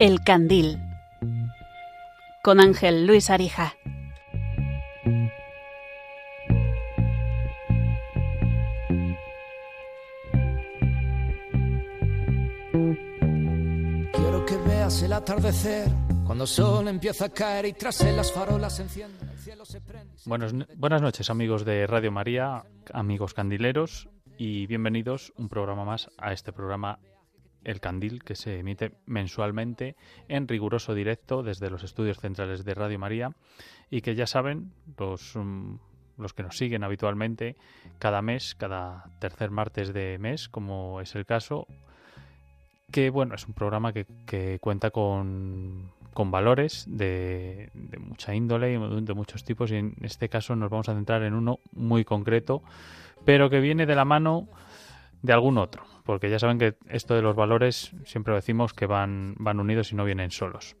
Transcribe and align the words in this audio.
El 0.00 0.24
Candil 0.24 0.78
con 2.42 2.58
Ángel 2.58 3.06
Luis 3.06 3.30
Arija. 3.30 3.74
Quiero 14.12 14.44
que 14.46 14.56
veas 14.68 15.02
el 15.02 15.12
atardecer 15.12 15.88
cuando 16.24 16.44
el 16.44 16.48
sol 16.48 16.86
empieza 16.88 17.26
a 17.26 17.28
caer 17.30 17.66
y 17.66 17.72
tras 17.72 18.00
él 18.02 18.16
las 18.16 18.32
farolas 18.32 18.76
se 18.76 18.82
encienden. 18.82 19.28
el 19.28 19.38
cielo 19.38 19.64
se 19.64 19.80
prende. 19.80 20.14
Buenos- 20.26 20.54
buenas 20.76 21.02
noches 21.02 21.28
amigos 21.30 21.64
de 21.64 21.86
Radio 21.86 22.12
María, 22.12 22.64
amigos 22.92 23.34
candileros 23.34 24.08
y 24.38 24.66
bienvenidos 24.66 25.32
un 25.36 25.48
programa 25.48 25.84
más 25.84 26.08
a 26.18 26.32
este 26.32 26.52
programa 26.52 26.98
El 27.64 27.80
Candil 27.80 28.22
que 28.24 28.34
se 28.34 28.58
emite 28.58 28.92
mensualmente 29.06 29.96
en 30.28 30.48
riguroso 30.48 30.94
directo 30.94 31.42
desde 31.42 31.70
los 31.70 31.82
estudios 31.82 32.18
centrales 32.18 32.64
de 32.64 32.74
Radio 32.74 32.98
María 32.98 33.32
y 33.90 34.00
que 34.00 34.14
ya 34.14 34.26
saben 34.26 34.72
los, 34.98 35.36
mm, 35.36 35.74
los 36.18 36.32
que 36.32 36.42
nos 36.42 36.56
siguen 36.56 36.84
habitualmente 36.84 37.56
cada 37.98 38.22
mes, 38.22 38.54
cada 38.54 39.10
tercer 39.18 39.50
martes 39.50 39.92
de 39.92 40.18
mes 40.18 40.48
como 40.48 41.00
es 41.00 41.14
el 41.14 41.26
caso 41.26 41.66
que 42.90 43.10
bueno, 43.10 43.34
es 43.34 43.46
un 43.46 43.54
programa 43.54 43.92
que, 43.92 44.06
que 44.26 44.58
cuenta 44.60 44.90
con, 44.90 45.90
con 46.12 46.30
valores 46.30 46.84
de, 46.88 47.70
de 47.74 47.98
mucha 47.98 48.34
índole 48.34 48.74
y 48.74 49.00
de 49.02 49.14
muchos 49.14 49.44
tipos 49.44 49.70
y 49.70 49.76
en 49.76 49.94
este 50.02 50.28
caso 50.28 50.56
nos 50.56 50.70
vamos 50.70 50.88
a 50.88 50.94
centrar 50.94 51.22
en 51.22 51.34
uno 51.34 51.60
muy 51.72 52.04
concreto, 52.04 52.62
pero 53.24 53.48
que 53.50 53.60
viene 53.60 53.86
de 53.86 53.94
la 53.94 54.04
mano 54.04 54.48
de 55.22 55.32
algún 55.32 55.58
otro, 55.58 55.84
porque 56.04 56.30
ya 56.30 56.38
saben 56.38 56.58
que 56.58 56.76
esto 56.88 57.14
de 57.14 57.22
los 57.22 57.36
valores 57.36 57.92
siempre 58.04 58.34
decimos 58.34 58.72
que 58.72 58.86
van, 58.86 59.34
van 59.38 59.60
unidos 59.60 59.92
y 59.92 59.96
no 59.96 60.04
vienen 60.04 60.30
solos. 60.30 60.76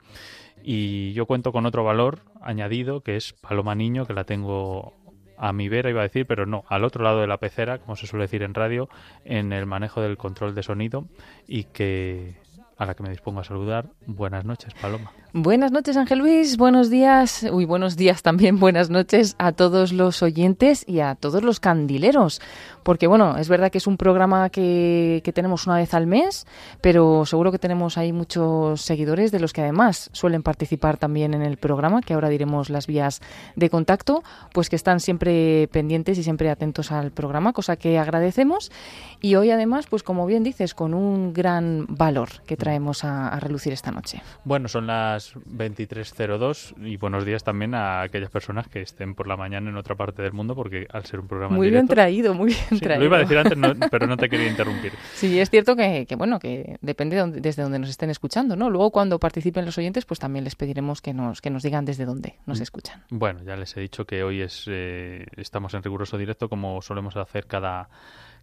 Y 0.62 1.12
yo 1.12 1.26
cuento 1.26 1.52
con 1.52 1.66
otro 1.66 1.84
valor 1.84 2.20
añadido 2.40 3.02
que 3.02 3.16
es 3.16 3.32
Paloma 3.32 3.74
Niño, 3.74 4.06
que 4.06 4.14
la 4.14 4.24
tengo 4.24 4.94
a 5.38 5.52
mi 5.54 5.68
vera, 5.68 5.88
iba 5.88 6.00
a 6.00 6.04
decir, 6.04 6.26
pero 6.26 6.44
no, 6.44 6.64
al 6.68 6.84
otro 6.84 7.02
lado 7.02 7.20
de 7.20 7.26
la 7.26 7.38
pecera, 7.38 7.78
como 7.78 7.96
se 7.96 8.06
suele 8.06 8.24
decir 8.24 8.42
en 8.42 8.52
radio, 8.52 8.90
en 9.24 9.52
el 9.52 9.64
manejo 9.64 10.02
del 10.02 10.18
control 10.18 10.54
de 10.54 10.62
sonido 10.62 11.06
y 11.46 11.64
que 11.64 12.36
a 12.76 12.86
la 12.86 12.94
que 12.94 13.02
me 13.02 13.10
dispongo 13.10 13.40
a 13.40 13.44
saludar. 13.44 13.90
Buenas 14.06 14.44
noches, 14.44 14.74
Paloma. 14.74 15.12
Buenas 15.32 15.70
noches, 15.70 15.96
Ángel 15.96 16.18
Luis. 16.18 16.56
Buenos 16.56 16.90
días. 16.90 17.46
Uy, 17.52 17.64
buenos 17.64 17.96
días 17.96 18.20
también. 18.20 18.58
Buenas 18.58 18.90
noches 18.90 19.36
a 19.38 19.52
todos 19.52 19.92
los 19.92 20.24
oyentes 20.24 20.84
y 20.88 20.98
a 20.98 21.14
todos 21.14 21.44
los 21.44 21.60
candileros. 21.60 22.40
Porque, 22.82 23.06
bueno, 23.06 23.36
es 23.36 23.48
verdad 23.48 23.70
que 23.70 23.78
es 23.78 23.86
un 23.86 23.96
programa 23.96 24.50
que, 24.50 25.20
que 25.22 25.32
tenemos 25.32 25.68
una 25.68 25.76
vez 25.76 25.94
al 25.94 26.08
mes, 26.08 26.48
pero 26.80 27.24
seguro 27.26 27.52
que 27.52 27.60
tenemos 27.60 27.96
ahí 27.96 28.12
muchos 28.12 28.80
seguidores 28.80 29.30
de 29.30 29.38
los 29.38 29.52
que 29.52 29.60
además 29.60 30.10
suelen 30.12 30.42
participar 30.42 30.96
también 30.96 31.32
en 31.32 31.42
el 31.42 31.58
programa, 31.58 32.00
que 32.00 32.14
ahora 32.14 32.28
diremos 32.28 32.68
las 32.68 32.88
vías 32.88 33.20
de 33.54 33.70
contacto, 33.70 34.24
pues 34.52 34.68
que 34.68 34.76
están 34.76 34.98
siempre 34.98 35.68
pendientes 35.68 36.18
y 36.18 36.24
siempre 36.24 36.50
atentos 36.50 36.90
al 36.90 37.12
programa, 37.12 37.52
cosa 37.52 37.76
que 37.76 37.98
agradecemos. 38.00 38.72
Y 39.20 39.36
hoy, 39.36 39.50
además, 39.50 39.86
pues 39.88 40.02
como 40.02 40.26
bien 40.26 40.42
dices, 40.42 40.74
con 40.74 40.92
un 40.92 41.32
gran 41.32 41.86
valor 41.88 42.42
que 42.46 42.56
traemos 42.56 43.04
a, 43.04 43.28
a 43.28 43.38
relucir 43.38 43.72
esta 43.72 43.92
noche. 43.92 44.22
Bueno, 44.44 44.66
son 44.66 44.88
las 44.88 45.19
23.02 45.34 46.74
y 46.86 46.96
buenos 46.96 47.24
días 47.24 47.44
también 47.44 47.74
a 47.74 48.02
aquellas 48.02 48.30
personas 48.30 48.68
que 48.68 48.80
estén 48.80 49.14
por 49.14 49.26
la 49.26 49.36
mañana 49.36 49.70
en 49.70 49.76
otra 49.76 49.94
parte 49.94 50.22
del 50.22 50.32
mundo, 50.32 50.54
porque 50.54 50.86
al 50.92 51.04
ser 51.06 51.20
un 51.20 51.28
programa 51.28 51.54
en 51.54 51.58
Muy 51.58 51.70
bien 51.70 51.86
traído, 51.88 52.34
muy 52.34 52.48
bien 52.52 52.58
Sí, 52.70 52.80
traído. 52.80 53.00
lo 53.00 53.06
iba 53.06 53.16
a 53.16 53.20
decir 53.20 53.38
antes, 53.38 53.56
no- 53.58 53.72
pero 53.90 54.06
no 54.06 54.16
te 54.16 54.28
quería 54.28 54.48
interrumpir. 54.48 54.92
Sí, 55.14 55.38
es 55.40 55.50
cierto 55.50 55.76
que, 55.76 56.06
que, 56.06 56.16
bueno, 56.16 56.38
que 56.38 56.78
depende 56.80 57.16
de 57.16 57.40
desde 57.40 57.62
donde 57.62 57.78
nos 57.78 57.90
estén 57.90 58.10
escuchando, 58.10 58.56
¿no? 58.56 58.70
Luego 58.70 58.90
cuando 58.90 59.18
participen 59.18 59.64
los 59.66 59.76
oyentes, 59.78 60.04
pues 60.04 60.20
también 60.20 60.44
les 60.44 60.56
pediremos 60.56 61.00
que 61.02 61.12
nos, 61.14 61.40
que 61.40 61.50
nos 61.50 61.62
digan 61.62 61.84
desde 61.84 62.04
dónde 62.04 62.36
nos 62.46 62.60
Mm. 62.60 62.62
escuchan. 62.62 63.02
Bueno, 63.10 63.40
ya 63.44 63.56
les 63.56 63.76
he 63.76 63.80
dicho 63.80 64.04
que 64.06 64.22
hoy 64.22 64.40
es 64.42 64.64
eh, 64.68 65.26
estamos 65.36 65.74
en 65.74 65.82
riguroso 65.82 66.18
directo 66.18 66.48
como 66.48 66.80
solemos 66.82 67.16
hacer 67.16 67.46
cada 67.46 67.88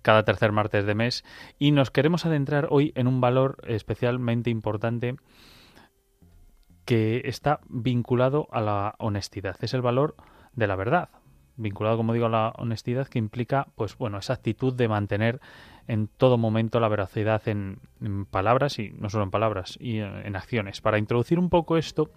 cada 0.03 0.23
tercer 0.23 0.51
martes 0.51 0.85
de 0.85 0.93
mes 0.95 1.25
y 1.59 1.71
nos 1.71 1.89
queremos 1.91 2.25
adentrar 2.25 2.67
hoy 2.69 2.93
en 2.95 3.07
un 3.07 3.19
valor 3.19 3.57
especialmente 3.67 4.49
importante 4.49 5.15
que 6.87 7.21
está 7.25 7.59
vinculado 7.67 8.47
a 8.49 8.61
la 8.61 8.95
honestidad. 8.97 9.57
Es 9.59 9.73
el 9.73 9.81
valor 9.81 10.15
de 10.53 10.67
la 10.67 10.77
verdad, 10.77 11.09
vinculado, 11.57 11.97
como 11.97 12.13
digo, 12.13 12.27
a 12.27 12.29
la 12.29 12.53
honestidad 12.57 13.09
que 13.09 13.19
implica, 13.19 13.67
pues 13.75 13.97
bueno, 13.97 14.17
esa 14.17 14.33
actitud 14.33 14.73
de 14.73 14.87
mantener 14.87 15.41
en 15.89 16.07
todo 16.07 16.37
momento 16.37 16.79
la 16.79 16.87
veracidad 16.87 17.45
en, 17.49 17.81
palabras 18.31 18.79
y 18.79 18.91
no 18.91 19.09
solo 19.09 19.25
en 19.25 19.31
palabras 19.31 19.77
y 19.81 19.97
en, 19.97 20.25
en 20.25 20.37
acciones. 20.37 20.79
Para 20.79 20.97
introducir 20.97 21.39
un 21.39 21.49
poco 21.49 21.75
esto, 21.75 22.09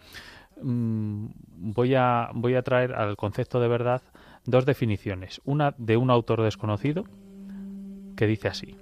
mm, 0.62 1.26
voy 1.56 1.97
a 1.97 2.31
voy 2.32 2.54
a 2.54 2.62
traer 2.62 2.94
al 2.94 3.16
concepto 3.16 3.58
de 3.58 3.66
verdad 3.66 4.02
dos 4.44 4.66
definiciones. 4.66 5.41
Una 5.44 5.75
de 5.78 5.97
un 5.97 6.10
autor 6.12 6.42
desconocido 6.42 7.06
que 8.14 8.28
dice 8.28 8.47
así. 8.47 8.76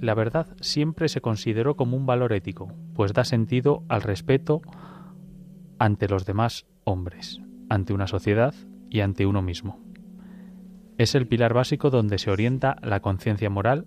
La 0.00 0.14
verdad 0.14 0.46
siempre 0.60 1.08
se 1.08 1.20
consideró 1.20 1.76
como 1.76 1.96
un 1.96 2.06
valor 2.06 2.32
ético, 2.32 2.72
pues 2.94 3.12
da 3.12 3.24
sentido 3.24 3.82
al 3.88 4.02
respeto 4.02 4.62
ante 5.78 6.08
los 6.08 6.24
demás 6.24 6.66
hombres, 6.84 7.40
ante 7.68 7.92
una 7.92 8.06
sociedad 8.06 8.54
y 8.90 9.00
ante 9.00 9.26
uno 9.26 9.42
mismo. 9.42 9.80
Es 10.98 11.14
el 11.14 11.26
pilar 11.26 11.52
básico 11.52 11.90
donde 11.90 12.18
se 12.18 12.30
orienta 12.30 12.76
la 12.82 13.00
conciencia 13.00 13.50
moral 13.50 13.86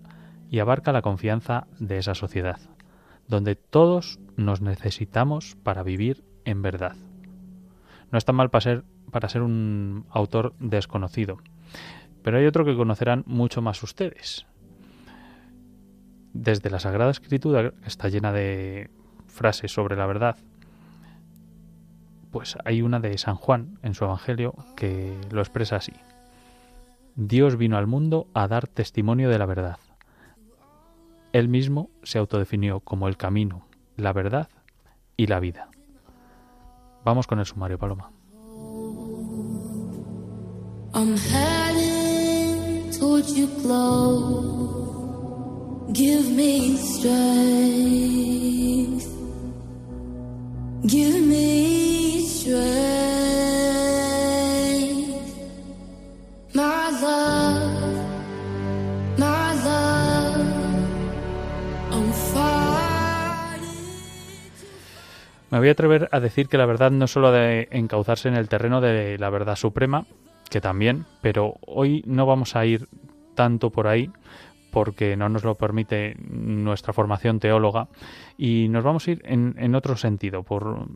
y 0.50 0.58
abarca 0.58 0.92
la 0.92 1.02
confianza 1.02 1.66
de 1.78 1.98
esa 1.98 2.14
sociedad, 2.14 2.60
donde 3.26 3.56
todos 3.56 4.20
nos 4.36 4.60
necesitamos 4.60 5.56
para 5.62 5.82
vivir 5.82 6.24
en 6.44 6.60
verdad. 6.60 6.96
No 8.10 8.18
está 8.18 8.32
mal 8.32 8.50
para 8.50 8.60
ser, 8.60 8.84
para 9.10 9.28
ser 9.28 9.42
un 9.42 10.04
autor 10.10 10.54
desconocido, 10.58 11.38
pero 12.22 12.38
hay 12.38 12.46
otro 12.46 12.64
que 12.66 12.76
conocerán 12.76 13.24
mucho 13.26 13.62
más 13.62 13.82
ustedes. 13.82 14.46
Desde 16.32 16.70
la 16.70 16.80
Sagrada 16.80 17.10
Escritura, 17.10 17.70
que 17.70 17.88
está 17.88 18.08
llena 18.08 18.32
de 18.32 18.90
frases 19.26 19.72
sobre 19.72 19.96
la 19.96 20.06
verdad, 20.06 20.36
pues 22.30 22.56
hay 22.64 22.82
una 22.82 22.98
de 22.98 23.16
San 23.18 23.36
Juan 23.36 23.78
en 23.82 23.94
su 23.94 24.04
Evangelio 24.04 24.54
que 24.76 25.14
lo 25.30 25.40
expresa 25.40 25.76
así. 25.76 25.92
Dios 27.14 27.56
vino 27.56 27.76
al 27.76 27.86
mundo 27.86 28.26
a 28.32 28.48
dar 28.48 28.66
testimonio 28.66 29.28
de 29.28 29.38
la 29.38 29.46
verdad. 29.46 29.78
Él 31.32 31.48
mismo 31.48 31.90
se 32.02 32.18
autodefinió 32.18 32.80
como 32.80 33.08
el 33.08 33.16
camino, 33.16 33.66
la 33.96 34.12
verdad 34.12 34.48
y 35.16 35.26
la 35.26 35.40
vida. 35.40 35.68
Vamos 37.04 37.26
con 37.26 37.38
el 37.38 37.46
sumario, 37.46 37.78
Paloma. 37.78 38.10
Give 45.90 46.30
me 46.30 46.76
strength. 46.76 48.22
Give 50.86 51.20
me 51.20 52.26
strength. 52.26 53.12
Me 65.52 65.58
voy 65.58 65.68
a 65.68 65.72
atrever 65.72 66.08
a 66.12 66.20
decir 66.20 66.48
que 66.48 66.56
la 66.56 66.64
verdad 66.64 66.90
no 66.90 67.06
solo 67.06 67.28
ha 67.28 67.32
de 67.32 67.68
encauzarse 67.72 68.26
en 68.26 68.36
el 68.36 68.48
terreno 68.48 68.80
de 68.80 69.18
la 69.18 69.28
verdad 69.28 69.54
suprema, 69.54 70.06
que 70.48 70.62
también, 70.62 71.04
pero 71.20 71.56
hoy 71.66 72.02
no 72.06 72.24
vamos 72.24 72.56
a 72.56 72.64
ir 72.64 72.88
tanto 73.34 73.68
por 73.68 73.86
ahí 73.86 74.10
porque 74.72 75.16
no 75.16 75.28
nos 75.28 75.44
lo 75.44 75.54
permite 75.54 76.16
nuestra 76.18 76.92
formación 76.94 77.38
teóloga. 77.38 77.88
Y 78.38 78.68
nos 78.70 78.82
vamos 78.82 79.06
a 79.06 79.12
ir 79.12 79.22
en, 79.24 79.74
otro 79.74 79.96
sentido 79.96 80.42
por 80.42 80.86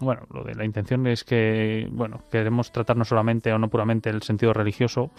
bueno 0.00 0.22
lo 0.32 0.44
de 0.44 0.54
la 0.54 0.64
intención 0.64 1.08
es 1.08 1.24
que 1.24 1.88
bueno 1.90 2.22
queremos 2.30 2.70
tratar 2.70 2.96
no 2.96 3.04
solamente 3.04 3.52
o 3.52 3.58
no 3.58 3.68
puramente 3.68 4.10
el 4.10 4.22
sentido 4.22 4.52
religioso 4.52 5.10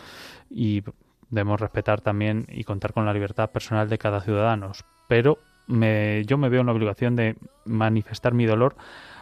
y 0.49 0.83
debemos 1.29 1.59
respetar 1.59 1.99
también 1.99 2.45
y 2.47 2.63
contar 2.63 2.93
con 2.93 3.05
la 3.05 3.13
libertad 3.13 3.49
personal 3.49 3.89
de 3.89 3.97
cada 3.97 4.21
ciudadano. 4.21 4.71
Pero 5.07 5.39
me, 5.67 6.23
yo 6.25 6.37
me 6.37 6.49
veo 6.49 6.61
en 6.61 6.67
la 6.67 6.73
obligación 6.73 7.15
de 7.15 7.35
manifestar 7.65 8.33
mi 8.33 8.45
dolor 8.45 8.75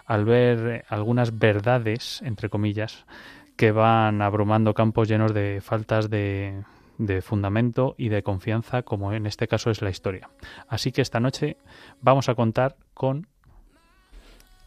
al 0.05 0.25
ver 0.25 0.85
algunas 0.89 1.39
verdades 1.39 2.21
entre 2.23 2.49
comillas 2.49 3.05
que 3.55 3.71
van 3.71 4.21
abrumando 4.21 4.73
campos 4.73 5.07
llenos 5.07 5.33
de 5.33 5.61
faltas 5.61 6.09
de, 6.09 6.63
de 6.97 7.21
fundamento 7.21 7.95
y 7.97 8.09
de 8.09 8.23
confianza, 8.23 8.83
como 8.83 9.13
en 9.13 9.25
este 9.25 9.47
caso 9.47 9.69
es 9.69 9.81
la 9.81 9.89
historia. 9.89 10.29
Así 10.67 10.91
que 10.91 11.01
esta 11.01 11.19
noche 11.19 11.57
vamos 12.01 12.29
a 12.29 12.35
contar 12.35 12.77
con 12.94 13.27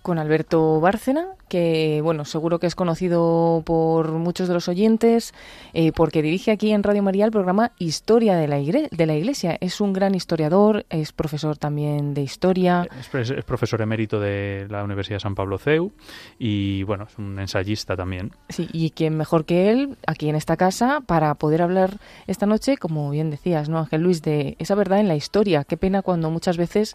con 0.03 0.19
Alberto 0.19 0.81
Bárcena, 0.81 1.27
que 1.49 2.01
bueno, 2.03 2.25
seguro 2.25 2.59
que 2.59 2.67
es 2.67 2.75
conocido 2.75 3.63
por 3.67 4.13
muchos 4.13 4.49
de 4.49 4.55
los 4.55 4.69
oyentes, 4.69 5.35
eh, 5.75 5.93
porque 5.93 6.23
dirige 6.23 6.53
aquí 6.53 6.73
en 6.73 6.83
Radio 6.83 7.03
María 7.03 7.25
el 7.25 7.33
programa 7.33 7.73
Historia 7.79 8.37
de 8.37 8.49
la, 8.49 8.59
de 8.59 9.07
la 9.07 9.15
Iglesia. 9.15 9.59
Es 9.61 9.81
un 9.81 9.93
gran 9.93 10.15
historiador, 10.15 10.87
es 10.91 11.13
profesor 11.13 11.59
también 11.59 12.15
de 12.15 12.23
historia. 12.23 12.87
Es, 12.99 13.31
es, 13.31 13.45
profesor 13.45 13.83
emérito 13.83 14.21
de 14.21 14.67
la 14.71 14.85
Universidad 14.85 15.17
de 15.17 15.21
San 15.21 15.35
Pablo 15.35 15.59
CEU 15.59 15.93
y 16.39 16.83
bueno, 16.85 17.05
es 17.05 17.19
un 17.19 17.39
ensayista 17.39 17.97
también. 17.97 18.33
Sí, 18.49 18.69
y 18.73 18.91
quién 18.91 19.17
mejor 19.17 19.45
que 19.45 19.71
él 19.71 19.97
aquí 20.07 20.29
en 20.29 20.37
esta 20.37 20.57
casa 20.57 21.03
para 21.05 21.35
poder 21.35 21.63
hablar 21.63 21.99
esta 22.27 22.47
noche, 22.47 22.77
como 22.77 23.11
bien 23.11 23.31
decías, 23.31 23.69
¿no, 23.69 23.79
Ángel 23.79 24.03
Luis, 24.03 24.23
de 24.23 24.57
esa 24.59 24.75
verdad 24.75 25.01
en 25.01 25.09
la 25.09 25.17
historia. 25.17 25.65
Qué 25.65 25.77
pena 25.77 26.03
cuando 26.03 26.31
muchas 26.31 26.57
veces 26.57 26.95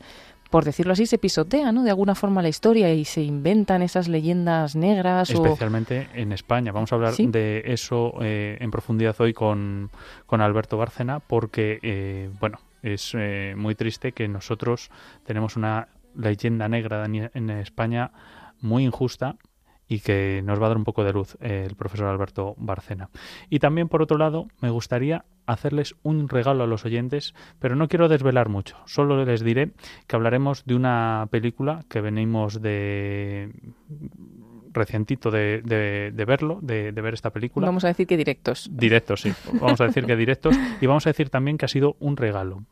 por 0.55 0.63
decirlo 0.63 0.93
así, 0.93 1.05
se 1.05 1.17
pisotea, 1.17 1.73
¿no? 1.73 1.83
De 1.83 1.89
alguna 1.89 2.15
forma 2.15 2.41
la 2.41 2.47
historia 2.47 2.93
y 2.93 3.03
se 3.03 3.21
inventan 3.21 3.81
esas 3.81 4.07
leyendas 4.07 4.73
negras. 4.77 5.29
Especialmente 5.29 6.07
en 6.13 6.31
España. 6.31 6.71
Vamos 6.71 6.93
a 6.93 6.95
hablar 6.95 7.13
de 7.13 7.61
eso 7.65 8.13
eh, 8.21 8.55
en 8.61 8.71
profundidad 8.71 9.17
hoy 9.19 9.33
con, 9.33 9.89
con 10.25 10.39
Alberto 10.39 10.77
Bárcena, 10.77 11.19
porque, 11.19 11.79
eh, 11.81 12.29
bueno, 12.39 12.59
es 12.83 13.11
eh, 13.15 13.53
muy 13.57 13.75
triste 13.75 14.13
que 14.13 14.29
nosotros 14.29 14.91
tenemos 15.25 15.57
una 15.57 15.89
leyenda 16.15 16.69
negra 16.69 17.03
en 17.05 17.49
España 17.49 18.11
muy 18.61 18.85
injusta 18.85 19.35
y 19.87 19.99
que 19.99 20.41
nos 20.43 20.61
va 20.61 20.65
a 20.65 20.69
dar 20.69 20.77
un 20.77 20.83
poco 20.83 21.03
de 21.03 21.13
luz 21.13 21.37
el 21.41 21.75
profesor 21.75 22.07
Alberto 22.07 22.55
Barcena. 22.57 23.09
Y 23.49 23.59
también, 23.59 23.87
por 23.87 24.01
otro 24.01 24.17
lado, 24.17 24.47
me 24.61 24.69
gustaría 24.69 25.25
hacerles 25.45 25.95
un 26.03 26.27
regalo 26.27 26.63
a 26.63 26.67
los 26.67 26.85
oyentes, 26.85 27.33
pero 27.59 27.75
no 27.75 27.87
quiero 27.87 28.07
desvelar 28.07 28.49
mucho. 28.49 28.77
Solo 28.85 29.23
les 29.23 29.43
diré 29.43 29.71
que 30.07 30.15
hablaremos 30.15 30.65
de 30.65 30.75
una 30.75 31.27
película 31.29 31.85
que 31.89 32.01
venimos 32.01 32.61
de 32.61 33.51
recientito 34.75 35.31
de, 35.31 35.61
de, 35.63 36.25
verlo, 36.25 36.59
de, 36.61 36.91
ver 36.91 37.13
esta 37.13 37.31
película. 37.31 37.65
Vamos 37.65 37.83
a 37.85 37.87
decir 37.87 38.05
que 38.05 38.17
directos. 38.17 38.69
Directos, 38.71 39.21
sí. 39.21 39.33
Vamos 39.59 39.81
a 39.81 39.85
decir 39.87 40.05
que 40.05 40.15
directos. 40.15 40.55
Y 40.79 40.85
vamos 40.85 41.05
a 41.07 41.09
decir 41.09 41.29
también 41.29 41.57
que 41.57 41.65
ha 41.65 41.69
sido 41.69 41.95
un 41.99 42.17
regalo. 42.17 42.63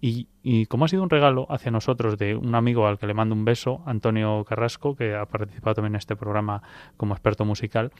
Y, 0.00 0.28
y, 0.42 0.66
como 0.66 0.84
ha 0.84 0.88
sido 0.88 1.02
un 1.02 1.10
regalo 1.10 1.46
hacia 1.50 1.70
nosotros 1.70 2.18
de 2.18 2.36
un 2.36 2.54
amigo 2.54 2.86
al 2.86 2.98
que 2.98 3.06
le 3.06 3.14
mando 3.14 3.34
un 3.34 3.44
beso, 3.44 3.82
Antonio 3.86 4.44
Carrasco, 4.44 4.94
que 4.94 5.14
ha 5.14 5.26
participado 5.26 5.74
también 5.74 5.94
en 5.94 5.98
este 5.98 6.14
programa 6.16 6.62
como 6.96 7.14
experto 7.14 7.44
musical, 7.44 7.92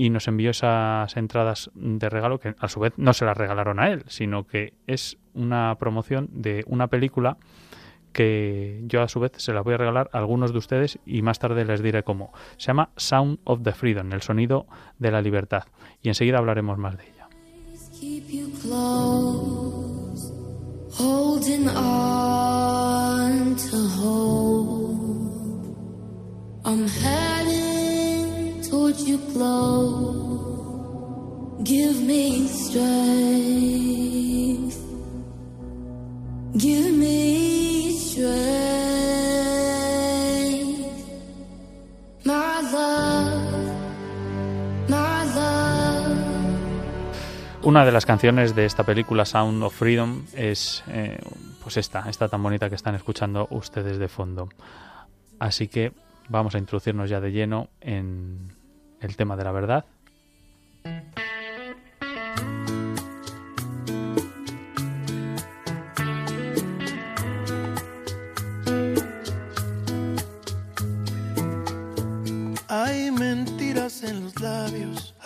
y 0.00 0.08
nos 0.08 0.28
envió 0.28 0.50
esas 0.50 1.14
entradas 1.18 1.70
de 1.74 2.08
regalo 2.08 2.40
que 2.40 2.54
a 2.58 2.68
su 2.68 2.80
vez 2.80 2.94
no 2.96 3.12
se 3.12 3.26
las 3.26 3.36
regalaron 3.36 3.78
a 3.78 3.90
él, 3.90 4.04
sino 4.06 4.46
que 4.46 4.72
es 4.86 5.18
una 5.34 5.76
promoción 5.78 6.30
de 6.32 6.64
una 6.66 6.86
película 6.86 7.36
que 8.12 8.82
yo 8.86 9.02
a 9.02 9.08
su 9.08 9.20
vez 9.20 9.32
se 9.36 9.52
la 9.52 9.62
voy 9.62 9.74
a 9.74 9.78
regalar 9.78 10.10
a 10.12 10.18
algunos 10.18 10.52
de 10.52 10.58
ustedes 10.58 10.98
y 11.06 11.22
más 11.22 11.38
tarde 11.38 11.64
les 11.64 11.82
diré 11.82 12.02
cómo. 12.02 12.32
Se 12.56 12.68
llama 12.68 12.90
Sound 12.96 13.38
of 13.44 13.62
the 13.62 13.72
Freedom, 13.72 14.12
el 14.12 14.22
sonido 14.22 14.66
de 14.98 15.10
la 15.10 15.22
libertad. 15.22 15.64
Y 16.02 16.08
enseguida 16.08 16.38
hablaremos 16.38 16.78
más 16.78 16.96
de 16.96 17.04
ella. 17.04 17.28
Una 47.62 47.84
de 47.84 47.92
las 47.92 48.04
canciones 48.04 48.56
de 48.56 48.64
esta 48.66 48.82
película 48.82 49.24
Sound 49.24 49.62
of 49.62 49.74
Freedom 49.74 50.24
es 50.34 50.82
eh, 50.88 51.18
pues 51.62 51.76
esta, 51.76 52.10
esta 52.10 52.28
tan 52.28 52.42
bonita 52.42 52.68
que 52.68 52.74
están 52.74 52.96
escuchando 52.96 53.46
ustedes 53.50 53.98
de 53.98 54.08
fondo. 54.08 54.48
Así 55.38 55.68
que 55.68 55.92
vamos 56.28 56.56
a 56.56 56.58
introducirnos 56.58 57.08
ya 57.08 57.20
de 57.20 57.30
lleno 57.30 57.68
en 57.80 58.52
el 59.00 59.14
tema 59.14 59.36
de 59.36 59.44
la 59.44 59.52
verdad. 59.52 59.84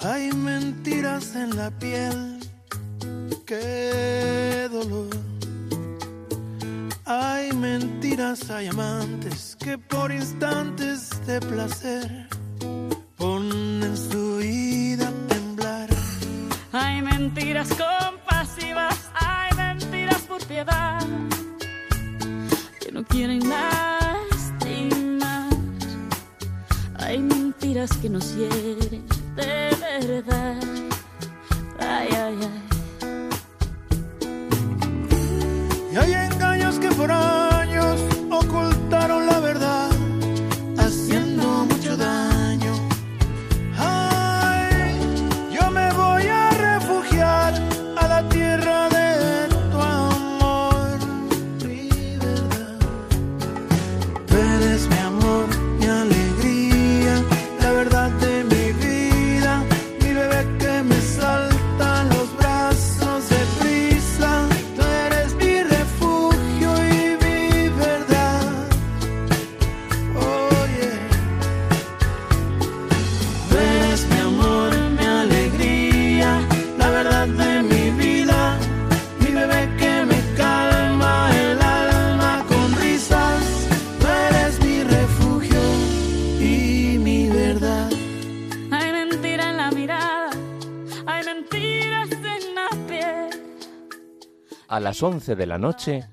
Hay 0.00 0.32
mentiras 0.32 1.34
en 1.34 1.56
la 1.56 1.70
piel. 1.70 2.38
Qué 3.46 4.68
dolor. 4.70 5.10
Hay 7.06 7.52
mentiras, 7.52 8.50
hay 8.50 8.68
amantes 8.68 9.56
que 9.58 9.76
por 9.76 10.10
instantes 10.10 11.10
de 11.26 11.40
placer 11.40 11.93
las 94.84 95.02
11 95.02 95.34
de 95.34 95.46
la 95.46 95.56
noche, 95.56 96.04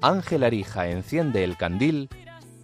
Ángel 0.00 0.44
Arija 0.44 0.88
enciende 0.88 1.44
el 1.44 1.58
candil 1.58 2.08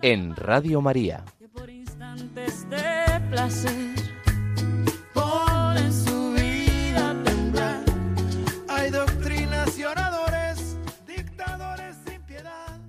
en 0.00 0.34
Radio 0.34 0.80
María. 0.80 1.22
que 1.38 1.48
por 1.48 1.68
instantes 1.68 2.66
de 2.70 3.20
placer 3.28 3.94
ponen 5.12 5.92
su 5.92 6.32
vida 6.32 7.10
a 7.10 7.22
temblar. 7.24 7.84
Hay 8.70 8.90
doctrinas 8.90 9.78
y 9.78 9.84
oradores, 9.84 10.78
dictadores 11.06 11.94
sin 12.06 12.22
piedad. 12.22 12.80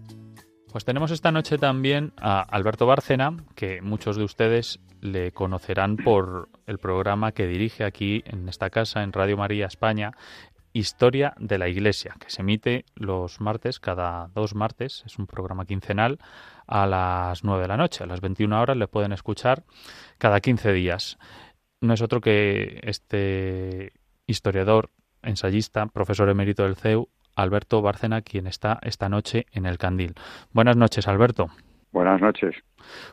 Pues 0.72 0.86
tenemos 0.86 1.12
esta 1.12 1.34
noche 1.34 1.58
también 1.58 2.14
a 2.16 2.40
Alberto 2.40 2.86
Bárcena, 2.86 3.36
que 3.54 3.82
muchos 3.82 4.16
de 4.16 4.24
ustedes 4.24 4.80
le 5.02 5.34
conocerán 5.34 5.98
por 5.98 6.48
el 6.68 6.78
programa 6.78 7.34
que 7.34 7.48
dirige 7.48 7.84
aquí 7.84 8.24
en 8.26 8.48
esta 8.48 8.70
casa, 8.70 9.04
en 9.04 9.12
Radio 9.12 9.36
María 9.36 9.66
España, 9.66 10.12
Historia 10.74 11.34
de 11.38 11.58
la 11.58 11.68
Iglesia, 11.68 12.16
que 12.20 12.30
se 12.30 12.42
emite 12.42 12.86
los 12.96 13.42
martes, 13.42 13.80
cada 13.80 14.30
dos 14.34 14.56
martes, 14.56 15.04
es 15.06 15.20
un 15.20 15.28
programa 15.28 15.66
quincenal, 15.66 16.20
a 16.66 16.88
las 16.88 17.44
9 17.44 17.64
de 17.64 17.68
la 17.68 17.78
noche. 17.78 18.04
A 18.04 18.08
las 18.08 18.22
21 18.22 18.62
horas 18.62 18.78
le 18.78 18.88
pueden 18.88 19.12
escuchar 19.12 19.64
cada 20.18 20.40
15 20.40 20.72
días. 20.72 21.18
No 21.82 21.94
es 21.94 22.02
otro 22.02 22.22
que 22.22 22.80
este 22.84 23.92
historiador, 24.28 24.92
ensayista, 25.22 25.88
profesor 25.88 26.30
emérito 26.30 26.64
del 26.64 26.78
CEU, 26.78 27.10
Alberto 27.36 27.82
Bárcena, 27.82 28.22
quien 28.22 28.48
está 28.48 28.80
esta 28.82 29.10
noche 29.10 29.46
en 29.52 29.66
el 29.66 29.78
Candil. 29.78 30.14
Buenas 30.54 30.78
noches, 30.78 31.08
Alberto. 31.08 31.48
Buenas 31.92 32.22
noches. 32.22 32.56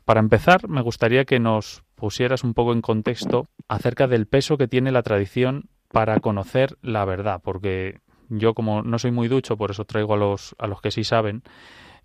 Para 0.04 0.20
empezar, 0.20 0.68
me 0.68 0.82
gustaría 0.82 1.24
que 1.24 1.40
nos 1.40 1.82
pusieras 1.96 2.44
un 2.44 2.54
poco 2.54 2.72
en 2.72 2.80
contexto 2.80 3.48
acerca 3.68 4.06
del 4.06 4.26
peso 4.26 4.56
que 4.56 4.68
tiene 4.68 4.92
la 4.92 5.02
tradición 5.02 5.68
para 5.90 6.20
conocer 6.20 6.76
la 6.82 7.04
verdad, 7.04 7.40
porque 7.42 8.00
yo 8.28 8.54
como 8.54 8.82
no 8.82 8.98
soy 8.98 9.10
muy 9.10 9.28
ducho, 9.28 9.56
por 9.56 9.70
eso 9.70 9.84
traigo 9.84 10.14
a 10.14 10.18
los, 10.18 10.54
a 10.58 10.66
los 10.66 10.80
que 10.80 10.90
sí 10.90 11.04
saben, 11.04 11.42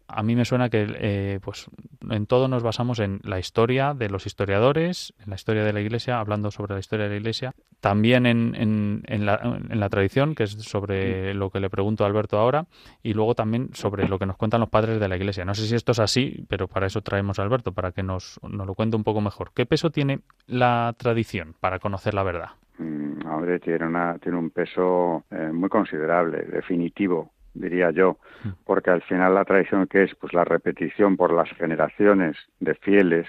a 0.08 0.22
mí 0.24 0.36
me 0.36 0.46
suena 0.46 0.70
que 0.70 0.86
eh, 0.96 1.40
pues 1.42 1.68
en 2.10 2.26
todo 2.28 2.48
nos 2.48 2.62
basamos 2.62 3.00
en 3.00 3.20
la 3.24 3.40
historia 3.40 3.94
de 3.94 4.10
los 4.10 4.26
historiadores, 4.26 5.14
en 5.24 5.30
la 5.30 5.36
historia 5.36 5.64
de 5.64 5.74
la 5.74 5.82
Iglesia, 5.82 6.20
hablando 6.20 6.52
sobre 6.52 6.74
la 6.74 6.80
historia 6.80 7.06
de 7.06 7.12
la 7.12 7.18
Iglesia, 7.18 7.56
también 7.80 8.26
en, 8.26 8.54
en, 8.56 9.04
en, 9.08 9.26
la, 9.26 9.40
en 9.70 9.80
la, 9.80 9.90
tradición, 9.90 10.36
que 10.36 10.44
es 10.44 10.52
sobre 10.52 11.34
lo 11.34 11.50
que 11.50 11.60
le 11.60 11.70
pregunto 11.70 12.04
a 12.04 12.08
Alberto 12.08 12.38
ahora, 12.38 12.68
y 13.02 13.14
luego 13.14 13.34
también 13.36 13.70
sobre 13.74 14.08
lo 14.08 14.20
que 14.20 14.26
nos 14.26 14.38
cuentan 14.38 14.62
los 14.62 14.70
padres 14.70 15.00
de 15.00 15.08
la 15.08 15.16
Iglesia. 15.16 15.46
No 15.46 15.56
sé 15.56 15.68
si 15.68 15.76
esto 15.76 15.94
es 15.94 16.00
así, 16.00 16.46
pero 16.48 16.68
para 16.68 16.88
eso 16.88 17.02
traemos 17.02 17.40
a 17.40 17.44
Alberto, 17.44 17.72
para 17.72 17.92
que 17.92 18.04
nos, 18.04 18.40
nos 18.44 18.68
lo 18.68 18.76
cuente 18.76 18.96
un 18.96 19.04
poco 19.04 19.22
mejor. 19.22 19.52
¿Qué 19.54 19.66
peso 19.66 19.90
tiene 19.90 20.20
la 20.48 20.94
tradición 20.98 21.56
para 21.60 21.80
conocer 21.80 22.14
la 22.14 22.24
verdad? 22.24 22.52
Mm, 22.78 23.26
hombre, 23.28 23.60
tiene, 23.60 23.86
una, 23.86 24.18
tiene 24.18 24.38
un 24.38 24.50
peso 24.50 25.26
eh, 25.30 25.52
muy 25.52 25.70
considerable, 25.70 26.44
definitivo 26.44 27.32
diría 27.54 27.92
yo, 27.92 28.18
porque 28.66 28.90
al 28.90 29.02
final 29.04 29.36
la 29.36 29.46
tradición 29.46 29.88
que 29.88 30.04
es 30.04 30.16
pues 30.16 30.34
la 30.34 30.44
repetición 30.44 31.16
por 31.16 31.32
las 31.32 31.50
generaciones 31.52 32.36
de 32.60 32.76
fieles, 32.76 33.28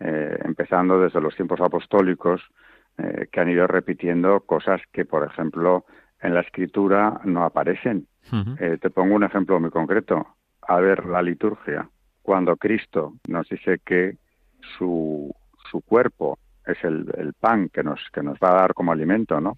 eh, 0.00 0.38
empezando 0.44 1.00
desde 1.00 1.20
los 1.20 1.34
tiempos 1.36 1.60
apostólicos, 1.60 2.40
eh, 2.98 3.28
que 3.30 3.40
han 3.40 3.50
ido 3.50 3.66
repitiendo 3.66 4.40
cosas 4.40 4.80
que, 4.92 5.04
por 5.04 5.26
ejemplo, 5.26 5.84
en 6.20 6.34
la 6.34 6.40
escritura 6.40 7.20
no 7.24 7.44
aparecen. 7.44 8.06
eh, 8.58 8.78
te 8.80 8.90
pongo 8.90 9.14
un 9.14 9.24
ejemplo 9.24 9.58
muy 9.60 9.70
concreto. 9.70 10.26
A 10.66 10.78
ver, 10.80 11.06
la 11.06 11.22
liturgia. 11.22 11.88
Cuando 12.22 12.56
Cristo 12.56 13.14
nos 13.28 13.48
dice 13.48 13.80
que 13.84 14.16
su, 14.78 15.34
su 15.70 15.80
cuerpo 15.80 16.38
es 16.72 16.84
el, 16.84 17.06
el 17.16 17.32
pan 17.34 17.68
que 17.68 17.82
nos, 17.82 18.00
que 18.12 18.22
nos 18.22 18.38
va 18.38 18.50
a 18.50 18.60
dar 18.62 18.74
como 18.74 18.92
alimento, 18.92 19.40
¿no? 19.40 19.56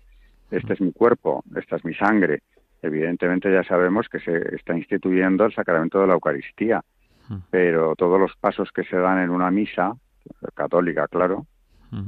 Este 0.50 0.74
es 0.74 0.80
mi 0.80 0.92
cuerpo, 0.92 1.42
esta 1.56 1.76
es 1.76 1.84
mi 1.84 1.94
sangre 1.94 2.42
evidentemente 2.82 3.50
ya 3.50 3.62
sabemos 3.62 4.08
que 4.08 4.18
se 4.18 4.54
está 4.56 4.76
instituyendo 4.76 5.44
el 5.44 5.54
sacramento 5.54 6.00
de 6.00 6.08
la 6.08 6.14
Eucaristía, 6.14 6.82
pero 7.50 7.94
todos 7.96 8.20
los 8.20 8.36
pasos 8.36 8.70
que 8.72 8.84
se 8.84 8.96
dan 8.96 9.18
en 9.18 9.30
una 9.30 9.50
misa, 9.50 9.96
católica, 10.54 11.08
claro, 11.08 11.46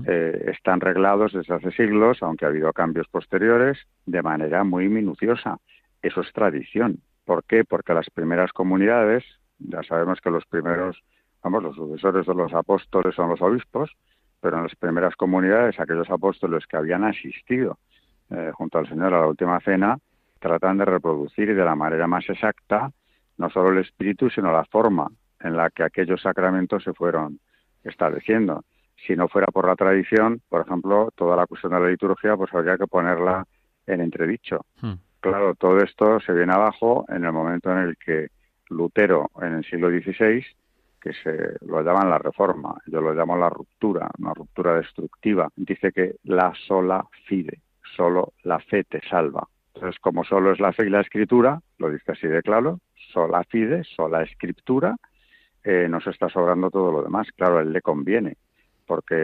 eh, 0.07 0.51
están 0.53 0.81
reglados 0.81 1.33
desde 1.33 1.55
hace 1.55 1.71
siglos, 1.71 2.23
aunque 2.23 2.45
ha 2.45 2.49
habido 2.49 2.73
cambios 2.73 3.07
posteriores, 3.09 3.79
de 4.05 4.23
manera 4.23 4.65
muy 4.65 4.89
minuciosa. 4.89 5.59
Eso 6.03 6.21
es 6.21 6.33
tradición. 6.33 6.99
¿Por 7.25 7.45
qué? 7.45 7.65
Porque 7.65 7.95
las 7.95 8.11
primeras 8.11 8.53
comunidades, 8.53 9.25
ya 9.59 9.83
sabemos 9.83 10.21
que 10.21 10.31
los 10.31 10.45
primeros, 10.47 11.03
vamos, 11.43 11.63
los 11.63 11.77
sucesores 11.77 12.27
de 12.27 12.35
los 12.35 12.53
apóstoles 12.53 13.15
son 13.15 13.31
los 13.31 13.41
obispos, 13.41 13.91
pero 14.45 14.59
en 14.59 14.65
las 14.65 14.77
primeras 14.77 15.17
comunidades, 15.17 15.81
aquellos 15.81 16.11
apóstoles 16.11 16.67
que 16.67 16.77
habían 16.77 17.03
asistido 17.03 17.79
eh, 18.29 18.51
junto 18.53 18.77
al 18.77 18.87
Señor 18.87 19.15
a 19.15 19.21
la 19.21 19.27
última 19.27 19.59
cena, 19.61 19.99
tratan 20.39 20.77
de 20.77 20.85
reproducir 20.85 21.57
de 21.57 21.65
la 21.65 21.75
manera 21.75 22.07
más 22.07 22.29
exacta 22.29 22.93
no 23.39 23.49
solo 23.49 23.71
el 23.71 23.79
espíritu, 23.79 24.29
sino 24.29 24.53
la 24.53 24.67
forma 24.67 25.11
en 25.41 25.57
la 25.57 25.71
que 25.71 25.83
aquellos 25.83 26.21
sacramentos 26.21 26.85
se 26.85 26.93
fueron 26.93 27.41
estableciendo. 27.85 28.65
Si 29.07 29.17
no 29.17 29.29
fuera 29.29 29.47
por 29.47 29.67
la 29.67 29.77
tradición, 29.77 30.43
por 30.51 30.61
ejemplo, 30.61 31.11
toda 31.17 31.37
la 31.37 31.47
cuestión 31.47 31.73
de 31.73 31.81
la 31.81 31.89
liturgia, 31.89 32.37
pues 32.37 32.53
habría 32.53 32.77
que 32.77 32.87
ponerla 32.87 33.47
en 33.87 34.03
entredicho. 34.03 34.67
Hmm. 34.83 34.97
Claro, 35.21 35.55
todo 35.55 35.79
esto 35.79 36.21
se 36.21 36.35
viene 36.35 36.53
abajo 36.53 37.07
en 37.09 37.25
el 37.25 37.33
momento 37.33 37.73
en 37.73 37.79
el 37.79 37.97
que 37.97 38.29
Lutero, 38.69 39.31
en 39.41 39.55
el 39.55 39.65
siglo 39.65 39.89
XVI, 39.89 40.45
que 41.05 41.13
se 41.13 41.67
lo 41.67 41.83
llaman 41.83 42.09
la 42.09 42.17
reforma, 42.17 42.75
yo 42.87 43.03
lo 43.03 43.13
llamo 43.13 43.37
la 43.37 43.51
ruptura, 43.51 44.11
una 44.19 44.33
ruptura 44.33 44.75
destructiva, 44.77 45.51
dice 45.55 45.93
que 45.93 46.17
la 46.25 46.55
sola 46.67 47.07
fide, 47.27 47.61
solo 47.95 48.33
la 48.43 48.59
fe 48.59 48.85
te 48.85 49.03
salva. 49.07 49.47
Entonces, 49.75 50.01
como 50.01 50.25
solo 50.25 50.53
es 50.53 50.61
la 50.61 50.73
fe 50.73 50.87
y 50.87 50.91
la 50.91 51.03
escritura, 51.03 51.61
lo 51.77 51.91
dice 51.91 52.13
así 52.13 52.27
de 52.27 52.41
claro, 52.41 52.81
sola 53.13 53.45
fide, 53.45 53.85
sola 53.85 54.23
escritura, 54.23 54.97
eh, 55.63 55.89
nos 55.91 56.07
está 56.07 56.31
sobrando 56.31 56.71
todo 56.71 56.91
lo 56.91 57.03
demás. 57.03 57.29
Claro, 57.37 57.59
a 57.59 57.61
él 57.61 57.73
le 57.75 57.83
conviene, 57.83 58.39
porque 58.87 59.15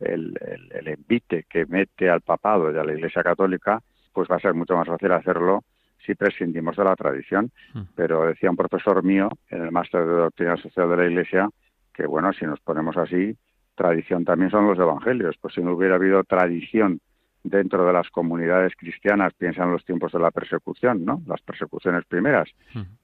el, 0.00 0.36
el, 0.40 0.72
el, 0.72 0.88
envite 0.88 1.44
que 1.48 1.66
mete 1.66 2.10
al 2.10 2.22
papado 2.22 2.72
y 2.72 2.78
a 2.78 2.84
la 2.84 2.94
Iglesia 2.94 3.22
Católica, 3.22 3.80
pues 4.12 4.28
va 4.28 4.36
a 4.36 4.40
ser 4.40 4.54
mucho 4.54 4.74
más 4.74 4.88
fácil 4.88 5.12
hacerlo 5.12 5.62
si 6.08 6.14
prescindimos 6.14 6.74
de 6.76 6.84
la 6.84 6.96
tradición. 6.96 7.52
Mm. 7.74 7.82
Pero 7.94 8.26
decía 8.26 8.50
un 8.50 8.56
profesor 8.56 9.04
mío 9.04 9.28
en 9.50 9.62
el 9.62 9.70
máster 9.70 10.06
de 10.06 10.14
doctrina 10.14 10.56
social 10.56 10.88
de 10.88 10.96
la 10.96 11.06
Iglesia 11.06 11.48
que, 11.92 12.06
bueno, 12.06 12.32
si 12.32 12.46
nos 12.46 12.60
ponemos 12.60 12.96
así, 12.96 13.36
tradición 13.74 14.24
también 14.24 14.50
son 14.50 14.66
los 14.66 14.78
evangelios. 14.78 15.36
Pues 15.40 15.54
si 15.54 15.60
no 15.60 15.74
hubiera 15.74 15.96
habido 15.96 16.24
tradición 16.24 17.00
dentro 17.44 17.86
de 17.86 17.92
las 17.92 18.08
comunidades 18.10 18.74
cristianas, 18.76 19.32
piensan 19.34 19.70
los 19.70 19.84
tiempos 19.84 20.12
de 20.12 20.18
la 20.18 20.30
persecución, 20.30 21.04
¿no? 21.04 21.22
Las 21.26 21.40
persecuciones 21.40 22.04
primeras, 22.04 22.48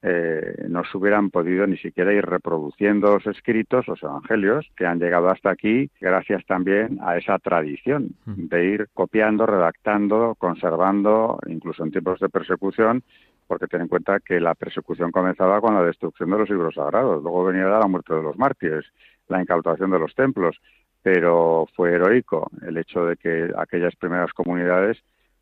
eh, 0.02 0.66
no 0.68 0.84
se 0.84 0.96
hubieran 0.96 1.30
podido 1.30 1.66
ni 1.66 1.76
siquiera 1.76 2.12
ir 2.12 2.24
reproduciendo 2.24 3.12
los 3.14 3.26
escritos, 3.26 3.86
los 3.86 4.02
evangelios, 4.02 4.70
que 4.76 4.86
han 4.86 4.98
llegado 4.98 5.28
hasta 5.28 5.50
aquí, 5.50 5.90
gracias 6.00 6.44
también 6.46 6.98
a 7.02 7.16
esa 7.16 7.38
tradición 7.38 8.10
de 8.26 8.64
ir 8.64 8.88
copiando, 8.92 9.46
redactando, 9.46 10.34
conservando, 10.36 11.38
incluso 11.46 11.84
en 11.84 11.92
tiempos 11.92 12.20
de 12.20 12.28
persecución, 12.28 13.02
porque 13.46 13.66
ten 13.66 13.82
en 13.82 13.88
cuenta 13.88 14.20
que 14.20 14.40
la 14.40 14.54
persecución 14.54 15.10
comenzaba 15.10 15.60
con 15.60 15.74
la 15.74 15.82
destrucción 15.82 16.30
de 16.30 16.38
los 16.38 16.50
libros 16.50 16.74
sagrados, 16.74 17.22
luego 17.22 17.44
venía 17.44 17.66
la 17.66 17.86
muerte 17.86 18.14
de 18.14 18.22
los 18.22 18.36
mártires, 18.38 18.84
la 19.28 19.40
incautación 19.40 19.90
de 19.90 19.98
los 19.98 20.14
templos, 20.14 20.60
pero 21.04 21.68
fue 21.76 21.92
heroico 21.92 22.50
el 22.66 22.78
hecho 22.78 23.04
de 23.04 23.18
que 23.18 23.52
aquellas 23.58 23.94
primeras 23.94 24.32
comunidades 24.32 24.96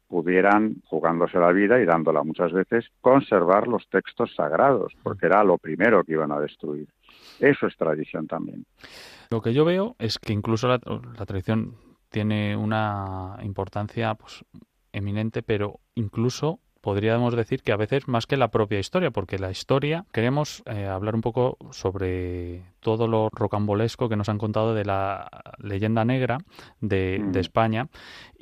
pudieran, 0.09 0.83
jugándose 0.87 1.38
la 1.38 1.52
vida 1.52 1.81
y 1.81 1.87
dándola 1.87 2.25
muchas 2.25 2.52
veces, 2.52 2.85
conservar 3.00 3.69
los 3.69 3.88
textos 3.88 4.35
sagrados, 4.35 4.92
porque 5.04 5.26
era 5.26 5.45
lo 5.45 5.59
primero 5.59 6.02
que 6.02 6.14
iban 6.14 6.33
a 6.33 6.40
destruir. 6.40 6.88
Eso 7.38 7.69
es 7.69 7.76
tradición 7.76 8.26
también. 8.26 8.66
Lo 9.31 9.40
que 9.40 9.54
yo 9.54 9.64
veo 9.64 9.95
es 10.00 10.19
que 10.19 10.33
incluso 10.33 10.66
la, 10.66 10.81
la 11.16 11.26
tradición 11.26 11.76
tiene 12.09 12.57
una 12.57 13.38
importancia 13.45 14.16
pues, 14.16 14.45
eminente, 14.92 15.45
pero 15.45 15.78
incluso 15.95 16.59
podríamos 16.81 17.37
decir 17.37 17.62
que 17.62 17.71
a 17.71 17.76
veces 17.76 18.09
más 18.09 18.26
que 18.26 18.37
la 18.37 18.50
propia 18.50 18.81
historia, 18.81 19.12
porque 19.12 19.38
la 19.38 19.52
historia 19.52 20.07
queremos 20.12 20.64
eh, 20.66 20.87
hablar 20.87 21.14
un 21.14 21.21
poco 21.21 21.57
sobre 21.71 22.64
todo 22.82 23.08
lo 23.08 23.28
rocambolesco 23.32 24.08
que 24.08 24.16
nos 24.16 24.28
han 24.28 24.38
contado 24.38 24.74
de 24.74 24.84
la 24.84 25.28
leyenda 25.58 26.04
negra 26.04 26.38
de, 26.80 27.20
mm. 27.22 27.32
de 27.32 27.40
España 27.40 27.88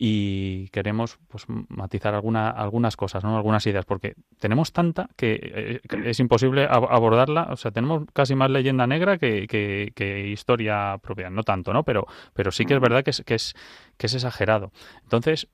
y 0.02 0.68
queremos 0.68 1.18
pues 1.28 1.44
matizar 1.68 2.14
alguna, 2.14 2.48
algunas 2.48 2.96
cosas, 2.96 3.22
¿no? 3.22 3.36
algunas 3.36 3.66
ideas, 3.66 3.84
porque 3.84 4.14
tenemos 4.38 4.72
tanta 4.72 5.10
que, 5.14 5.38
eh, 5.42 5.80
que 5.86 6.08
es 6.08 6.18
imposible 6.20 6.64
abordarla, 6.64 7.48
o 7.50 7.56
sea, 7.56 7.70
tenemos 7.70 8.04
casi 8.14 8.34
más 8.34 8.50
leyenda 8.50 8.86
negra 8.86 9.18
que, 9.18 9.46
que, 9.46 9.92
que, 9.94 10.28
historia 10.28 10.96
propia, 11.02 11.28
no 11.28 11.42
tanto, 11.42 11.74
¿no? 11.74 11.82
Pero, 11.82 12.06
pero 12.32 12.50
sí 12.50 12.64
que 12.64 12.74
es 12.74 12.80
verdad 12.80 13.04
que 13.04 13.10
es, 13.10 13.22
que 13.26 13.34
es 13.34 13.54
que 13.98 14.06
es 14.06 14.14
exagerado. 14.14 14.72
Entonces, 15.02 15.48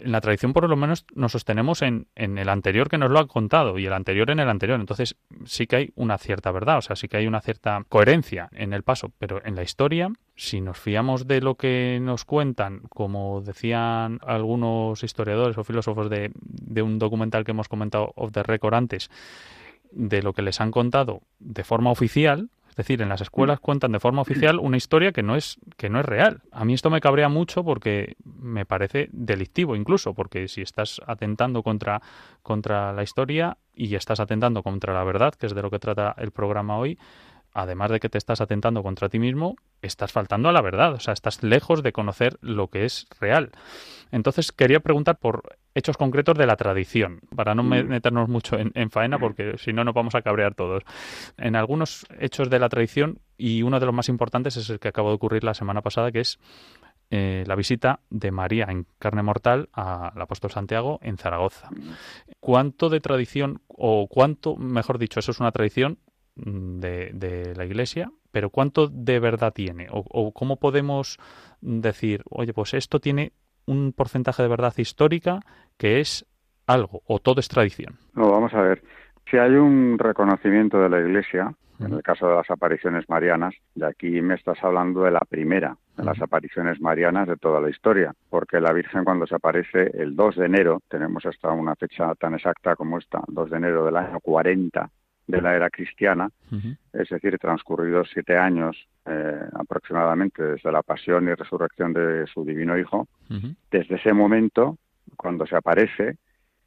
en 0.00 0.12
la 0.12 0.20
tradición 0.20 0.52
por 0.52 0.68
lo 0.68 0.76
menos 0.76 1.04
nos 1.16 1.32
sostenemos 1.32 1.82
en, 1.82 2.06
en 2.14 2.38
el 2.38 2.48
anterior 2.48 2.88
que 2.88 2.96
nos 2.96 3.10
lo 3.10 3.18
ha 3.18 3.26
contado 3.26 3.76
y 3.76 3.86
el 3.86 3.92
anterior 3.92 4.30
en 4.30 4.38
el 4.38 4.48
anterior. 4.48 4.78
Entonces, 4.78 5.16
sí 5.44 5.66
que 5.66 5.74
hay 5.74 5.92
una 5.96 6.16
cierta 6.16 6.52
verdad, 6.52 6.78
o 6.78 6.82
sea, 6.82 6.94
sí 6.94 7.08
que 7.08 7.16
hay 7.16 7.26
una 7.26 7.40
cierta 7.40 7.82
coherencia 7.88 8.27
en 8.32 8.72
el 8.72 8.82
paso, 8.82 9.12
pero 9.18 9.44
en 9.44 9.54
la 9.54 9.62
historia 9.62 10.10
si 10.38 10.60
nos 10.60 10.78
fiamos 10.78 11.26
de 11.26 11.40
lo 11.40 11.56
que 11.56 11.98
nos 12.00 12.24
cuentan, 12.24 12.82
como 12.90 13.40
decían 13.40 14.20
algunos 14.24 15.02
historiadores 15.02 15.58
o 15.58 15.64
filósofos 15.64 16.08
de, 16.08 16.30
de, 16.34 16.80
un 16.80 17.00
documental 17.00 17.44
que 17.44 17.50
hemos 17.50 17.68
comentado 17.68 18.12
off 18.14 18.30
the 18.30 18.44
record 18.44 18.74
antes, 18.74 19.10
de 19.90 20.22
lo 20.22 20.32
que 20.34 20.42
les 20.42 20.60
han 20.60 20.70
contado 20.70 21.22
de 21.40 21.64
forma 21.64 21.90
oficial, 21.90 22.50
es 22.70 22.76
decir, 22.76 23.02
en 23.02 23.08
las 23.08 23.20
escuelas 23.20 23.58
cuentan 23.58 23.90
de 23.90 23.98
forma 23.98 24.22
oficial 24.22 24.60
una 24.60 24.76
historia 24.76 25.10
que 25.10 25.24
no 25.24 25.34
es 25.34 25.58
que 25.76 25.88
no 25.88 25.98
es 25.98 26.06
real. 26.06 26.42
A 26.52 26.64
mí 26.64 26.74
esto 26.74 26.90
me 26.90 27.00
cabrea 27.00 27.28
mucho 27.28 27.64
porque 27.64 28.14
me 28.22 28.64
parece 28.64 29.08
delictivo 29.10 29.74
incluso, 29.74 30.14
porque 30.14 30.46
si 30.46 30.62
estás 30.62 31.00
atentando 31.04 31.64
contra 31.64 32.00
contra 32.44 32.92
la 32.92 33.02
historia 33.02 33.58
y 33.74 33.96
estás 33.96 34.20
atentando 34.20 34.62
contra 34.62 34.94
la 34.94 35.02
verdad, 35.02 35.34
que 35.34 35.46
es 35.46 35.56
de 35.56 35.62
lo 35.62 35.70
que 35.72 35.80
trata 35.80 36.14
el 36.18 36.30
programa 36.30 36.78
hoy, 36.78 36.96
además 37.52 37.90
de 37.90 38.00
que 38.00 38.08
te 38.08 38.18
estás 38.18 38.40
atentando 38.40 38.82
contra 38.82 39.08
ti 39.08 39.18
mismo, 39.18 39.56
estás 39.82 40.12
faltando 40.12 40.48
a 40.48 40.52
la 40.52 40.60
verdad, 40.60 40.94
o 40.94 41.00
sea, 41.00 41.14
estás 41.14 41.42
lejos 41.42 41.82
de 41.82 41.92
conocer 41.92 42.38
lo 42.40 42.68
que 42.68 42.84
es 42.84 43.06
real. 43.20 43.50
Entonces, 44.10 44.52
quería 44.52 44.80
preguntar 44.80 45.18
por 45.18 45.58
hechos 45.74 45.96
concretos 45.96 46.36
de 46.36 46.46
la 46.46 46.56
tradición, 46.56 47.20
para 47.34 47.54
no 47.54 47.62
meternos 47.62 48.28
mucho 48.28 48.58
en, 48.58 48.72
en 48.74 48.90
faena, 48.90 49.18
porque 49.18 49.56
si 49.58 49.72
no 49.72 49.84
nos 49.84 49.94
vamos 49.94 50.14
a 50.14 50.22
cabrear 50.22 50.54
todos. 50.54 50.82
En 51.36 51.56
algunos 51.56 52.06
hechos 52.18 52.50
de 52.50 52.58
la 52.58 52.68
tradición, 52.68 53.20
y 53.36 53.62
uno 53.62 53.78
de 53.78 53.86
los 53.86 53.94
más 53.94 54.08
importantes 54.08 54.56
es 54.56 54.70
el 54.70 54.80
que 54.80 54.88
acabó 54.88 55.10
de 55.10 55.14
ocurrir 55.14 55.44
la 55.44 55.54
semana 55.54 55.82
pasada, 55.82 56.10
que 56.10 56.20
es 56.20 56.38
eh, 57.10 57.44
la 57.46 57.54
visita 57.54 58.00
de 58.10 58.30
María 58.30 58.66
en 58.68 58.86
carne 58.98 59.22
mortal 59.22 59.70
al 59.72 60.20
apóstol 60.20 60.50
Santiago 60.50 60.98
en 61.02 61.16
Zaragoza. 61.16 61.70
¿Cuánto 62.38 62.90
de 62.90 63.00
tradición, 63.00 63.62
o 63.68 64.08
cuánto, 64.08 64.56
mejor 64.56 64.98
dicho, 64.98 65.20
eso 65.20 65.30
es 65.30 65.40
una 65.40 65.52
tradición 65.52 65.98
de, 66.38 67.10
de, 67.12 67.54
la 67.54 67.64
Iglesia, 67.64 68.10
pero 68.30 68.50
¿cuánto 68.50 68.88
de 68.88 69.20
verdad 69.20 69.52
tiene? 69.52 69.88
O, 69.90 70.04
o 70.08 70.32
cómo 70.32 70.56
podemos 70.56 71.18
decir, 71.60 72.22
oye, 72.30 72.52
pues 72.52 72.74
esto 72.74 73.00
tiene 73.00 73.32
un 73.66 73.92
porcentaje 73.92 74.42
de 74.42 74.48
verdad 74.48 74.72
histórica 74.76 75.40
que 75.76 76.00
es 76.00 76.26
algo, 76.66 77.02
o 77.06 77.18
todo 77.18 77.40
es 77.40 77.48
tradición. 77.48 77.96
No, 78.14 78.30
vamos 78.30 78.52
a 78.54 78.60
ver. 78.60 78.82
Si 79.30 79.36
hay 79.36 79.52
un 79.52 79.98
reconocimiento 79.98 80.80
de 80.80 80.88
la 80.88 81.00
Iglesia, 81.00 81.54
en 81.80 81.92
el 81.92 82.02
caso 82.02 82.28
de 82.28 82.34
las 82.34 82.50
apariciones 82.50 83.08
marianas, 83.08 83.54
y 83.74 83.84
aquí 83.84 84.20
me 84.20 84.34
estás 84.34 84.58
hablando 84.62 85.02
de 85.02 85.10
la 85.10 85.20
primera 85.20 85.76
de 85.96 86.04
las 86.04 86.20
apariciones 86.22 86.80
marianas 86.80 87.28
de 87.28 87.36
toda 87.36 87.60
la 87.60 87.70
historia, 87.70 88.14
porque 88.30 88.60
la 88.60 88.72
Virgen 88.72 89.04
cuando 89.04 89.26
se 89.26 89.34
aparece 89.34 89.90
el 89.94 90.14
2 90.14 90.36
de 90.36 90.46
enero, 90.46 90.80
tenemos 90.88 91.26
hasta 91.26 91.50
una 91.50 91.74
fecha 91.74 92.14
tan 92.14 92.34
exacta 92.34 92.76
como 92.76 92.98
esta, 92.98 93.20
2 93.26 93.50
de 93.50 93.56
enero 93.56 93.84
del 93.84 93.96
año 93.96 94.20
40 94.20 94.88
de 95.28 95.42
la 95.42 95.54
era 95.54 95.70
cristiana, 95.70 96.28
es 96.92 97.08
decir, 97.08 97.38
transcurridos 97.38 98.08
siete 98.12 98.36
años 98.36 98.76
eh, 99.04 99.40
aproximadamente 99.54 100.42
desde 100.42 100.72
la 100.72 100.82
pasión 100.82 101.28
y 101.28 101.34
resurrección 101.34 101.92
de 101.92 102.26
su 102.26 102.44
divino 102.44 102.76
Hijo, 102.76 103.06
desde 103.70 103.96
ese 103.96 104.12
momento, 104.12 104.78
cuando 105.16 105.46
se 105.46 105.54
aparece, 105.54 106.16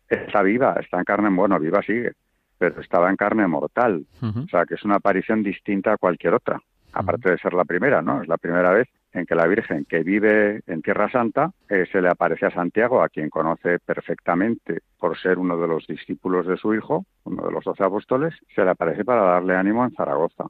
está 0.08 0.44
viva, 0.44 0.76
está 0.80 1.00
en 1.00 1.04
carne, 1.04 1.30
bueno, 1.32 1.60
viva 1.60 1.82
sigue, 1.82 2.14
pero 2.58 2.80
estaba 2.82 3.10
en 3.10 3.16
carne 3.16 3.48
mortal, 3.48 4.06
o 4.22 4.48
sea, 4.48 4.66
que 4.66 4.76
es 4.76 4.84
una 4.84 4.96
aparición 4.96 5.42
distinta 5.42 5.94
a 5.94 5.98
cualquier 5.98 6.36
otra, 6.36 6.62
aparte 6.94 7.32
de 7.32 7.40
ser 7.40 7.54
la 7.54 7.66
primera, 7.66 8.04
¿no? 8.04 8.22
Es 8.22 8.28
la 8.28 8.38
primera 8.38 8.72
vez 8.72 8.88
en 9.14 9.26
que 9.26 9.36
la 9.36 9.48
Virgen 9.48 9.86
que 9.86 10.04
vive 10.04 10.62
en 10.68 10.82
Tierra 10.82 11.10
Santa 11.10 11.52
eh, 11.70 11.86
se 11.92 12.02
le 12.02 12.10
aparece 12.10 12.46
a 12.46 12.52
Santiago, 12.52 13.02
a 13.02 13.10
quien 13.10 13.30
conoce 13.30 13.80
perfectamente 13.80 14.82
por 14.98 15.18
ser 15.18 15.38
uno 15.38 15.58
de 15.58 15.68
los 15.68 15.86
discípulos 15.88 16.48
de 16.48 16.58
su 16.58 16.74
hijo, 16.74 17.06
uno 17.26 17.46
de 17.46 17.52
los 17.52 17.64
doce 17.64 17.84
apóstoles, 17.84 18.34
se 18.56 18.64
le 18.64 18.72
aparece 18.72 19.04
para 19.04 19.24
darle 19.24 19.56
ánimo 19.56 19.84
en 19.84 19.92
Zaragoza. 19.92 20.46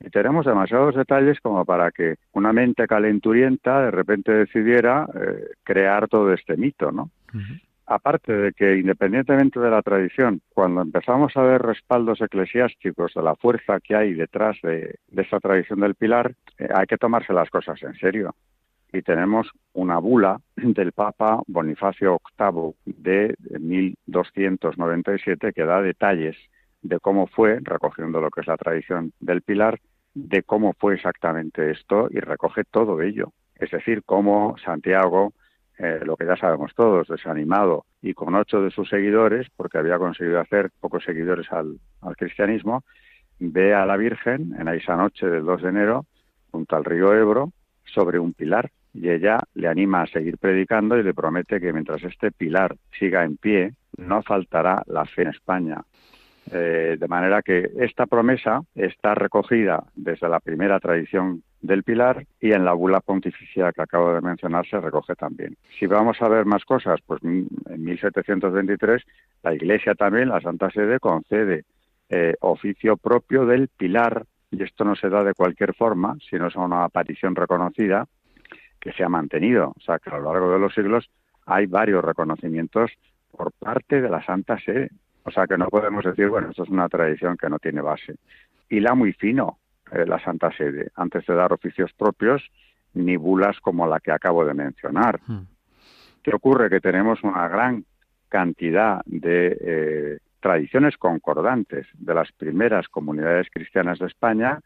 Y 0.00 0.10
tenemos 0.10 0.44
demasiados 0.44 0.94
detalles 0.94 1.40
como 1.40 1.64
para 1.64 1.90
que 1.90 2.16
una 2.32 2.52
mente 2.52 2.86
calenturienta 2.86 3.82
de 3.82 3.90
repente 3.90 4.32
decidiera 4.32 5.06
eh, 5.14 5.50
crear 5.62 6.08
todo 6.08 6.32
este 6.32 6.56
mito, 6.56 6.92
¿no? 6.92 7.10
Aparte 7.86 8.32
de 8.32 8.52
que 8.52 8.78
independientemente 8.78 9.60
de 9.60 9.70
la 9.70 9.82
tradición, 9.82 10.40
cuando 10.52 10.82
empezamos 10.82 11.36
a 11.36 11.42
ver 11.42 11.62
respaldos 11.62 12.20
eclesiásticos 12.20 13.12
de 13.14 13.22
la 13.22 13.36
fuerza 13.36 13.80
que 13.80 13.94
hay 13.94 14.14
detrás 14.14 14.56
de, 14.62 14.96
de 15.08 15.22
esta 15.22 15.40
tradición 15.40 15.80
del 15.80 15.94
pilar, 15.94 16.34
eh, 16.58 16.68
hay 16.74 16.86
que 16.86 16.96
tomarse 16.96 17.32
las 17.32 17.50
cosas 17.50 17.82
en 17.82 17.94
serio. 17.94 18.34
Y 18.92 19.02
tenemos 19.02 19.50
una 19.72 19.98
bula 19.98 20.40
del 20.56 20.92
Papa 20.92 21.42
Bonifacio 21.46 22.20
VIII 22.38 22.74
de 22.84 23.34
1297 23.58 25.52
que 25.52 25.64
da 25.64 25.82
detalles 25.82 26.36
de 26.82 27.00
cómo 27.00 27.26
fue, 27.26 27.58
recogiendo 27.62 28.20
lo 28.20 28.30
que 28.30 28.42
es 28.42 28.46
la 28.46 28.56
tradición 28.56 29.12
del 29.18 29.42
pilar, 29.42 29.80
de 30.14 30.42
cómo 30.42 30.74
fue 30.78 30.94
exactamente 30.94 31.70
esto 31.70 32.08
y 32.10 32.20
recoge 32.20 32.62
todo 32.64 33.02
ello. 33.02 33.32
Es 33.56 33.70
decir, 33.70 34.02
cómo 34.04 34.56
Santiago, 34.64 35.32
eh, 35.78 36.00
lo 36.04 36.16
que 36.16 36.26
ya 36.26 36.36
sabemos 36.36 36.72
todos, 36.74 37.08
desanimado 37.08 37.84
y 38.00 38.14
con 38.14 38.34
ocho 38.34 38.60
de 38.60 38.70
sus 38.70 38.88
seguidores, 38.88 39.48
porque 39.56 39.78
había 39.78 39.98
conseguido 39.98 40.40
hacer 40.40 40.70
pocos 40.80 41.04
seguidores 41.04 41.50
al, 41.50 41.78
al 42.00 42.16
cristianismo, 42.16 42.84
ve 43.38 43.74
a 43.74 43.86
la 43.86 43.96
Virgen 43.96 44.54
en 44.58 44.68
esa 44.68 44.96
noche 44.96 45.26
del 45.26 45.44
2 45.44 45.62
de 45.62 45.68
enero, 45.68 46.06
junto 46.50 46.76
al 46.76 46.84
río 46.84 47.12
Ebro, 47.14 47.52
sobre 47.84 48.18
un 48.18 48.32
pilar. 48.32 48.70
Y 48.92 49.10
ella 49.10 49.40
le 49.54 49.66
anima 49.66 50.02
a 50.02 50.06
seguir 50.06 50.38
predicando 50.38 50.96
y 50.96 51.02
le 51.02 51.14
promete 51.14 51.60
que 51.60 51.72
mientras 51.72 52.02
este 52.04 52.30
pilar 52.30 52.76
siga 52.96 53.24
en 53.24 53.36
pie, 53.36 53.74
no 53.96 54.22
faltará 54.22 54.82
la 54.86 55.04
fe 55.04 55.22
en 55.22 55.28
España. 55.28 55.82
Eh, 56.50 56.96
de 56.98 57.08
manera 57.08 57.42
que 57.42 57.70
esta 57.78 58.06
promesa 58.06 58.60
está 58.74 59.14
recogida 59.14 59.84
desde 59.94 60.28
la 60.28 60.40
primera 60.40 60.78
tradición 60.78 61.42
del 61.62 61.82
Pilar 61.82 62.26
y 62.38 62.52
en 62.52 62.64
la 62.66 62.74
bula 62.74 63.00
pontificia 63.00 63.72
que 63.72 63.80
acabo 63.80 64.12
de 64.12 64.20
mencionar 64.20 64.66
se 64.66 64.78
recoge 64.78 65.14
también. 65.14 65.56
Si 65.78 65.86
vamos 65.86 66.20
a 66.20 66.28
ver 66.28 66.44
más 66.44 66.64
cosas, 66.64 67.00
pues 67.06 67.22
en 67.24 67.48
1723 67.78 69.02
la 69.42 69.54
Iglesia 69.54 69.94
también, 69.94 70.28
la 70.28 70.42
Santa 70.42 70.70
Sede, 70.70 71.00
concede 71.00 71.64
eh, 72.10 72.34
oficio 72.40 72.98
propio 72.98 73.46
del 73.46 73.68
Pilar 73.68 74.26
y 74.50 74.62
esto 74.62 74.84
no 74.84 74.94
se 74.94 75.08
da 75.08 75.24
de 75.24 75.32
cualquier 75.32 75.74
forma, 75.74 76.16
sino 76.28 76.48
es 76.48 76.56
una 76.56 76.84
aparición 76.84 77.34
reconocida 77.34 78.06
que 78.78 78.92
se 78.92 79.02
ha 79.02 79.08
mantenido. 79.08 79.72
O 79.76 79.80
sea, 79.80 79.98
que 79.98 80.10
a 80.10 80.18
lo 80.18 80.32
largo 80.32 80.52
de 80.52 80.58
los 80.58 80.74
siglos 80.74 81.08
hay 81.46 81.66
varios 81.66 82.04
reconocimientos 82.04 82.90
por 83.30 83.52
parte 83.52 84.00
de 84.00 84.10
la 84.10 84.24
Santa 84.24 84.58
Sede. 84.58 84.90
O 85.24 85.30
sea, 85.30 85.46
que 85.46 85.56
no 85.56 85.68
podemos 85.68 86.04
decir, 86.04 86.28
bueno, 86.28 86.50
esto 86.50 86.64
es 86.64 86.68
una 86.68 86.88
tradición 86.88 87.36
que 87.36 87.48
no 87.48 87.58
tiene 87.58 87.80
base. 87.80 88.16
Y 88.68 88.80
la 88.80 88.94
muy 88.94 89.12
fino, 89.12 89.58
eh, 89.90 90.04
la 90.06 90.22
Santa 90.22 90.50
Sede, 90.56 90.90
antes 90.94 91.26
de 91.26 91.34
dar 91.34 91.52
oficios 91.52 91.92
propios, 91.94 92.42
ni 92.92 93.16
bulas 93.16 93.58
como 93.60 93.86
la 93.86 94.00
que 94.00 94.12
acabo 94.12 94.44
de 94.44 94.54
mencionar. 94.54 95.20
¿Qué 96.22 96.34
ocurre? 96.34 96.70
Que 96.70 96.80
tenemos 96.80 97.22
una 97.22 97.48
gran 97.48 97.84
cantidad 98.28 99.00
de 99.06 99.58
eh, 99.60 100.18
tradiciones 100.40 100.96
concordantes 100.96 101.86
de 101.94 102.14
las 102.14 102.30
primeras 102.32 102.88
comunidades 102.88 103.48
cristianas 103.50 103.98
de 103.98 104.06
España, 104.06 104.60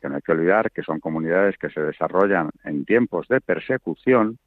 que 0.00 0.08
no 0.08 0.16
hay 0.16 0.22
que 0.22 0.32
olvidar 0.32 0.70
que 0.70 0.82
son 0.82 1.00
comunidades 1.00 1.56
que 1.58 1.70
se 1.70 1.80
desarrollan 1.80 2.50
en 2.64 2.84
tiempos 2.84 3.26
de 3.28 3.40
persecución, 3.40 4.38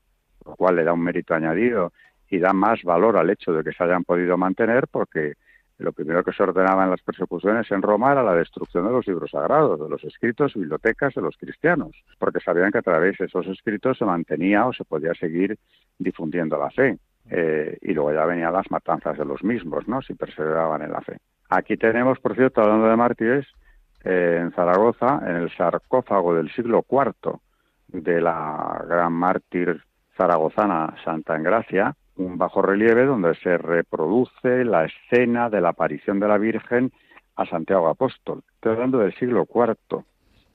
lo 0.45 0.55
cual 0.55 0.77
le 0.77 0.83
da 0.83 0.93
un 0.93 1.03
mérito 1.03 1.33
añadido 1.33 1.91
y 2.29 2.39
da 2.39 2.53
más 2.53 2.83
valor 2.83 3.17
al 3.17 3.29
hecho 3.29 3.53
de 3.53 3.63
que 3.63 3.71
se 3.71 3.83
hayan 3.83 4.03
podido 4.03 4.37
mantener 4.37 4.87
porque 4.89 5.33
lo 5.79 5.91
primero 5.91 6.23
que 6.23 6.33
se 6.33 6.43
ordenaba 6.43 6.85
en 6.85 6.91
las 6.91 7.01
persecuciones 7.01 7.69
en 7.71 7.81
Roma 7.81 8.11
era 8.11 8.23
la 8.23 8.33
destrucción 8.33 8.85
de 8.85 8.91
los 8.91 9.07
libros 9.07 9.31
sagrados, 9.31 9.79
de 9.79 9.89
los 9.89 10.03
escritos 10.03 10.55
y 10.55 10.59
bibliotecas 10.59 11.13
de 11.13 11.21
los 11.21 11.37
cristianos, 11.37 11.91
porque 12.17 12.39
sabían 12.39 12.71
que 12.71 12.79
a 12.79 12.83
través 12.83 13.17
de 13.17 13.25
esos 13.25 13.45
escritos 13.47 13.97
se 13.97 14.05
mantenía 14.05 14.65
o 14.65 14.73
se 14.73 14.85
podía 14.85 15.13
seguir 15.13 15.57
difundiendo 15.99 16.57
la 16.57 16.71
fe. 16.71 16.97
Eh, 17.29 17.77
y 17.81 17.93
luego 17.93 18.13
ya 18.13 18.25
venían 18.25 18.53
las 18.53 18.71
matanzas 18.71 19.17
de 19.17 19.25
los 19.25 19.43
mismos, 19.43 19.87
¿no? 19.87 20.01
Si 20.01 20.13
perseveraban 20.13 20.81
en 20.81 20.91
la 20.91 21.01
fe. 21.01 21.17
Aquí 21.49 21.77
tenemos, 21.77 22.19
por 22.19 22.35
cierto, 22.35 22.61
hablando 22.61 22.87
de 22.87 22.95
mártires, 22.95 23.45
eh, 24.03 24.39
en 24.41 24.51
Zaragoza, 24.53 25.21
en 25.23 25.35
el 25.35 25.55
sarcófago 25.55 26.33
del 26.33 26.49
siglo 26.51 26.85
IV 26.89 27.39
de 27.87 28.21
la 28.21 28.83
gran 28.87 29.13
mártir 29.13 29.81
zaragozana 30.15 30.95
Santa 31.03 31.35
Engracia, 31.35 31.95
un 32.17 32.37
bajo 32.37 32.61
relieve 32.61 33.05
donde 33.05 33.35
se 33.35 33.57
reproduce 33.57 34.65
la 34.65 34.85
escena 34.85 35.49
de 35.49 35.61
la 35.61 35.69
aparición 35.69 36.19
de 36.19 36.27
la 36.27 36.37
Virgen 36.37 36.91
a 37.35 37.45
Santiago 37.45 37.87
Apóstol. 37.87 38.43
Estoy 38.55 38.73
hablando 38.73 38.99
del 38.99 39.13
siglo 39.15 39.47
IV. 39.53 40.03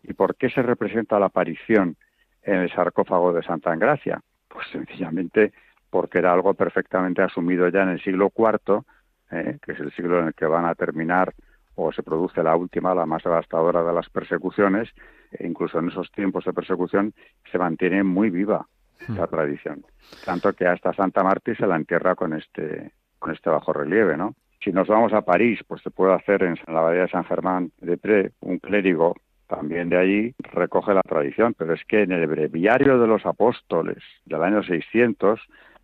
¿Y 0.02 0.14
por 0.14 0.34
qué 0.34 0.50
se 0.50 0.62
representa 0.62 1.20
la 1.20 1.26
aparición 1.26 1.96
en 2.42 2.56
el 2.56 2.72
sarcófago 2.72 3.32
de 3.32 3.42
Santa 3.42 3.72
Engracia? 3.72 4.20
Pues 4.48 4.66
sencillamente 4.72 5.52
porque 5.90 6.18
era 6.18 6.32
algo 6.32 6.54
perfectamente 6.54 7.22
asumido 7.22 7.68
ya 7.68 7.82
en 7.82 7.90
el 7.90 8.02
siglo 8.02 8.32
IV, 8.36 8.82
eh, 9.30 9.58
que 9.62 9.72
es 9.72 9.80
el 9.80 9.92
siglo 9.92 10.18
en 10.18 10.28
el 10.28 10.34
que 10.34 10.46
van 10.46 10.64
a 10.64 10.74
terminar 10.74 11.32
o 11.74 11.92
se 11.92 12.02
produce 12.02 12.42
la 12.42 12.56
última, 12.56 12.94
la 12.94 13.06
más 13.06 13.22
devastadora 13.22 13.82
de 13.82 13.92
las 13.92 14.08
persecuciones, 14.10 14.90
e 15.30 15.46
incluso 15.46 15.78
en 15.78 15.88
esos 15.88 16.10
tiempos 16.10 16.44
de 16.44 16.52
persecución 16.52 17.14
se 17.50 17.58
mantiene 17.58 18.02
muy 18.02 18.30
viva 18.30 18.66
esta 19.08 19.26
tradición. 19.26 19.84
Tanto 20.24 20.52
que 20.52 20.66
hasta 20.66 20.92
Santa 20.92 21.22
Marta 21.22 21.54
se 21.54 21.66
la 21.66 21.76
entierra 21.76 22.14
con 22.14 22.34
este, 22.34 22.92
con 23.18 23.32
este 23.32 23.50
bajo 23.50 23.72
relieve, 23.72 24.16
¿no? 24.16 24.34
Si 24.62 24.70
nos 24.70 24.86
vamos 24.86 25.12
a 25.12 25.22
París, 25.22 25.60
pues 25.66 25.82
se 25.82 25.90
puede 25.90 26.14
hacer 26.14 26.44
en 26.44 26.56
la 26.68 26.80
abadía 26.80 27.02
de 27.02 27.08
San 27.08 27.24
Germán 27.24 27.72
de 27.80 27.96
Pré, 27.96 28.32
un 28.40 28.58
clérigo 28.58 29.16
también 29.48 29.90
de 29.90 29.98
allí 29.98 30.34
recoge 30.52 30.94
la 30.94 31.02
tradición, 31.02 31.54
pero 31.58 31.74
es 31.74 31.84
que 31.84 32.02
en 32.02 32.12
el 32.12 32.26
breviario 32.26 32.98
de 32.98 33.06
los 33.06 33.26
apóstoles 33.26 33.98
del 34.24 34.42
año 34.42 34.62
600, 34.62 35.40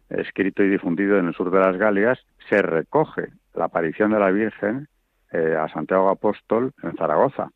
escrito 0.08 0.62
y 0.62 0.70
difundido 0.70 1.18
en 1.18 1.26
el 1.26 1.34
sur 1.34 1.50
de 1.50 1.58
las 1.58 1.76
Galias, 1.76 2.18
se 2.48 2.62
recoge 2.62 3.28
la 3.54 3.66
aparición 3.66 4.12
de 4.12 4.20
la 4.20 4.30
Virgen 4.30 4.88
eh, 5.32 5.56
a 5.60 5.68
Santiago 5.68 6.08
Apóstol 6.08 6.72
en 6.82 6.96
Zaragoza 6.96 7.50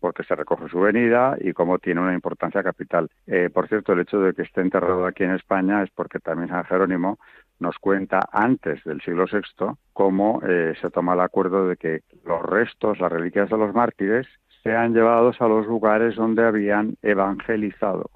porque 0.00 0.24
se 0.24 0.34
recoge 0.34 0.68
su 0.68 0.80
venida 0.80 1.36
y 1.40 1.52
como 1.52 1.78
tiene 1.78 2.00
una 2.00 2.14
importancia 2.14 2.62
capital. 2.62 3.08
Eh, 3.26 3.50
por 3.52 3.68
cierto, 3.68 3.92
el 3.92 4.00
hecho 4.00 4.20
de 4.20 4.34
que 4.34 4.42
esté 4.42 4.60
enterrado 4.60 5.06
aquí 5.06 5.24
en 5.24 5.32
España 5.32 5.82
es 5.82 5.90
porque 5.90 6.18
también 6.18 6.48
San 6.48 6.64
Jerónimo 6.64 7.18
nos 7.60 7.78
cuenta 7.78 8.28
antes 8.32 8.82
del 8.84 9.00
siglo 9.02 9.26
VI 9.30 9.74
cómo 9.92 10.40
eh, 10.46 10.74
se 10.80 10.90
toma 10.90 11.14
el 11.14 11.20
acuerdo 11.20 11.68
de 11.68 11.76
que 11.76 12.02
los 12.24 12.42
restos, 12.42 13.00
las 13.00 13.10
reliquias 13.12 13.50
de 13.50 13.58
los 13.58 13.74
mártires, 13.74 14.26
sean 14.62 14.94
llevados 14.94 15.40
a 15.40 15.48
los 15.48 15.66
lugares 15.66 16.16
donde 16.16 16.44
habían 16.44 16.96
evangelizado, 17.02 18.10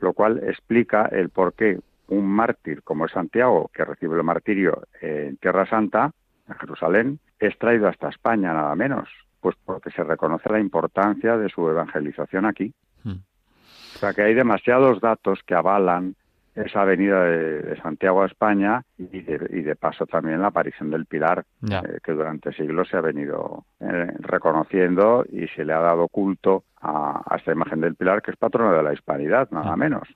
lo 0.00 0.12
cual 0.12 0.40
explica 0.44 1.06
el 1.06 1.30
por 1.30 1.54
qué 1.54 1.78
un 2.08 2.26
mártir 2.26 2.82
como 2.82 3.06
es 3.06 3.12
Santiago, 3.12 3.70
que 3.72 3.84
recibe 3.84 4.16
el 4.16 4.24
martirio 4.24 4.82
en 5.00 5.36
Tierra 5.36 5.66
Santa, 5.66 6.10
en 6.48 6.54
Jerusalén, 6.54 7.18
es 7.38 7.56
traído 7.58 7.88
hasta 7.88 8.08
España 8.08 8.52
nada 8.52 8.74
menos, 8.74 9.08
pues 9.40 9.56
porque 9.64 9.90
se 9.90 10.02
reconoce 10.04 10.50
la 10.50 10.60
importancia 10.60 11.36
de 11.36 11.48
su 11.48 11.68
evangelización 11.68 12.46
aquí. 12.46 12.74
O 13.04 13.98
sea 13.98 14.12
que 14.12 14.22
hay 14.22 14.34
demasiados 14.34 15.00
datos 15.00 15.40
que 15.44 15.54
avalan 15.54 16.14
esa 16.64 16.84
venida 16.84 17.22
de, 17.24 17.62
de 17.62 17.80
Santiago 17.80 18.22
a 18.22 18.26
España 18.26 18.82
y 18.96 19.20
de, 19.20 19.48
y 19.50 19.62
de 19.62 19.76
paso 19.76 20.06
también 20.06 20.40
la 20.40 20.48
aparición 20.48 20.90
del 20.90 21.06
Pilar, 21.06 21.44
eh, 21.70 21.98
que 22.02 22.12
durante 22.12 22.52
siglos 22.52 22.88
se 22.88 22.96
ha 22.96 23.00
venido 23.00 23.64
eh, 23.80 24.12
reconociendo 24.20 25.24
y 25.30 25.46
se 25.48 25.64
le 25.64 25.72
ha 25.72 25.80
dado 25.80 26.08
culto 26.08 26.64
a, 26.80 27.22
a 27.26 27.36
esta 27.36 27.52
imagen 27.52 27.80
del 27.80 27.94
Pilar, 27.94 28.22
que 28.22 28.30
es 28.30 28.36
patrona 28.36 28.76
de 28.76 28.82
la 28.82 28.92
hispanidad, 28.92 29.50
nada 29.50 29.76
menos. 29.76 30.08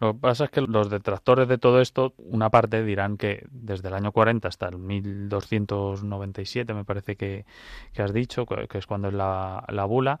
Lo 0.00 0.12
que 0.12 0.20
pasa 0.20 0.44
es 0.44 0.50
que 0.50 0.60
los 0.60 0.90
detractores 0.90 1.48
de 1.48 1.58
todo 1.58 1.80
esto, 1.80 2.14
una 2.18 2.50
parte 2.50 2.82
dirán 2.82 3.16
que 3.16 3.46
desde 3.50 3.88
el 3.88 3.94
año 3.94 4.12
40 4.12 4.46
hasta 4.46 4.68
el 4.68 4.78
1297, 4.78 6.74
me 6.74 6.84
parece 6.84 7.16
que, 7.16 7.44
que 7.92 8.02
has 8.02 8.12
dicho, 8.12 8.46
que 8.46 8.66
que 8.68 8.78
es 8.78 8.86
cuando 8.86 9.08
es 9.08 9.14
la, 9.14 9.64
la 9.68 9.84
bula, 9.84 10.18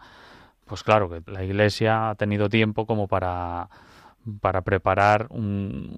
pues 0.66 0.82
claro, 0.82 1.08
que 1.08 1.22
la 1.30 1.44
Iglesia 1.44 2.10
ha 2.10 2.14
tenido 2.16 2.48
tiempo 2.48 2.86
como 2.86 3.06
para, 3.06 3.68
para 4.40 4.62
preparar 4.62 5.26
un- 5.30 5.96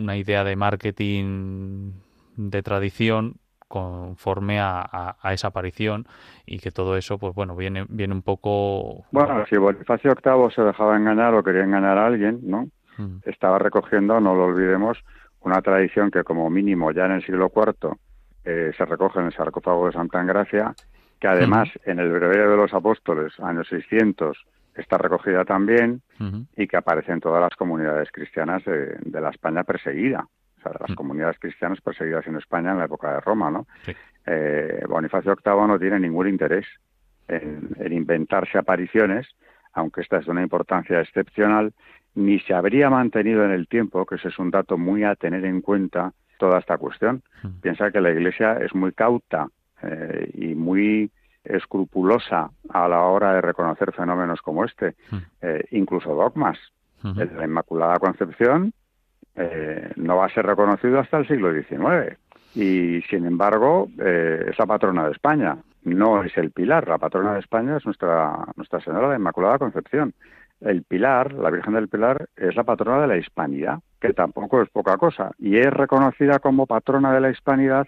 una 0.00 0.16
idea 0.16 0.44
de 0.44 0.56
marketing 0.56 1.92
de 2.36 2.62
tradición 2.62 3.34
conforme 3.66 4.60
a, 4.60 4.80
a- 4.80 5.16
a 5.20 5.32
esa 5.34 5.48
aparición 5.48 6.06
y 6.46 6.58
que 6.58 6.70
todo 6.70 6.96
eso, 6.96 7.18
pues 7.18 7.34
bueno, 7.34 7.54
viene, 7.54 7.84
viene 7.88 8.14
un 8.14 8.22
poco... 8.22 9.04
Bueno, 9.10 9.44
si 9.46 9.56
Bonifacio 9.56 10.14
VIII 10.14 10.50
se 10.54 10.62
dejaba 10.62 10.96
engañar 10.96 11.34
o 11.34 11.42
quería 11.42 11.64
engañar 11.64 11.98
a 11.98 12.06
alguien, 12.06 12.40
¿no? 12.42 12.68
Mm, 12.96 13.18
estaba 13.26 13.58
recogiendo, 13.58 14.20
no 14.20 14.34
lo 14.34 14.46
olvidemos, 14.46 14.98
una 15.40 15.60
tradición 15.60 16.10
que 16.10 16.24
como 16.24 16.48
mínimo 16.50 16.90
ya 16.92 17.04
en 17.06 17.12
el 17.12 17.24
siglo 17.24 17.52
IV 17.54 17.96
eh, 18.44 18.72
se 18.76 18.84
recoge 18.86 19.20
en 19.20 19.26
el 19.26 19.32
sarcófago 19.34 19.86
de 19.86 19.92
Santa 19.92 20.20
Engracia, 20.20 20.74
que 21.20 21.28
además 21.28 21.68
en 21.84 21.98
el 21.98 22.10
Breviario 22.10 22.50
de 22.52 22.56
los 22.56 22.72
Apóstoles, 22.72 23.38
años 23.40 23.66
600, 23.68 24.38
está 24.78 24.98
recogida 24.98 25.44
también 25.44 26.02
y 26.56 26.66
que 26.66 26.76
aparece 26.76 27.12
en 27.12 27.20
todas 27.20 27.40
las 27.40 27.54
comunidades 27.56 28.10
cristianas 28.10 28.64
de, 28.64 28.96
de 29.00 29.20
la 29.20 29.30
España 29.30 29.64
perseguida, 29.64 30.26
o 30.58 30.62
sea, 30.62 30.72
de 30.72 30.78
las 30.86 30.96
comunidades 30.96 31.38
cristianas 31.38 31.80
perseguidas 31.80 32.26
en 32.26 32.36
España 32.36 32.72
en 32.72 32.78
la 32.78 32.84
época 32.86 33.12
de 33.12 33.20
Roma, 33.20 33.50
¿no? 33.50 33.66
Sí. 33.84 33.92
Eh, 34.26 34.82
Bonifacio 34.88 35.36
VIII 35.44 35.66
no 35.66 35.78
tiene 35.78 36.00
ningún 36.00 36.28
interés 36.28 36.66
en, 37.28 37.70
en 37.78 37.92
inventarse 37.92 38.58
apariciones, 38.58 39.26
aunque 39.72 40.00
esta 40.00 40.18
es 40.18 40.26
de 40.26 40.32
una 40.32 40.42
importancia 40.42 41.00
excepcional, 41.00 41.72
ni 42.14 42.40
se 42.40 42.54
habría 42.54 42.90
mantenido 42.90 43.44
en 43.44 43.52
el 43.52 43.68
tiempo, 43.68 44.04
que 44.06 44.16
ese 44.16 44.28
es 44.28 44.38
un 44.38 44.50
dato 44.50 44.76
muy 44.76 45.04
a 45.04 45.14
tener 45.14 45.44
en 45.44 45.60
cuenta, 45.60 46.12
toda 46.38 46.58
esta 46.60 46.78
cuestión. 46.78 47.22
Piensa 47.60 47.90
que 47.90 48.00
la 48.00 48.10
Iglesia 48.10 48.54
es 48.54 48.74
muy 48.74 48.92
cauta 48.92 49.48
eh, 49.82 50.30
y 50.34 50.54
muy 50.54 51.10
escrupulosa 51.48 52.50
a 52.70 52.88
la 52.88 53.00
hora 53.02 53.32
de 53.34 53.40
reconocer 53.40 53.92
fenómenos 53.92 54.40
como 54.42 54.64
este, 54.64 54.94
Mm. 55.10 55.16
eh, 55.42 55.64
incluso 55.72 56.14
dogmas. 56.14 56.58
de 57.00 57.26
la 57.26 57.44
Inmaculada 57.44 57.96
Concepción 58.00 58.72
eh, 59.36 59.92
no 59.94 60.16
va 60.16 60.26
a 60.26 60.30
ser 60.34 60.44
reconocido 60.44 60.98
hasta 60.98 61.18
el 61.18 61.28
siglo 61.28 61.52
XIX 61.52 62.18
y, 62.56 63.02
sin 63.02 63.24
embargo, 63.24 63.88
eh, 64.00 64.46
es 64.50 64.58
la 64.58 64.66
patrona 64.66 65.04
de 65.06 65.12
España, 65.12 65.58
no 65.84 66.24
es 66.24 66.36
el 66.36 66.50
Pilar. 66.50 66.88
La 66.88 66.98
patrona 66.98 67.34
de 67.34 67.38
España 67.38 67.76
es 67.76 67.84
nuestra, 67.86 68.36
nuestra 68.56 68.80
Señora 68.80 69.10
de 69.10 69.16
Inmaculada 69.16 69.58
Concepción. 69.60 70.12
El 70.60 70.82
Pilar, 70.82 71.32
la 71.34 71.50
Virgen 71.50 71.74
del 71.74 71.86
Pilar, 71.86 72.28
es 72.36 72.56
la 72.56 72.64
patrona 72.64 73.00
de 73.02 73.06
la 73.06 73.16
Hispanidad, 73.16 73.78
que 74.00 74.12
tampoco 74.12 74.60
es 74.60 74.68
poca 74.70 74.96
cosa, 74.96 75.30
y 75.38 75.56
es 75.56 75.72
reconocida 75.72 76.40
como 76.40 76.66
patrona 76.66 77.12
de 77.12 77.20
la 77.20 77.30
Hispanidad 77.30 77.86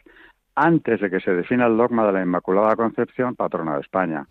antes 0.61 1.01
de 1.01 1.09
que 1.09 1.20
se 1.20 1.33
defina 1.33 1.66
el 1.66 1.77
dogma 1.79 2.07
de 2.07 2.12
la 2.12 2.23
Inmaculada 2.23 2.77
Concepción, 2.77 3.35
patrona 3.35 3.77
de 3.77 3.81
España. 3.81 4.27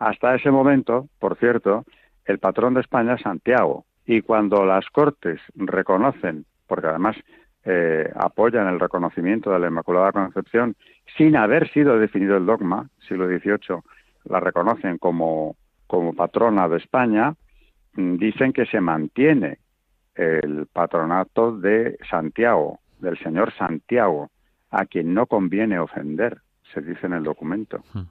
Hasta 0.00 0.34
ese 0.34 0.50
momento, 0.50 1.08
por 1.20 1.36
cierto, 1.38 1.84
el 2.24 2.40
patrón 2.40 2.74
de 2.74 2.80
España 2.80 3.14
es 3.14 3.22
Santiago. 3.22 3.84
Y 4.04 4.22
cuando 4.22 4.64
las 4.64 4.88
Cortes 4.90 5.40
reconocen, 5.54 6.46
porque 6.66 6.88
además 6.88 7.16
eh, 7.64 8.10
apoyan 8.16 8.66
el 8.66 8.80
reconocimiento 8.80 9.52
de 9.52 9.60
la 9.60 9.68
Inmaculada 9.68 10.10
Concepción, 10.10 10.74
sin 11.16 11.36
haber 11.36 11.70
sido 11.70 11.96
definido 11.96 12.36
el 12.36 12.46
dogma, 12.46 12.88
siglo 13.06 13.28
XVIII, 13.28 13.78
la 14.24 14.40
reconocen 14.40 14.98
como, 14.98 15.54
como 15.86 16.12
patrona 16.12 16.68
de 16.68 16.78
España, 16.78 17.34
mm, 17.94 18.16
dicen 18.16 18.52
que 18.52 18.66
se 18.66 18.80
mantiene 18.80 19.58
el 20.16 20.66
patronato 20.72 21.56
de 21.56 21.96
Santiago, 22.10 22.80
del 22.98 23.16
señor 23.18 23.52
Santiago, 23.52 24.30
a 24.70 24.86
quien 24.86 25.14
no 25.14 25.26
conviene 25.26 25.78
ofender, 25.78 26.42
se 26.72 26.80
dice 26.80 27.06
en 27.06 27.14
el 27.14 27.24
documento, 27.24 27.82
Hmm. 27.94 28.02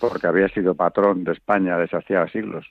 porque 0.00 0.26
había 0.26 0.48
sido 0.48 0.74
patrón 0.74 1.24
de 1.24 1.32
España 1.32 1.76
desde 1.76 1.98
hacía 1.98 2.26
siglos. 2.28 2.66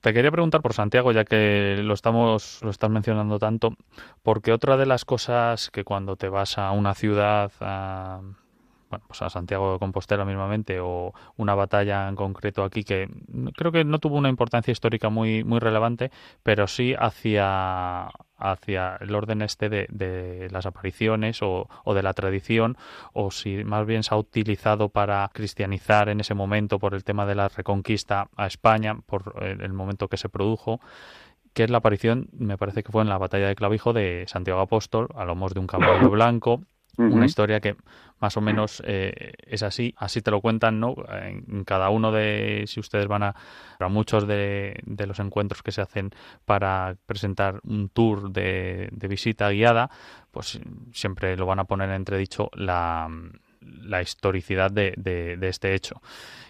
Te 0.00 0.12
quería 0.12 0.32
preguntar 0.32 0.62
por 0.62 0.72
Santiago, 0.72 1.12
ya 1.12 1.24
que 1.24 1.76
lo 1.80 1.94
estamos, 1.94 2.60
lo 2.62 2.70
estás 2.70 2.90
mencionando 2.90 3.38
tanto, 3.38 3.74
porque 4.22 4.52
otra 4.52 4.76
de 4.76 4.86
las 4.86 5.04
cosas 5.04 5.70
que 5.70 5.84
cuando 5.84 6.16
te 6.16 6.28
vas 6.28 6.58
a 6.58 6.72
una 6.72 6.94
ciudad, 6.94 7.52
a, 7.60 8.20
bueno, 8.92 9.06
pues 9.08 9.22
a 9.22 9.30
Santiago 9.30 9.72
de 9.72 9.78
Compostela 9.78 10.26
mismamente, 10.26 10.78
o 10.78 11.14
una 11.38 11.54
batalla 11.54 12.08
en 12.08 12.14
concreto 12.14 12.62
aquí 12.62 12.84
que 12.84 13.08
creo 13.56 13.72
que 13.72 13.84
no 13.84 13.98
tuvo 14.00 14.18
una 14.18 14.28
importancia 14.28 14.70
histórica 14.70 15.08
muy, 15.08 15.44
muy 15.44 15.60
relevante, 15.60 16.10
pero 16.42 16.66
sí 16.66 16.94
hacia, 16.98 18.10
hacia 18.36 18.96
el 19.00 19.14
orden 19.14 19.40
este 19.40 19.70
de, 19.70 19.86
de 19.88 20.50
las 20.50 20.66
apariciones 20.66 21.40
o, 21.40 21.70
o 21.84 21.94
de 21.94 22.02
la 22.02 22.12
tradición, 22.12 22.76
o 23.14 23.30
si 23.30 23.64
más 23.64 23.86
bien 23.86 24.02
se 24.02 24.14
ha 24.14 24.18
utilizado 24.18 24.90
para 24.90 25.30
cristianizar 25.32 26.10
en 26.10 26.20
ese 26.20 26.34
momento 26.34 26.78
por 26.78 26.92
el 26.92 27.02
tema 27.02 27.24
de 27.24 27.34
la 27.34 27.48
reconquista 27.48 28.28
a 28.36 28.46
España, 28.46 28.98
por 29.06 29.36
el, 29.40 29.62
el 29.62 29.72
momento 29.72 30.08
que 30.08 30.18
se 30.18 30.28
produjo, 30.28 30.80
que 31.54 31.64
es 31.64 31.70
la 31.70 31.78
aparición, 31.78 32.28
me 32.32 32.58
parece 32.58 32.82
que 32.82 32.92
fue 32.92 33.00
en 33.00 33.08
la 33.08 33.16
batalla 33.16 33.48
de 33.48 33.54
Clavijo 33.54 33.94
de 33.94 34.26
Santiago 34.28 34.60
Apóstol, 34.60 35.08
a 35.14 35.24
lomos 35.24 35.54
de 35.54 35.60
un 35.60 35.66
caballo 35.66 36.10
blanco, 36.10 36.60
Una 36.98 37.24
historia 37.26 37.60
que 37.60 37.76
más 38.20 38.36
o 38.36 38.40
menos 38.40 38.82
eh, 38.86 39.32
es 39.46 39.62
así, 39.62 39.94
así 39.96 40.20
te 40.22 40.30
lo 40.30 40.40
cuentan, 40.40 40.78
¿no? 40.78 40.94
En, 41.10 41.44
en 41.48 41.64
cada 41.64 41.88
uno 41.90 42.12
de, 42.12 42.64
si 42.66 42.80
ustedes 42.80 43.06
van 43.08 43.22
a, 43.22 43.34
a 43.78 43.88
muchos 43.88 44.26
de, 44.26 44.80
de 44.84 45.06
los 45.06 45.18
encuentros 45.18 45.62
que 45.62 45.72
se 45.72 45.80
hacen 45.80 46.10
para 46.44 46.96
presentar 47.06 47.60
un 47.64 47.88
tour 47.88 48.30
de, 48.30 48.88
de 48.92 49.08
visita 49.08 49.50
guiada, 49.50 49.90
pues 50.30 50.60
siempre 50.92 51.36
lo 51.36 51.46
van 51.46 51.58
a 51.60 51.64
poner 51.64 51.88
en 51.88 51.96
entredicho 51.96 52.50
la, 52.54 53.08
la 53.60 54.02
historicidad 54.02 54.70
de, 54.70 54.94
de- 54.96 55.36
de 55.36 55.48
este 55.48 55.74
hecho 55.74 56.00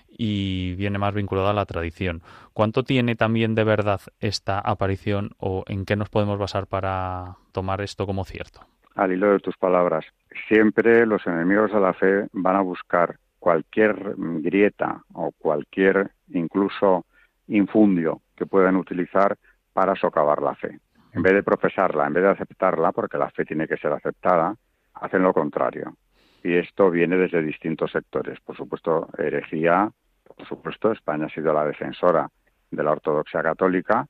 y 0.09 0.75
viene 0.75 0.99
más 0.99 1.15
vinculado 1.15 1.49
a 1.49 1.55
la 1.55 1.65
tradición. 1.67 2.23
¿Cuánto 2.53 2.83
tiene 2.83 3.17
también 3.17 3.55
de 3.55 3.65
verdad 3.65 4.01
esta 4.21 4.59
aparición 4.59 5.31
o 5.39 5.65
en 5.67 5.85
qué 5.87 5.97
nos 5.97 6.11
podemos 6.11 6.39
basar 6.39 6.67
para 6.67 7.37
tomar 7.53 7.81
esto 7.81 8.07
como 8.07 8.25
cierto? 8.25 8.61
al 8.95 9.11
hilo 9.11 9.31
de 9.33 9.39
tus 9.39 9.57
palabras, 9.57 10.05
siempre 10.49 11.07
los 11.07 11.27
enemigos 11.27 11.73
de 11.73 11.81
la 11.81 11.93
fe 11.95 12.27
van 12.33 12.57
a 12.57 12.61
buscar 12.61 13.17
cualquier 13.39 14.15
grieta 14.17 15.03
o 15.15 15.33
cualquier 15.33 16.11
incluso 16.29 17.05
infundio 17.49 18.21
que 18.37 18.47
puedan 18.47 18.77
utilizar 18.77 19.37
para 19.73 19.97
socavar 19.97 20.41
la 20.43 20.55
fe. 20.55 20.79
En 21.13 21.23
vez 21.23 21.35
de 21.35 21.43
profesarla, 21.43 22.07
en 22.07 22.15
vez 22.15 22.23
de 22.23 22.31
aceptarla, 22.31 22.93
porque 22.93 23.19
la 23.19 23.31
fe 23.31 23.45
tiene 23.45 23.67
que 23.67 23.77
ser 23.77 23.93
aceptada, 23.93 24.55
hacen 24.95 25.23
lo 25.23 25.33
contrario. 25.33 25.97
Y 26.43 26.55
esto 26.55 26.91
viene 26.91 27.17
desde 27.17 27.43
distintos 27.43 27.93
sectores. 27.93 28.41
Por 28.41 28.57
supuesto, 28.57 29.09
herejía, 29.19 29.91
por 30.25 30.47
supuesto, 30.47 30.93
España 30.93 31.27
ha 31.27 31.35
sido 31.35 31.53
la 31.53 31.65
defensora 31.65 32.29
de 32.71 32.83
la 32.83 32.93
ortodoxia 32.93 33.43
católica, 33.43 34.07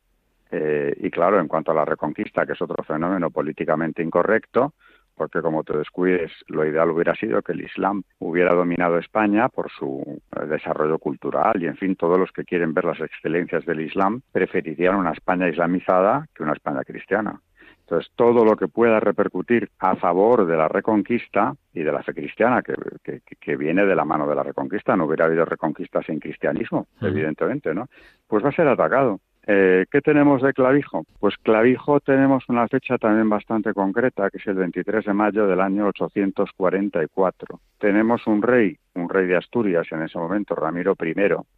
eh, 0.51 0.95
y 0.99 1.11
claro, 1.11 1.41
en 1.41 1.49
cuanto 1.49 1.73
a 1.73 1.75
la 1.75 1.87
reconquista, 1.87 2.45
que 2.45 2.53
es 2.53 2.61
otro 2.61 2.85
fenómeno 2.85 3.31
políticamente 3.31 4.03
incorrecto, 4.03 4.75
porque 5.23 5.41
como 5.41 5.63
te 5.63 5.79
descuides, 5.79 6.33
lo 6.49 6.67
ideal 6.67 6.91
hubiera 6.91 7.15
sido 7.15 7.43
que 7.43 7.53
el 7.53 7.61
Islam 7.61 8.03
hubiera 8.19 8.57
dominado 8.57 8.99
España 8.99 9.49
por 9.49 9.71
su 9.71 10.03
eh, 10.35 10.47
desarrollo 10.47 10.99
cultural 10.99 11.63
y, 11.63 11.67
en 11.67 11.77
fin, 11.77 11.95
todos 11.95 12.19
los 12.19 12.33
que 12.33 12.43
quieren 12.43 12.75
ver 12.75 12.87
las 12.87 13.01
excelencias 13.01 13.65
del 13.65 13.83
Islam 13.83 14.23
preferirían 14.33 14.97
una 14.97 15.13
España 15.13 15.49
islamizada 15.49 16.27
que 16.35 16.43
una 16.43 16.55
España 16.55 16.83
cristiana. 16.83 17.41
Entonces, 17.83 18.11
todo 18.17 18.45
lo 18.45 18.57
que 18.57 18.67
pueda 18.67 18.99
repercutir 18.99 19.71
a 19.79 19.95
favor 19.95 20.45
de 20.45 20.57
la 20.57 20.67
reconquista 20.67 21.55
y 21.73 21.85
de 21.85 21.93
la 21.93 22.03
fe 22.03 22.15
cristiana, 22.15 22.63
que, 22.63 22.75
que, 23.05 23.21
que 23.39 23.57
viene 23.57 23.87
de 23.87 23.95
la 23.95 24.05
mano 24.05 24.27
de 24.27 24.35
la 24.35 24.43
reconquista, 24.43 24.97
no 24.97 25.05
hubiera 25.05 25.27
habido 25.27 25.45
reconquista 25.45 26.03
sin 26.03 26.19
cristianismo, 26.19 26.89
evidentemente, 27.01 27.73
¿no? 27.73 27.87
Pues 28.27 28.45
va 28.45 28.49
a 28.49 28.57
ser 28.57 28.67
atacado. 28.67 29.21
Eh, 29.47 29.87
¿Qué 29.91 30.01
tenemos 30.01 30.41
de 30.43 30.53
Clavijo? 30.53 31.05
Pues 31.19 31.37
Clavijo 31.39 32.01
tenemos 32.01 32.49
una 32.49 32.69
fecha 32.69 32.97
también 32.99 33.29
bastante 33.29 33.75
concreta, 33.75 34.31
que 34.31 34.39
es 34.39 34.47
el 34.47 34.55
23 34.55 35.05
de 35.05 35.13
mayo 35.13 35.47
del 35.47 35.61
año 35.61 35.89
844. 35.89 37.61
Tenemos 37.79 38.27
un 38.27 38.43
rey, 38.43 38.77
un 38.95 39.09
rey 39.09 39.27
de 39.27 39.37
Asturias 39.37 39.87
en 39.91 40.03
ese 40.03 40.19
momento, 40.19 40.55
Ramiro 40.55 40.95
I, 41.03 41.15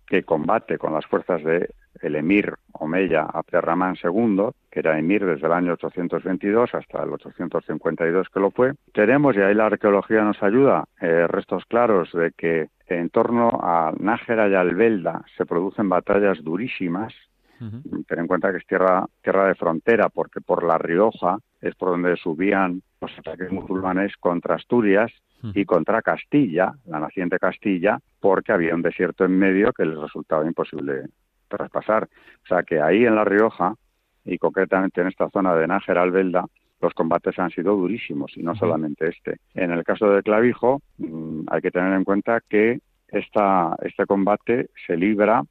que 0.06 0.22
combate 0.22 0.78
con 0.78 0.94
las 0.94 1.04
fuerzas 1.06 1.42
de 1.44 1.74
el 2.00 2.16
emir 2.16 2.54
Omeya 2.72 3.22
Abderramán 3.22 3.96
II, 4.02 4.48
que 4.70 4.80
era 4.80 4.98
emir 4.98 5.24
desde 5.24 5.46
el 5.46 5.52
año 5.52 5.74
822 5.74 6.74
hasta 6.74 7.02
el 7.02 7.12
852 7.12 8.28
que 8.28 8.40
lo 8.40 8.50
fue. 8.50 8.72
Tenemos, 8.92 9.36
y 9.36 9.40
ahí 9.40 9.54
la 9.54 9.66
arqueología 9.66 10.22
nos 10.22 10.42
ayuda, 10.42 10.84
eh, 11.00 11.26
restos 11.28 11.64
claros 11.66 12.10
de 12.12 12.32
que 12.32 12.68
en 12.86 13.10
torno 13.10 13.48
a 13.62 13.92
Nájera 13.98 14.48
y 14.48 14.54
Albelda 14.54 15.24
se 15.36 15.46
producen 15.46 15.88
batallas 15.88 16.42
durísimas 16.42 17.14
Ujú. 17.60 18.02
ten 18.04 18.18
en 18.18 18.26
cuenta 18.26 18.50
que 18.50 18.58
es 18.58 18.66
tierra, 18.66 19.06
tierra 19.22 19.48
de 19.48 19.54
frontera, 19.54 20.08
porque 20.08 20.40
por 20.40 20.64
La 20.64 20.78
Rioja 20.78 21.38
es 21.60 21.74
por 21.74 21.90
donde 21.90 22.16
subían 22.16 22.82
los 23.00 23.18
ataques 23.18 23.50
musulmanes 23.50 24.16
contra 24.18 24.56
Asturias 24.56 25.12
y 25.54 25.66
contra 25.66 26.00
Castilla, 26.00 26.72
la 26.86 27.00
naciente 27.00 27.38
Castilla, 27.38 27.98
porque 28.18 28.52
había 28.52 28.74
un 28.74 28.80
desierto 28.80 29.26
en 29.26 29.38
medio 29.38 29.74
que 29.74 29.84
les 29.84 29.98
resultaba 29.98 30.46
imposible 30.46 31.02
traspasar. 31.48 32.08
O 32.44 32.46
sea 32.46 32.62
que 32.62 32.80
ahí 32.80 33.04
en 33.04 33.14
La 33.14 33.24
Rioja, 33.24 33.74
y 34.24 34.38
concretamente 34.38 35.02
en 35.02 35.08
esta 35.08 35.28
zona 35.28 35.54
de 35.54 35.66
Nájera 35.66 36.02
Albelda, 36.02 36.46
los 36.80 36.94
combates 36.94 37.38
han 37.38 37.50
sido 37.50 37.76
durísimos 37.76 38.36
y 38.36 38.42
no 38.42 38.54
solamente 38.54 39.08
este. 39.08 39.38
En 39.54 39.70
el 39.70 39.84
caso 39.84 40.10
de 40.10 40.22
Clavijo, 40.22 40.80
mm, 40.98 41.42
hay 41.48 41.60
que 41.62 41.70
tener 41.70 41.92
en 41.92 42.04
cuenta 42.04 42.40
que 42.48 42.80
esta, 43.08 43.76
este 43.82 44.06
combate 44.06 44.70
se 44.86 44.96
libra 44.96 45.42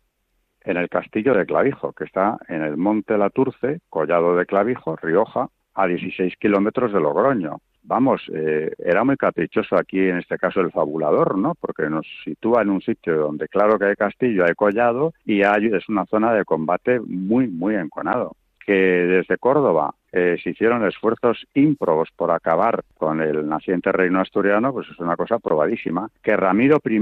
en 0.63 0.77
el 0.77 0.89
castillo 0.89 1.33
de 1.33 1.45
Clavijo, 1.45 1.93
que 1.93 2.05
está 2.05 2.37
en 2.47 2.61
el 2.61 2.77
monte 2.77 3.17
Laturce, 3.17 3.81
collado 3.89 4.35
de 4.35 4.45
Clavijo, 4.45 4.95
Rioja, 4.95 5.49
a 5.75 5.87
16 5.87 6.35
kilómetros 6.37 6.93
de 6.93 6.99
Logroño 6.99 7.59
vamos, 7.83 8.21
eh, 8.33 8.71
era 8.79 9.03
muy 9.03 9.17
caprichoso 9.17 9.75
aquí 9.75 9.99
en 9.99 10.17
este 10.17 10.37
caso 10.37 10.61
el 10.61 10.71
fabulador, 10.71 11.37
¿no? 11.37 11.53
Porque 11.59 11.89
nos 11.89 12.07
sitúa 12.23 12.61
en 12.61 12.69
un 12.69 12.81
sitio 12.81 13.17
donde 13.17 13.47
claro 13.47 13.77
que 13.77 13.85
hay 13.85 13.95
castillo, 13.95 14.45
hay 14.45 14.53
collado 14.55 15.13
y 15.25 15.43
hay, 15.43 15.67
es 15.67 15.87
una 15.89 16.05
zona 16.05 16.33
de 16.33 16.45
combate 16.45 16.99
muy, 16.99 17.47
muy 17.47 17.75
enconado. 17.75 18.35
Que 18.65 18.73
desde 18.73 19.37
Córdoba 19.37 19.93
eh, 20.13 20.37
se 20.41 20.51
hicieron 20.51 20.87
esfuerzos 20.87 21.45
ímprobos 21.53 22.09
por 22.15 22.31
acabar 22.31 22.83
con 22.97 23.21
el 23.21 23.47
naciente 23.47 23.91
reino 23.91 24.21
asturiano, 24.21 24.71
pues 24.71 24.87
es 24.89 24.97
una 24.99 25.17
cosa 25.17 25.37
probadísima. 25.39 26.09
Que 26.21 26.37
Ramiro 26.37 26.79
I 26.85 26.99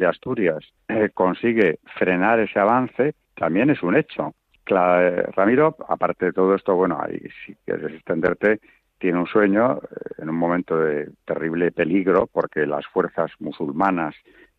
de 0.00 0.06
Asturias 0.06 0.64
eh, 0.88 1.10
consigue 1.14 1.78
frenar 1.96 2.40
ese 2.40 2.58
avance 2.58 3.14
también 3.34 3.70
es 3.70 3.82
un 3.82 3.96
hecho. 3.96 4.34
Ramiro, 4.66 5.76
aparte 5.88 6.26
de 6.26 6.32
todo 6.32 6.54
esto, 6.54 6.76
bueno, 6.76 7.00
ahí 7.00 7.20
si 7.44 7.54
quieres 7.64 7.92
extenderte, 7.94 8.60
tiene 8.98 9.18
un 9.18 9.26
sueño 9.26 9.78
eh, 9.78 9.78
en 10.18 10.28
un 10.28 10.36
momento 10.36 10.78
de 10.78 11.10
terrible 11.24 11.72
peligro 11.72 12.28
porque 12.30 12.66
las 12.66 12.86
fuerzas 12.86 13.30
musulmanas 13.40 14.14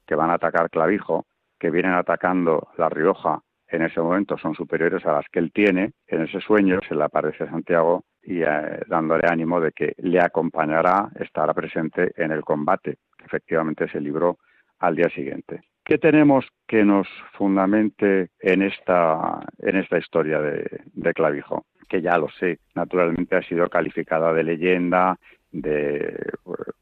que 0.06 0.15
van 0.15 0.30
a 0.32 0.34
atacar 0.34 0.69
Clavijo, 0.69 1.25
que 1.60 1.69
vienen 1.69 1.93
atacando 1.93 2.69
La 2.77 2.89
Rioja 2.89 3.41
en 3.67 3.84
ese 3.84 4.01
momento 4.01 4.38
son 4.38 4.54
superiores 4.54 5.06
a 5.06 5.13
las 5.13 5.25
que 5.32 5.39
él 5.39 5.51
tiene. 5.54 5.93
En 6.08 6.23
ese 6.23 6.41
sueño 6.41 6.80
se 6.88 6.95
le 6.95 7.04
aparece 7.04 7.47
Santiago 7.47 8.04
y 8.23 8.41
eh, 8.41 8.82
dándole 8.88 9.27
ánimo 9.27 9.62
de 9.62 9.71
que 9.71 9.93
le 9.99 10.19
acompañará, 10.19 11.10
estará 11.19 11.54
presente 11.54 12.12
en 12.17 12.32
el 12.32 12.43
combate, 12.43 12.97
efectivamente 13.23 13.88
se 13.88 14.01
libró 14.01 14.39
al 14.82 14.96
día 14.96 15.10
siguiente. 15.10 15.62
¿Qué 15.84 15.98
tenemos 15.98 16.46
que 16.67 16.84
nos 16.84 17.08
fundamente 17.34 18.30
en 18.39 18.62
esta, 18.62 19.39
en 19.60 19.78
esta 19.78 19.98
historia 19.98 20.39
de 20.39 21.13
Clavijo? 21.13 21.65
que 21.91 22.02
ya 22.02 22.17
lo 22.17 22.30
sé, 22.39 22.60
naturalmente 22.74 23.36
ha 23.36 23.41
sido 23.41 23.67
calificada 23.67 24.32
de 24.32 24.46
leyenda, 24.46 25.20
de 25.52 26.17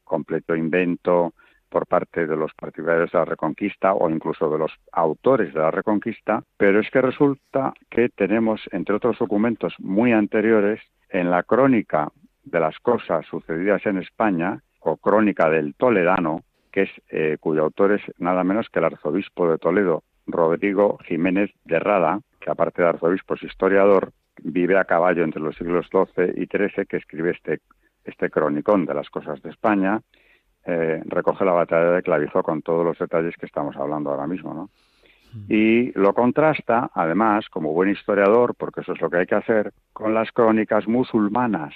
completo 0.04 0.54
invento 0.54 1.34
por 1.68 1.88
parte 1.88 2.28
de 2.28 2.36
los 2.36 2.54
partidarios 2.54 3.10
de 3.10 3.18
la 3.18 3.24
Reconquista 3.24 3.92
o 3.92 4.08
incluso 4.08 4.48
de 4.48 4.58
los 4.58 4.72
autores 4.92 5.52
de 5.52 5.58
la 5.58 5.72
Reconquista, 5.72 6.44
pero 6.56 6.78
es 6.78 6.88
que 6.90 7.02
resulta 7.02 7.74
que 7.90 8.08
tenemos, 8.08 8.60
entre 8.70 8.94
otros 8.94 9.18
documentos 9.18 9.74
muy 9.80 10.12
anteriores, 10.12 10.80
en 11.08 11.28
la 11.32 11.42
crónica 11.42 12.12
de 12.44 12.60
las 12.60 12.78
cosas 12.78 13.26
sucedidas 13.26 13.84
en 13.86 13.98
España, 13.98 14.62
o 14.78 14.96
crónica 14.96 15.50
del 15.50 15.74
Toledano, 15.74 16.42
que 16.70 16.82
es 16.82 16.90
eh, 17.10 17.36
cuyo 17.40 17.64
autor 17.64 17.92
es 17.92 18.02
nada 18.18 18.44
menos 18.44 18.68
que 18.68 18.78
el 18.78 18.86
arzobispo 18.86 19.50
de 19.50 19.58
Toledo, 19.58 20.02
Rodrigo 20.26 20.98
Jiménez 21.06 21.50
de 21.64 21.78
Rada, 21.78 22.20
que 22.40 22.50
aparte 22.50 22.82
de 22.82 22.88
arzobispo 22.88 23.34
es 23.34 23.42
historiador, 23.42 24.12
vive 24.42 24.78
a 24.78 24.84
caballo 24.84 25.24
entre 25.24 25.42
los 25.42 25.56
siglos 25.56 25.88
XII 25.90 26.32
y 26.36 26.46
XIII, 26.46 26.86
que 26.86 26.96
escribe 26.96 27.30
este, 27.30 27.60
este 28.04 28.30
cronicón 28.30 28.86
de 28.86 28.94
las 28.94 29.10
cosas 29.10 29.42
de 29.42 29.50
España, 29.50 30.00
eh, 30.64 31.02
recoge 31.06 31.44
la 31.44 31.52
batalla 31.52 31.92
de 31.92 32.02
Clavijo 32.02 32.42
con 32.42 32.62
todos 32.62 32.84
los 32.84 32.98
detalles 32.98 33.36
que 33.36 33.46
estamos 33.46 33.76
hablando 33.76 34.10
ahora 34.10 34.26
mismo, 34.26 34.54
¿no? 34.54 34.70
Mm. 35.32 35.44
Y 35.48 35.92
lo 35.92 36.12
contrasta, 36.12 36.90
además, 36.94 37.48
como 37.48 37.72
buen 37.72 37.90
historiador, 37.90 38.54
porque 38.54 38.80
eso 38.80 38.92
es 38.92 39.00
lo 39.00 39.10
que 39.10 39.18
hay 39.18 39.26
que 39.26 39.36
hacer, 39.36 39.72
con 39.92 40.12
las 40.12 40.32
crónicas 40.32 40.86
musulmanas 40.86 41.74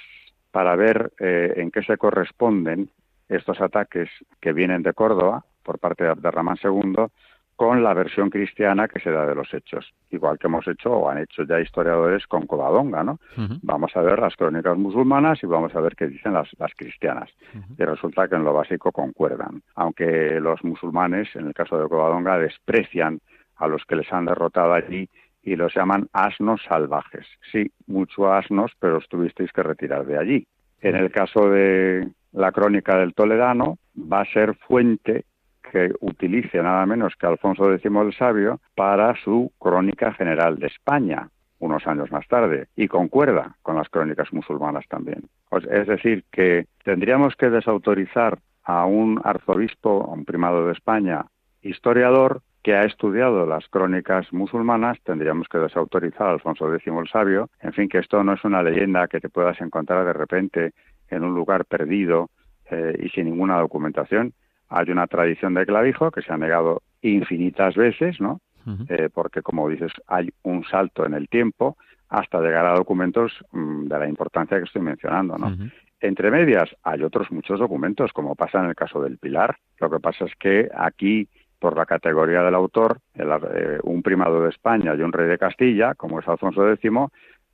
para 0.51 0.75
ver 0.75 1.11
eh, 1.19 1.53
en 1.57 1.71
qué 1.71 1.81
se 1.83 1.97
corresponden 1.97 2.89
estos 3.29 3.59
ataques 3.61 4.09
que 4.39 4.53
vienen 4.53 4.83
de 4.83 4.93
Córdoba 4.93 5.43
por 5.63 5.79
parte 5.79 6.03
de 6.03 6.11
Abderramán 6.11 6.57
II 6.63 7.07
con 7.55 7.83
la 7.83 7.93
versión 7.93 8.29
cristiana 8.29 8.87
que 8.87 8.99
se 8.99 9.11
da 9.11 9.25
de 9.25 9.33
los 9.33 9.53
hechos, 9.53 9.93
igual 10.11 10.37
que 10.37 10.47
hemos 10.47 10.67
hecho 10.67 10.91
o 10.91 11.09
han 11.09 11.19
hecho 11.19 11.43
ya 11.43 11.59
historiadores 11.61 12.27
con 12.27 12.45
Covadonga, 12.45 13.03
¿no? 13.03 13.19
Vamos 13.61 13.95
a 13.95 14.01
ver 14.01 14.19
las 14.19 14.35
crónicas 14.35 14.77
musulmanas 14.77 15.41
y 15.41 15.47
vamos 15.47 15.73
a 15.73 15.79
ver 15.79 15.95
qué 15.95 16.07
dicen 16.07 16.33
las, 16.33 16.49
las 16.59 16.73
cristianas. 16.75 17.29
Y 17.77 17.83
resulta 17.83 18.27
que 18.27 18.35
en 18.35 18.43
lo 18.43 18.53
básico 18.53 18.91
concuerdan, 18.91 19.61
aunque 19.75 20.39
los 20.41 20.63
musulmanes, 20.65 21.33
en 21.35 21.47
el 21.47 21.53
caso 21.53 21.79
de 21.79 21.87
Covadonga, 21.87 22.37
desprecian 22.37 23.21
a 23.55 23.67
los 23.67 23.85
que 23.85 23.95
les 23.95 24.11
han 24.11 24.25
derrotado 24.25 24.73
allí 24.73 25.09
y 25.41 25.55
los 25.55 25.73
llaman 25.73 26.09
asnos 26.11 26.61
salvajes. 26.67 27.25
Sí, 27.51 27.71
muchos 27.87 28.25
asnos, 28.25 28.73
pero 28.79 28.97
os 28.97 29.07
tuvisteis 29.07 29.51
que 29.53 29.63
retirar 29.63 30.05
de 30.05 30.17
allí. 30.17 30.47
En 30.81 30.95
el 30.95 31.09
caso 31.09 31.49
de 31.49 32.09
la 32.35 32.51
crónica 32.51 32.97
del 32.97 33.13
Toledano, 33.13 33.77
va 33.97 34.21
a 34.21 34.31
ser 34.31 34.55
fuente 34.55 35.25
que 35.71 35.91
utilice 36.01 36.61
nada 36.61 36.85
menos 36.85 37.15
que 37.15 37.25
Alfonso 37.25 37.73
X 37.73 37.85
el 37.85 38.13
Sabio 38.13 38.59
para 38.75 39.15
su 39.23 39.51
Crónica 39.59 40.13
General 40.13 40.57
de 40.57 40.67
España, 40.67 41.29
unos 41.59 41.87
años 41.87 42.11
más 42.11 42.27
tarde, 42.27 42.67
y 42.75 42.87
concuerda 42.87 43.55
con 43.61 43.75
las 43.75 43.89
crónicas 43.89 44.31
musulmanas 44.31 44.85
también. 44.87 45.23
Es 45.71 45.87
decir, 45.87 46.23
que 46.31 46.67
tendríamos 46.83 47.35
que 47.35 47.49
desautorizar 47.49 48.37
a 48.63 48.85
un 48.85 49.21
arzobispo, 49.23 50.05
a 50.09 50.13
un 50.13 50.25
primado 50.25 50.67
de 50.67 50.73
España, 50.73 51.25
historiador, 51.61 52.41
que 52.65 52.75
ha 52.75 52.81
estudiado 52.81 53.45
las 53.45 53.67
crónicas 53.69 54.33
musulmanas, 54.33 54.97
tendríamos 55.03 55.47
que 55.47 55.59
desautorizar 55.59 56.27
a 56.27 56.31
Alfonso 56.31 56.73
X 56.73 56.87
el 56.87 57.07
Sabio. 57.07 57.49
En 57.61 57.73
fin, 57.73 57.87
que 57.87 57.99
esto 57.99 58.23
no 58.23 58.33
es 58.33 58.43
una 58.43 58.63
leyenda 58.63 59.07
que 59.07 59.19
te 59.19 59.29
puedas 59.29 59.61
encontrar 59.61 60.03
de 60.03 60.13
repente 60.13 60.73
en 61.09 61.23
un 61.23 61.33
lugar 61.33 61.65
perdido 61.65 62.29
eh, 62.69 62.97
y 63.03 63.09
sin 63.09 63.25
ninguna 63.25 63.59
documentación, 63.59 64.33
hay 64.69 64.89
una 64.89 65.07
tradición 65.07 65.53
de 65.53 65.65
clavijo 65.65 66.11
que 66.11 66.21
se 66.21 66.33
ha 66.33 66.37
negado 66.37 66.81
infinitas 67.01 67.75
veces, 67.75 68.19
¿no? 68.19 68.41
Eh, 68.89 69.09
porque, 69.13 69.43
como 69.43 69.69
dices, 69.69 69.91
hay 70.07 70.29
un 70.41 70.63
salto 70.63 71.05
en 71.05 71.13
el 71.13 71.29
tiempo 71.29 71.77
hasta 72.09 72.41
llegar 72.41 72.65
a 72.65 72.73
documentos 72.73 73.31
mm, 73.51 73.85
de 73.85 73.99
la 73.99 74.07
importancia 74.07 74.57
que 74.57 74.63
estoy 74.63 74.81
mencionando, 74.81 75.37
¿no? 75.37 75.55
Entre 75.99 76.29
medias 76.29 76.75
hay 76.83 77.03
otros 77.03 77.31
muchos 77.31 77.59
documentos, 77.59 78.11
como 78.11 78.35
pasa 78.35 78.59
en 78.59 78.65
el 78.65 78.75
caso 78.75 79.01
del 79.01 79.17
Pilar. 79.17 79.57
Lo 79.79 79.89
que 79.89 79.99
pasa 79.99 80.25
es 80.25 80.35
que 80.35 80.69
aquí, 80.75 81.27
por 81.59 81.77
la 81.77 81.85
categoría 81.85 82.43
del 82.43 82.55
autor, 82.55 82.99
eh, 83.15 83.79
un 83.83 84.01
primado 84.01 84.43
de 84.43 84.49
España 84.49 84.93
y 84.95 85.01
un 85.01 85.13
rey 85.13 85.27
de 85.27 85.37
Castilla, 85.37 85.93
como 85.95 86.19
es 86.19 86.27
Alfonso 86.27 86.69
X, 86.71 86.91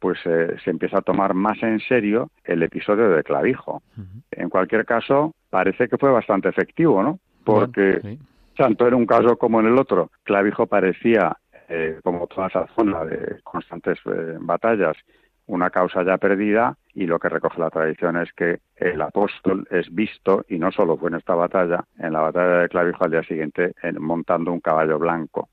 pues 0.02 0.18
eh, 0.26 0.56
se 0.64 0.72
empieza 0.72 0.98
a 0.98 1.04
tomar 1.04 1.36
más 1.36 1.62
en 1.62 1.80
serio 1.80 2.32
el 2.44 2.64
episodio 2.64 3.12
de 3.12 3.24
Clavijo. 3.24 3.84
En 4.32 4.50
cualquier 4.50 4.84
caso, 4.84 5.36
parece 5.52 5.88
que 5.88 6.00
fue 6.00 6.10
bastante 6.10 6.50
efectivo, 6.50 7.04
¿no? 7.04 7.20
Porque 7.44 8.18
tanto 8.58 8.88
en 8.88 8.96
un 8.96 9.06
caso 9.06 9.38
como 9.38 9.60
en 9.60 9.68
el 9.68 9.78
otro, 9.78 10.10
Clavijo 10.24 10.66
parecía, 10.66 11.38
eh, 11.70 12.00
como 12.04 12.26
toda 12.26 12.48
esa 12.48 12.66
zona 12.76 13.06
de 13.06 13.42
constantes 13.44 14.00
eh, 14.06 14.38
batallas, 14.40 14.98
una 15.46 15.70
causa 15.70 16.02
ya 16.04 16.18
perdida 16.18 16.76
y 16.96 17.06
lo 17.06 17.20
que 17.20 17.30
recoge 17.30 17.60
la 17.60 17.70
tradición 17.70 18.18
es 18.18 18.34
que 18.34 18.58
el 18.78 19.02
apóstol 19.04 19.68
es 19.70 19.94
visto, 19.94 20.46
y 20.50 20.58
no 20.58 20.72
solo 20.72 20.98
fue 20.98 21.10
en 21.12 21.18
esta 21.18 21.36
batalla, 21.36 21.86
en 22.00 22.14
la 22.14 22.22
batalla 22.22 22.62
de 22.62 22.70
Clavijo 22.70 23.04
al 23.04 23.12
día 23.12 23.24
siguiente 23.24 23.76
montando 24.00 24.52
un 24.52 24.62
caballo 24.62 24.98
blanco. 24.98 25.50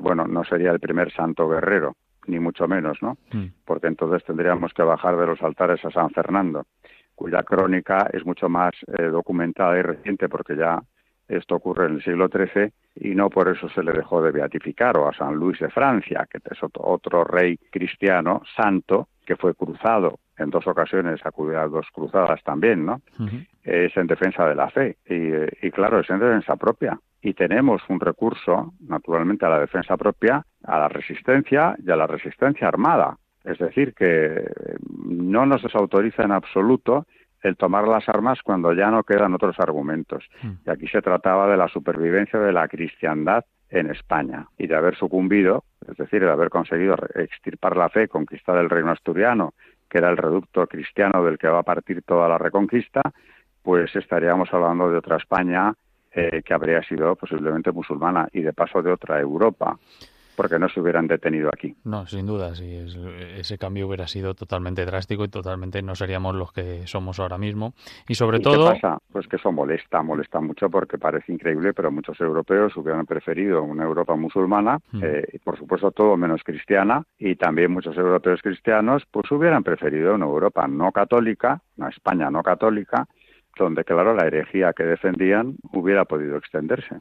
bueno, 0.00 0.26
no 0.26 0.42
sería 0.44 0.70
el 0.70 0.80
primer 0.80 1.12
santo 1.12 1.48
guerrero, 1.48 1.96
ni 2.26 2.38
mucho 2.38 2.68
menos, 2.68 2.98
¿no? 3.02 3.16
Mm. 3.32 3.46
Porque 3.64 3.86
entonces 3.86 4.24
tendríamos 4.24 4.72
que 4.72 4.82
bajar 4.82 5.16
de 5.16 5.26
los 5.26 5.42
altares 5.42 5.84
a 5.84 5.90
San 5.90 6.10
Fernando, 6.10 6.66
cuya 7.14 7.42
crónica 7.42 8.08
es 8.12 8.24
mucho 8.24 8.48
más 8.48 8.72
eh, 8.98 9.04
documentada 9.04 9.78
y 9.78 9.82
reciente, 9.82 10.28
porque 10.28 10.56
ya 10.56 10.80
esto 11.28 11.56
ocurre 11.56 11.86
en 11.86 11.94
el 11.94 12.02
siglo 12.02 12.28
XIII 12.28 12.72
y 12.96 13.14
no 13.14 13.30
por 13.30 13.48
eso 13.48 13.68
se 13.68 13.82
le 13.82 13.92
dejó 13.92 14.22
de 14.22 14.32
beatificar, 14.32 14.96
o 14.98 15.08
a 15.08 15.14
San 15.14 15.34
Luis 15.34 15.58
de 15.58 15.70
Francia, 15.70 16.26
que 16.30 16.38
es 16.38 16.58
otro, 16.62 17.24
rey 17.24 17.56
cristiano 17.70 18.42
santo 18.56 19.08
que 19.24 19.36
fue 19.36 19.54
cruzado 19.54 20.18
en 20.36 20.50
dos 20.50 20.66
ocasiones, 20.66 21.24
acudió 21.24 21.60
a 21.60 21.68
dos 21.68 21.86
cruzadas 21.92 22.42
también, 22.42 22.84
¿no? 22.84 23.00
Es 23.62 23.96
en 23.96 24.08
defensa 24.08 24.46
de 24.48 24.54
la 24.56 24.68
fe 24.70 24.96
y, 25.06 25.66
y 25.66 25.70
claro, 25.70 26.00
es 26.00 26.10
en 26.10 26.18
defensa 26.18 26.56
propia 26.56 26.98
y 27.22 27.34
tenemos 27.34 27.82
un 27.88 28.00
recurso, 28.00 28.74
naturalmente, 28.80 29.46
a 29.46 29.48
la 29.48 29.60
defensa 29.60 29.96
propia, 29.96 30.44
a 30.64 30.78
la 30.78 30.88
resistencia 30.88 31.76
y 31.84 31.90
a 31.90 31.96
la 31.96 32.06
resistencia 32.06 32.66
armada. 32.66 33.16
Es 33.44 33.58
decir, 33.58 33.94
que 33.94 34.44
no 35.04 35.46
nos 35.46 35.62
desautoriza 35.62 36.24
en 36.24 36.32
absoluto 36.32 37.06
el 37.42 37.56
tomar 37.56 37.86
las 37.86 38.08
armas 38.08 38.40
cuando 38.42 38.72
ya 38.72 38.90
no 38.90 39.04
quedan 39.04 39.34
otros 39.34 39.58
argumentos. 39.58 40.24
Hmm. 40.42 40.54
Y 40.66 40.70
aquí 40.70 40.88
se 40.88 41.02
trataba 41.02 41.48
de 41.48 41.56
la 41.56 41.68
supervivencia 41.68 42.38
de 42.38 42.52
la 42.52 42.68
cristiandad 42.68 43.44
en 43.70 43.90
España 43.90 44.46
y 44.58 44.66
de 44.66 44.76
haber 44.76 44.96
sucumbido, 44.96 45.64
es 45.88 45.96
decir, 45.96 46.22
de 46.22 46.30
haber 46.30 46.50
conseguido 46.50 46.96
extirpar 47.14 47.76
la 47.76 47.88
fe, 47.88 48.08
conquistar 48.08 48.56
el 48.58 48.68
reino 48.68 48.90
asturiano, 48.90 49.54
que 49.88 49.98
era 49.98 50.10
el 50.10 50.16
reducto 50.16 50.66
cristiano 50.66 51.24
del 51.24 51.38
que 51.38 51.48
va 51.48 51.60
a 51.60 51.64
partir 51.64 52.02
toda 52.02 52.28
la 52.28 52.38
reconquista, 52.38 53.00
pues 53.62 53.94
estaríamos 53.94 54.52
hablando 54.52 54.90
de 54.90 54.98
otra 54.98 55.16
España 55.16 55.74
eh, 56.14 56.42
que 56.44 56.54
habría 56.54 56.82
sido 56.82 57.16
posiblemente 57.16 57.72
musulmana 57.72 58.28
y 58.32 58.42
de 58.42 58.52
paso 58.52 58.82
de 58.82 58.92
otra 58.92 59.20
Europa 59.20 59.78
porque 60.36 60.58
no 60.58 60.68
se 60.68 60.80
hubieran 60.80 61.06
detenido 61.06 61.50
aquí. 61.52 61.74
No, 61.84 62.06
sin 62.06 62.26
duda, 62.26 62.54
sí. 62.54 62.74
Es, 62.74 62.96
ese 62.96 63.58
cambio 63.58 63.86
hubiera 63.86 64.06
sido 64.06 64.34
totalmente 64.34 64.84
drástico 64.84 65.24
y 65.24 65.28
totalmente 65.28 65.82
no 65.82 65.94
seríamos 65.94 66.34
los 66.34 66.52
que 66.52 66.86
somos 66.86 67.20
ahora 67.20 67.38
mismo. 67.38 67.74
Y 68.08 68.14
sobre 68.14 68.40
todo. 68.40 68.72
¿Qué 68.72 68.80
pasa? 68.80 68.98
Pues 69.12 69.26
que 69.28 69.36
eso 69.36 69.52
molesta, 69.52 70.02
molesta 70.02 70.40
mucho 70.40 70.70
porque 70.70 70.98
parece 70.98 71.32
increíble, 71.32 71.74
pero 71.74 71.90
muchos 71.90 72.20
europeos 72.20 72.76
hubieran 72.76 73.06
preferido 73.06 73.62
una 73.62 73.84
Europa 73.84 74.16
musulmana, 74.16 74.78
Mm. 74.92 75.00
eh, 75.04 75.24
y 75.34 75.38
por 75.38 75.58
supuesto 75.58 75.90
todo 75.90 76.16
menos 76.16 76.42
cristiana, 76.42 77.04
y 77.18 77.36
también 77.36 77.70
muchos 77.70 77.96
europeos 77.96 78.40
cristianos, 78.42 79.04
pues 79.10 79.30
hubieran 79.30 79.62
preferido 79.62 80.14
una 80.14 80.26
Europa 80.26 80.66
no 80.66 80.92
católica, 80.92 81.60
una 81.76 81.88
España 81.90 82.30
no 82.30 82.42
católica, 82.42 83.06
donde, 83.58 83.84
claro, 83.84 84.14
la 84.14 84.26
herejía 84.26 84.72
que 84.72 84.84
defendían 84.84 85.56
hubiera 85.72 86.04
podido 86.04 86.36
extenderse. 86.36 86.96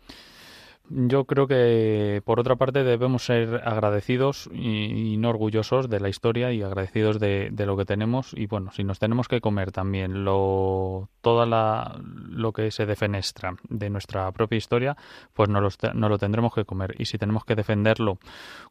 Yo 0.94 1.24
creo 1.24 1.48
que, 1.48 2.22
por 2.26 2.42
otra 2.42 2.58
parte, 2.58 2.84
debemos 2.84 3.24
ser 3.24 3.62
agradecidos 3.64 4.50
y, 4.52 5.16
no 5.18 5.30
orgullosos 5.30 5.90
de 5.90 6.02
la 6.02 6.10
historia 6.10 6.52
y 6.52 6.64
agradecidos 6.64 7.18
de, 7.18 7.54
lo 7.66 7.78
que 7.78 7.86
tenemos. 7.86 8.34
Y 8.36 8.48
bueno, 8.48 8.72
si 8.72 8.84
nos 8.84 9.00
tenemos 9.00 9.30
que 9.30 9.40
comer 9.40 9.72
también 9.72 10.26
lo, 10.26 11.08
toda 11.22 11.46
la, 11.46 11.98
lo 12.04 12.52
que 12.52 12.72
se 12.72 12.86
defenestra 12.86 13.56
de 13.70 13.90
nuestra 13.90 14.30
propia 14.34 14.58
historia, 14.58 14.98
pues 15.34 15.48
no, 15.48 15.62
los 15.62 15.78
no 15.94 16.10
lo 16.10 16.18
tendremos 16.18 16.54
que 16.54 16.66
comer. 16.66 16.96
Y 16.98 17.06
si 17.06 17.18
tenemos 17.18 17.46
que 17.46 17.56
defenderlo 17.56 18.18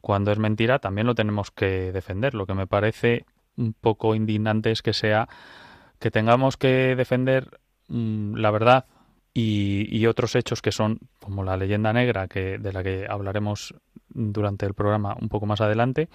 cuando 0.03 0.31
es 0.31 0.39
mentira, 0.39 0.79
también 0.79 1.07
lo 1.07 1.15
tenemos 1.15 1.51
que 1.51 1.91
defender. 1.91 2.35
Lo 2.35 2.45
que 2.45 2.55
me 2.55 2.67
parece 2.67 3.25
un 3.57 3.73
poco 3.73 4.15
indignante 4.15 4.71
es 4.73 4.83
que 4.83 4.93
sea 4.93 5.27
que 5.99 6.11
tengamos 6.11 6.57
que 6.57 6.97
defender 6.97 7.60
la 7.91 8.51
verdad 8.51 8.87
y, 9.35 9.87
y 9.97 10.07
otros 10.07 10.35
hechos 10.37 10.63
que 10.63 10.73
son 10.73 10.99
como 11.21 11.45
la 11.45 11.57
leyenda 11.57 11.93
negra 11.93 12.29
que 12.29 12.59
de 12.59 12.73
la 12.73 12.83
que 12.83 13.07
hablaremos 13.09 13.75
durante 14.09 14.67
el 14.67 14.75
programa 14.75 15.17
un 15.21 15.29
poco 15.29 15.47
más 15.47 15.61
adelante 15.61 16.09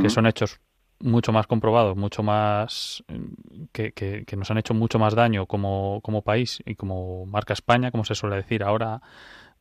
que 0.00 0.08
son 0.10 0.26
hechos 0.26 0.60
mucho 1.00 1.32
más 1.32 1.46
comprobados 1.46 1.96
mucho 1.96 2.22
más 2.22 3.02
mm, 3.08 3.64
que, 3.72 3.92
que- 3.92 4.24
que 4.26 4.36
nos 4.36 4.50
han 4.50 4.58
hecho 4.58 4.74
mucho 4.74 4.98
más 4.98 5.14
daño 5.14 5.46
como, 5.46 6.00
como 6.02 6.22
país 6.22 6.62
y 6.66 6.74
como 6.74 7.24
marca 7.26 7.52
España 7.54 7.90
como 7.90 8.04
se 8.04 8.14
suele 8.14 8.36
decir 8.36 8.62
ahora 8.62 9.00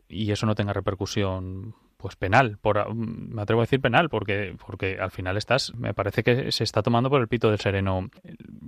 y 0.10 0.31
eso 0.31 0.45
no 0.45 0.55
tenga 0.55 0.73
repercusión 0.73 1.75
pues 2.08 2.15
penal 2.15 2.58
por 2.62 2.93
mm, 2.96 3.36
me 3.36 3.41
atrevo 3.41 3.60
a 3.60 3.65
decir 3.65 3.82
penal 3.82 4.08
porque 4.08 4.56
porque 4.65 4.98
al 4.98 5.12
final 5.12 5.36
estás 5.36 5.76
me 5.76 5.93
parece 5.93 6.24
que 6.24 6.54
se 6.54 6.63
está 6.63 6.82
tomando 6.82 7.10
por 7.10 7.20
el 7.20 7.28
pito 7.28 7.50
del 7.50 7.60
sereno 7.60 8.10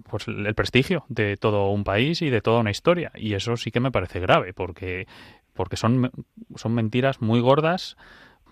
pues 0.09 0.27
el 0.27 0.53
prestigio 0.55 1.05
de 1.07 1.37
todo 1.37 1.69
un 1.69 1.85
país 1.85 2.21
y 2.21 2.29
de 2.29 2.41
toda 2.41 2.59
una 2.59 2.71
historia. 2.71 3.13
Y 3.15 3.35
eso 3.35 3.55
sí 3.55 3.71
que 3.71 3.79
me 3.79 3.91
parece 3.91 4.19
grave 4.19 4.53
porque 4.53 5.07
porque 5.53 5.77
son 5.77 6.11
son 6.57 6.73
mentiras 6.73 7.21
muy 7.21 7.39
gordas 7.39 7.95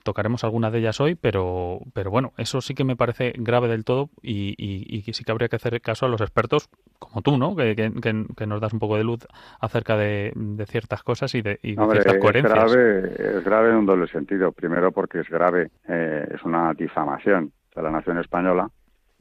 tocaremos 0.08 0.46
algunas 0.46 0.72
de 0.72 0.80
ellas 0.80 1.02
hoy, 1.02 1.16
pero, 1.16 1.82
pero 1.94 2.10
bueno, 2.10 2.32
eso 2.38 2.62
sí 2.62 2.74
que 2.74 2.86
me 2.86 2.96
parece 2.96 3.34
grave 3.36 3.68
del 3.68 3.84
todo 3.84 4.10
y, 4.22 4.56
y, 4.58 5.02
sí 5.12 5.26
que 5.26 5.32
habría 5.34 5.50
que 5.50 5.58
hacer 5.58 5.82
caso 5.82 6.06
a 6.06 6.10
los 6.10 6.22
expertos 6.22 6.70
como 6.98 7.22
tú, 7.22 7.38
¿no? 7.38 7.58
Que, 7.58 7.76
que, 7.76 8.48
nos 8.48 8.62
das 8.62 8.72
un 8.72 8.80
poco 8.80 8.96
de 8.96 9.04
luz 9.04 9.28
acerca 9.60 9.98
de, 9.98 10.32
de 10.34 10.66
ciertas 10.66 11.04
cosas 11.04 11.36
y 11.36 11.42
de, 11.42 11.60
y 11.62 11.78
Hombre, 11.78 11.98
ciertas 11.98 12.16
es 12.16 12.22
coherencias. 12.22 12.72
grave, 12.72 13.38
es 13.38 13.44
grave 13.44 13.70
en 13.72 13.76
un 13.76 13.86
doble 13.86 14.08
sentido. 14.08 14.54
Primero 14.54 14.94
porque 14.94 15.20
es 15.20 15.30
grave, 15.30 15.72
eh, 15.90 16.26
es 16.34 16.42
una 16.44 16.74
difamación 16.74 17.52
de 17.76 17.82
la 17.82 17.92
nación 17.92 18.18
española 18.20 18.70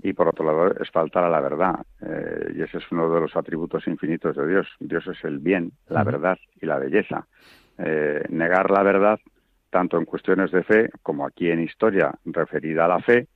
y 0.01 0.13
por 0.13 0.29
otro 0.29 0.47
lado 0.47 0.73
es 0.81 0.89
faltar 0.93 1.25
a 1.25 1.29
la 1.29 1.41
verdad. 1.41 1.85
Eh, 2.01 2.55
y 2.55 2.63
ese 2.63 2.79
es 2.79 2.85
uno 2.93 3.13
de 3.13 3.21
los 3.23 3.35
atributos 3.35 3.89
infinitos 3.89 4.37
de 4.37 4.47
Dios. 4.47 4.69
Dios 4.79 5.05
es 5.09 5.25
el 5.25 5.41
bien, 5.41 5.73
la 5.89 6.05
verdad 6.05 6.39
y 6.61 6.67
la 6.67 6.79
belleza. 6.79 7.27
Eh, 7.79 8.23
negar 8.29 8.71
la 8.71 8.85
verdad, 8.85 9.19
tanto 9.71 9.99
en 9.99 10.05
cuestiones 10.05 10.51
de 10.51 10.63
fe 10.63 10.91
como 11.03 11.27
aquí 11.27 11.51
en 11.51 11.63
historia 11.63 12.13
referida 12.25 12.85
a 12.85 12.89
la 12.89 13.01
fe, 13.01 13.29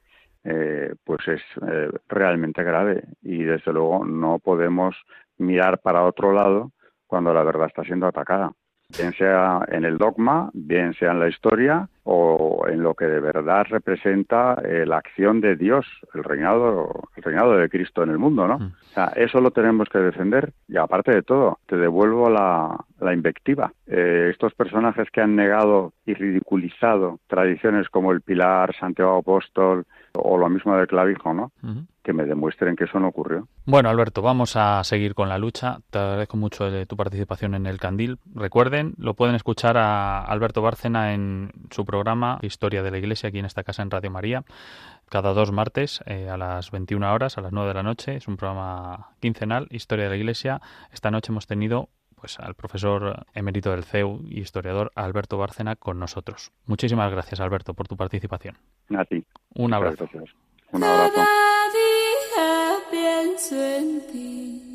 eh, 0.45 0.95
pues 1.05 1.27
es 1.29 1.43
eh, 1.69 1.91
realmente 2.09 2.63
grave. 2.63 3.05
Y 3.23 3.43
desde 3.43 3.73
luego 3.73 4.05
no 4.05 4.39
podemos 4.39 4.97
mirar 5.39 5.81
para 5.81 6.05
otro 6.05 6.33
lado 6.33 6.73
cuando 7.07 7.35
la 7.35 7.43
verdad 7.43 7.67
está 7.67 7.83
siendo 7.83 8.07
atacada, 8.07 8.53
bien 8.97 9.13
sea 9.15 9.61
en 9.69 9.85
el 9.85 9.99
dogma, 9.99 10.51
bien 10.53 10.95
sea 10.95 11.11
en 11.11 11.21
la 11.21 11.29
historia 11.29 11.89
o 12.13 12.67
en 12.67 12.83
lo 12.83 12.95
que 12.95 13.05
de 13.05 13.21
verdad 13.21 13.65
representa 13.71 14.61
eh, 14.65 14.85
la 14.85 14.97
acción 14.97 15.41
de 15.41 15.55
Dios, 15.55 15.87
el 16.13 16.25
reinado, 16.25 17.05
el 17.15 17.23
reinado 17.23 17.57
de 17.57 17.69
Cristo 17.69 18.03
en 18.03 18.11
el 18.11 18.19
mundo, 18.19 18.49
¿no? 18.49 18.59
Mm. 18.59 18.73
O 18.73 18.93
sea, 18.93 19.13
eso 19.15 19.41
lo 19.41 19.53
tenemos 19.53 19.89
que 19.89 20.01
defender 20.01 20.53
y 20.67 20.77
aparte 20.77 21.13
de 21.13 21.23
todo, 21.23 21.61
te 21.67 21.77
devuelvo 21.77 22.29
la, 22.29 22.77
la 22.99 23.15
invectiva. 23.15 23.73
Eh, 23.87 24.29
estos 24.31 24.55
personajes 24.55 25.09
que 25.13 25.21
han 25.21 25.37
negado 25.37 25.93
y 26.05 26.15
ridiculizado 26.15 27.21
tradiciones 27.29 27.89
como 27.89 28.11
el 28.11 28.23
Pilar, 28.23 28.75
Santiago 28.75 29.19
Apóstol 29.19 29.87
o 30.15 30.39
lo 30.39 30.49
mismo 30.49 30.77
del 30.77 30.87
clavijo, 30.87 31.33
¿no? 31.33 31.53
Ujú. 31.63 31.87
Que 32.03 32.13
me 32.13 32.25
demuestren 32.25 32.77
que 32.77 32.85
eso 32.85 32.99
no 32.99 33.09
ocurrió. 33.09 33.47
Bueno, 33.67 33.91
Alberto, 33.91 34.23
vamos 34.23 34.57
a 34.57 34.83
seguir 34.85 35.15
con 35.15 35.29
la 35.29 35.39
lucha. 35.39 35.79
Te 35.91 35.99
agradezco 35.99 36.37
mucho 36.37 36.71
de 36.71 36.87
tu 36.87 36.97
participación 36.97 37.55
en 37.55 37.67
el 37.67 37.79
Candil. 37.79 38.19
Recuerden, 38.35 38.95
lo 38.97 39.15
pueden 39.15 39.37
escuchar 39.37 39.77
a 39.77 40.25
Alberto 40.25 40.63
Bárcena 40.63 41.13
en 41.15 41.51
su 41.71 41.85
programa 41.85 42.00
Historia 42.43 42.83
de 42.83 42.91
la 42.91 42.99
Iglesia, 42.99 43.29
aquí 43.29 43.39
en 43.39 43.45
esta 43.45 43.63
casa 43.63 43.83
en 43.83 43.91
Radio 43.91 44.11
María, 44.11 44.45
cada 45.09 45.33
dos 45.33 45.53
martes 45.53 46.01
eh, 46.07 46.29
a 46.29 46.37
las 46.37 46.71
21 46.71 47.13
horas, 47.13 47.37
a 47.39 47.41
las 47.41 47.53
9 47.53 47.69
de 47.69 47.75
la 47.75 47.83
noche. 47.83 48.17
Es 48.17 48.29
un 48.29 48.37
programa 48.37 49.11
quincenal, 49.21 49.67
Historia 49.71 50.05
de 50.05 50.11
la 50.11 50.17
Iglesia. 50.17 50.61
Esta 50.93 51.11
noche 51.11 51.33
hemos 51.33 51.47
tenido 51.47 51.89
pues 52.15 52.39
al 52.39 52.55
profesor 52.55 53.27
emérito 53.35 53.71
del 53.71 53.85
CEU 53.85 54.21
y 54.29 54.41
historiador 54.41 54.93
Alberto 54.95 55.39
Bárcena 55.39 55.77
con 55.77 55.99
nosotros. 55.99 56.53
Muchísimas 56.67 57.11
gracias, 57.11 57.41
Alberto, 57.41 57.75
por 57.75 57.89
tu 57.89 57.97
participación. 57.97 58.59
A 58.97 59.05
ti. 59.05 59.25
Un 59.55 59.73
abrazo. 59.73 60.09
Un 60.73 60.85
abrazo. 60.85 61.15
Cada 61.15 61.71
día 61.73 62.79
pienso 62.91 63.57
en 63.57 64.07
ti. 64.13 64.70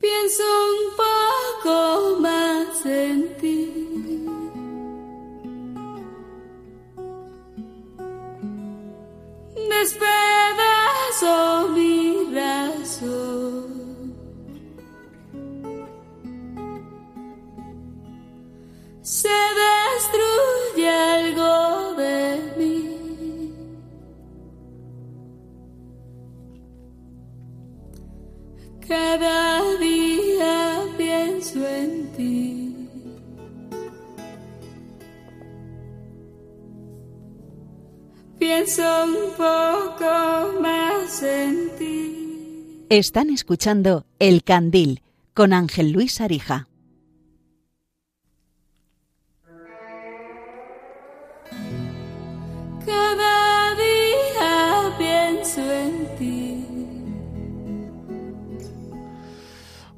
Pienso 0.00 0.42
un 0.42 0.94
poco 0.96 2.20
más 2.20 2.86
en 2.86 3.36
ti. 3.38 3.72
Despedazo 9.70 11.34
mi 11.74 12.26
razón. 12.34 13.66
Están 42.88 43.30
escuchando 43.30 44.06
El 44.20 44.44
Candil 44.44 45.02
con 45.34 45.52
Ángel 45.52 45.90
Luis 45.90 46.20
Arija. 46.20 46.68
Cada 52.86 53.74
día 53.74 54.94
pienso 54.96 55.60
en 55.62 56.16
ti. 56.16 56.66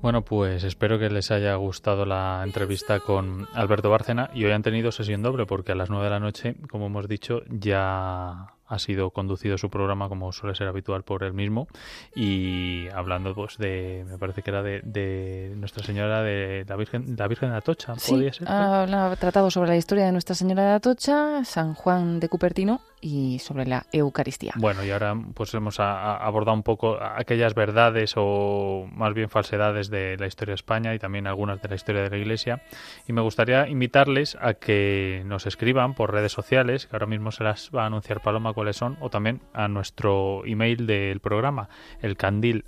Bueno, 0.00 0.24
pues 0.24 0.64
espero 0.64 0.98
que 0.98 1.10
les 1.10 1.30
haya 1.30 1.56
gustado 1.56 2.06
la 2.06 2.40
entrevista 2.42 3.00
con 3.00 3.48
Alberto 3.52 3.90
Bárcena 3.90 4.30
y 4.32 4.46
hoy 4.46 4.52
han 4.52 4.62
tenido 4.62 4.92
sesión 4.92 5.20
doble 5.20 5.44
porque 5.44 5.72
a 5.72 5.74
las 5.74 5.90
9 5.90 6.04
de 6.04 6.10
la 6.10 6.20
noche, 6.20 6.56
como 6.70 6.86
hemos 6.86 7.06
dicho, 7.06 7.42
ya 7.50 8.54
ha 8.68 8.78
sido 8.78 9.10
conducido 9.10 9.56
su 9.58 9.70
programa 9.70 10.08
como 10.08 10.30
suele 10.32 10.54
ser 10.54 10.68
habitual 10.68 11.02
por 11.02 11.22
él 11.24 11.32
mismo 11.32 11.68
y 12.14 12.88
hablando 12.94 13.34
pues 13.34 13.56
de, 13.58 14.04
me 14.08 14.18
parece 14.18 14.42
que 14.42 14.50
era 14.50 14.62
de, 14.62 14.80
de 14.84 15.54
Nuestra 15.56 15.82
Señora 15.84 16.22
de 16.22 16.64
la 16.68 16.76
Virgen, 16.76 17.16
la 17.16 17.28
Virgen 17.28 17.50
de 17.50 17.56
Atocha, 17.56 17.94
Sí, 17.98 18.12
podía 18.12 18.32
ser. 18.32 18.48
ha, 18.48 18.82
ha 19.10 19.16
tratado 19.16 19.50
sobre 19.50 19.70
la 19.70 19.76
historia 19.76 20.04
de 20.06 20.12
Nuestra 20.12 20.34
Señora 20.34 20.62
de 20.64 20.72
Atocha, 20.72 21.44
San 21.44 21.74
Juan 21.74 22.20
de 22.20 22.28
Cupertino 22.28 22.80
y 23.00 23.38
sobre 23.38 23.66
la 23.66 23.86
Eucaristía. 23.92 24.52
Bueno, 24.56 24.84
y 24.84 24.90
ahora 24.90 25.16
pues 25.34 25.54
hemos 25.54 25.80
abordado 25.80 26.54
un 26.54 26.62
poco 26.62 26.98
aquellas 27.00 27.54
verdades 27.54 28.14
o 28.16 28.86
más 28.92 29.14
bien 29.14 29.28
falsedades 29.28 29.90
de 29.90 30.16
la 30.18 30.26
historia 30.26 30.52
de 30.52 30.56
España 30.56 30.94
y 30.94 30.98
también 30.98 31.26
algunas 31.26 31.60
de 31.62 31.68
la 31.68 31.74
historia 31.74 32.02
de 32.02 32.10
la 32.10 32.16
Iglesia. 32.16 32.62
Y 33.06 33.12
me 33.12 33.20
gustaría 33.20 33.68
invitarles 33.68 34.36
a 34.40 34.54
que 34.54 35.22
nos 35.26 35.46
escriban 35.46 35.94
por 35.94 36.12
redes 36.12 36.32
sociales, 36.32 36.86
que 36.86 36.96
ahora 36.96 37.06
mismo 37.06 37.30
se 37.30 37.44
las 37.44 37.70
va 37.74 37.84
a 37.84 37.86
anunciar 37.86 38.20
Paloma 38.20 38.52
cuáles 38.52 38.76
son, 38.76 38.96
o 39.00 39.10
también 39.10 39.40
a 39.52 39.68
nuestro 39.68 40.44
email 40.44 40.86
del 40.86 41.20
programa, 41.20 41.68
el 42.00 42.16
candil 42.16 42.64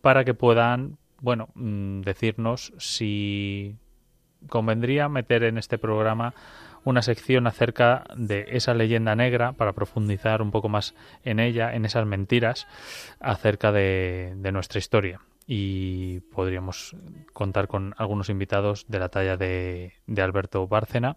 para 0.00 0.24
que 0.24 0.34
puedan, 0.34 0.98
bueno, 1.20 1.48
mm, 1.54 2.00
decirnos 2.00 2.72
si 2.78 3.76
convendría 4.48 5.08
meter 5.08 5.44
en 5.44 5.58
este 5.58 5.78
programa 5.78 6.34
una 6.84 7.02
sección 7.02 7.46
acerca 7.46 8.04
de 8.16 8.46
esa 8.48 8.74
leyenda 8.74 9.14
negra 9.14 9.52
para 9.52 9.72
profundizar 9.72 10.42
un 10.42 10.50
poco 10.50 10.68
más 10.68 10.94
en 11.24 11.40
ella, 11.40 11.74
en 11.74 11.84
esas 11.84 12.06
mentiras 12.06 12.66
acerca 13.20 13.72
de, 13.72 14.34
nuestra 14.52 14.78
historia. 14.78 15.20
Y 15.46 16.20
podríamos 16.32 16.94
contar 17.32 17.66
con 17.66 17.94
algunos 17.98 18.28
invitados 18.28 18.86
de 18.88 18.98
la 19.00 19.08
talla 19.08 19.36
de, 19.36 19.94
de 20.06 20.22
Alberto 20.22 20.68
Bárcena 20.68 21.16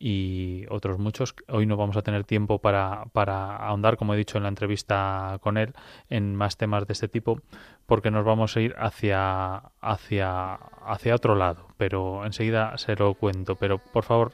y 0.00 0.64
otros 0.70 0.98
muchos. 0.98 1.34
Hoy 1.48 1.66
no 1.66 1.76
vamos 1.76 1.96
a 1.96 2.02
tener 2.02 2.24
tiempo 2.24 2.58
para, 2.58 3.04
para 3.12 3.56
ahondar, 3.56 3.98
como 3.98 4.14
he 4.14 4.16
dicho 4.16 4.38
en 4.38 4.44
la 4.44 4.48
entrevista 4.48 5.38
con 5.42 5.58
él, 5.58 5.74
en 6.08 6.34
más 6.34 6.56
temas 6.56 6.86
de 6.86 6.94
este 6.94 7.06
tipo, 7.06 7.40
porque 7.86 8.10
nos 8.10 8.24
vamos 8.24 8.56
a 8.56 8.60
ir 8.60 8.74
hacia, 8.78 9.56
hacia, 9.80 10.54
hacia 10.54 11.14
otro 11.14 11.36
lado. 11.36 11.68
Pero 11.76 12.24
enseguida 12.24 12.76
se 12.78 12.96
lo 12.96 13.12
cuento. 13.14 13.56
Pero 13.56 13.78
por 13.78 14.04
favor, 14.04 14.32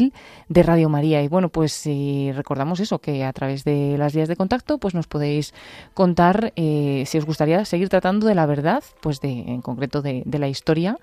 de 0.49 0.63
Radio 0.63 0.89
María. 0.89 1.21
Y 1.21 1.27
bueno, 1.27 1.49
pues 1.49 1.71
si 1.71 2.31
recordamos 2.31 2.79
eso, 2.79 2.99
que 2.99 3.23
a 3.23 3.33
través 3.33 3.63
de 3.63 3.97
las 3.97 4.15
vías 4.15 4.27
de 4.27 4.35
contacto, 4.35 4.77
pues 4.77 4.93
nos 4.93 5.07
podéis 5.07 5.53
contar 5.93 6.53
eh, 6.55 7.03
si 7.05 7.17
os 7.17 7.25
gustaría 7.25 7.65
seguir 7.65 7.89
tratando 7.89 8.27
de 8.27 8.35
la 8.35 8.45
verdad, 8.45 8.83
pues 9.01 9.19
de, 9.21 9.31
en 9.31 9.61
concreto 9.61 10.01
de, 10.01 10.23
la 10.33 10.47
historia. 10.47 10.97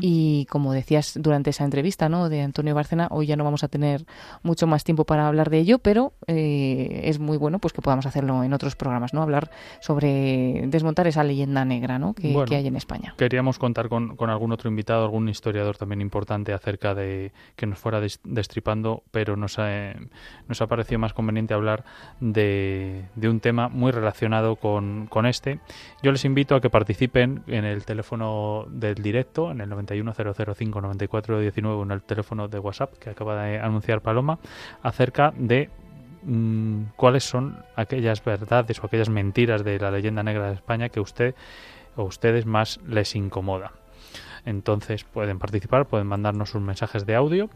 Y 0.00 0.46
como 0.50 0.72
decías 0.72 1.14
durante 1.20 1.50
esa 1.50 1.64
entrevista, 1.64 2.08
¿no? 2.08 2.28
De 2.28 2.42
Antonio 2.42 2.74
Bárcena, 2.74 3.08
hoy 3.10 3.26
ya 3.26 3.36
no 3.36 3.44
vamos 3.44 3.64
a 3.64 3.68
tener 3.68 4.04
mucho 4.42 4.66
más 4.66 4.84
tiempo 4.84 5.04
para 5.04 5.28
hablar 5.28 5.50
de 5.50 5.58
ello, 5.58 5.78
pero 5.78 6.12
eh, 6.26 7.02
es 7.04 7.18
muy 7.18 7.36
bueno 7.36 7.58
pues 7.58 7.72
que 7.72 7.80
podamos 7.80 8.06
hacerlo 8.06 8.42
en 8.42 8.52
otros 8.52 8.76
programas, 8.76 9.14
¿no? 9.14 9.22
Hablar 9.22 9.50
sobre 9.80 10.64
desmontar 10.66 11.06
esa 11.06 11.22
leyenda 11.24 11.64
negra, 11.64 11.98
¿no? 11.98 12.14
Que, 12.14 12.32
hay 12.52 12.66
en 12.66 12.76
España. 12.76 13.14
Queríamos 13.16 13.58
contar 13.58 13.88
con, 13.88 14.16
con, 14.16 14.28
algún 14.28 14.52
otro 14.52 14.68
invitado, 14.68 15.04
algún 15.04 15.28
historiador 15.28 15.76
también 15.76 16.00
importante 16.00 16.52
acerca 16.52 16.94
de 16.94 17.32
que 17.56 17.66
nos 17.66 17.78
fuera 17.78 18.00
de, 18.00 18.10
destripando, 18.32 19.04
pero 19.10 19.36
nos 19.36 19.58
ha, 19.58 19.94
parecido 20.68 20.98
más 20.98 21.12
conveniente 21.12 21.52
hablar 21.54 21.84
de, 22.20 23.04
un 23.22 23.40
tema 23.40 23.68
muy 23.68 23.92
relacionado 23.92 24.56
con, 24.56 25.06
con, 25.06 25.26
este. 25.26 25.60
Yo 26.02 26.12
les 26.12 26.24
invito 26.24 26.54
a 26.54 26.60
que 26.60 26.70
participen 26.70 27.42
en 27.46 27.64
el 27.64 27.84
teléfono 27.84 28.66
del 28.68 28.94
directo, 28.96 29.50
en 29.50 29.60
el 29.60 29.70
910059419, 29.70 31.82
en 31.82 31.90
el 31.90 32.02
teléfono 32.02 32.48
de 32.48 32.58
WhatsApp 32.58 32.94
que 32.98 33.10
acaba 33.10 33.44
de 33.44 33.60
anunciar 33.60 34.00
Paloma, 34.00 34.38
acerca 34.82 35.34
de 35.36 35.68
mm, 36.22 36.84
cuáles 36.96 37.24
son 37.24 37.58
aquellas 37.76 38.24
verdades 38.24 38.82
o 38.82 38.86
aquellas 38.86 39.10
mentiras 39.10 39.64
de 39.64 39.78
la 39.78 39.90
leyenda 39.90 40.22
negra 40.22 40.48
de 40.48 40.54
España 40.54 40.88
que 40.88 41.00
usted 41.00 41.34
o 41.96 42.04
ustedes 42.04 42.46
más 42.46 42.80
les 42.86 43.14
incomoda. 43.14 43.72
Entonces 44.44 45.04
pueden 45.04 45.38
participar, 45.38 45.86
pueden 45.86 46.06
mandarnos 46.06 46.50
sus 46.50 46.60
mensajes 46.60 47.06
de 47.06 47.14
audio. 47.14 47.48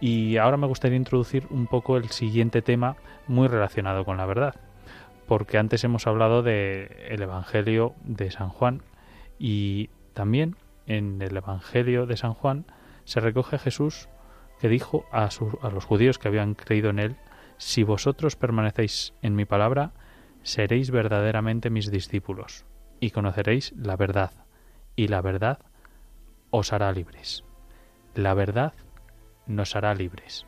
Y 0.00 0.36
ahora 0.38 0.56
me 0.56 0.66
gustaría 0.66 0.96
introducir 0.96 1.46
un 1.50 1.66
poco 1.66 1.96
el 1.96 2.08
siguiente 2.08 2.62
tema 2.62 2.96
muy 3.26 3.48
relacionado 3.48 4.04
con 4.04 4.16
la 4.16 4.26
verdad, 4.26 4.54
porque 5.26 5.58
antes 5.58 5.84
hemos 5.84 6.06
hablado 6.06 6.42
del 6.42 6.90
el 7.08 7.22
Evangelio 7.22 7.94
de 8.04 8.30
San 8.30 8.48
Juan. 8.48 8.82
Y 9.38 9.90
también 10.14 10.56
en 10.86 11.20
el 11.22 11.36
Evangelio 11.36 12.06
de 12.06 12.16
San 12.16 12.34
Juan 12.34 12.64
se 13.04 13.20
recoge 13.20 13.58
Jesús 13.58 14.08
que 14.60 14.68
dijo 14.68 15.04
a, 15.10 15.28
a 15.62 15.70
los 15.70 15.84
judíos 15.84 16.18
que 16.18 16.28
habían 16.28 16.54
creído 16.54 16.90
en 16.90 16.98
él, 16.98 17.16
si 17.56 17.82
vosotros 17.82 18.36
permanecéis 18.36 19.14
en 19.22 19.34
mi 19.34 19.46
palabra, 19.46 19.92
seréis 20.42 20.90
verdaderamente 20.90 21.70
mis 21.70 21.90
discípulos 21.90 22.66
y 23.00 23.10
conoceréis 23.10 23.72
la 23.76 23.96
verdad, 23.96 24.32
y 24.96 25.08
la 25.08 25.22
verdad 25.22 25.58
os 26.50 26.72
hará 26.72 26.92
libres. 26.92 27.44
La 28.14 28.34
verdad 28.34 28.72
nos 29.46 29.76
hará 29.76 29.94
libres. 29.94 30.46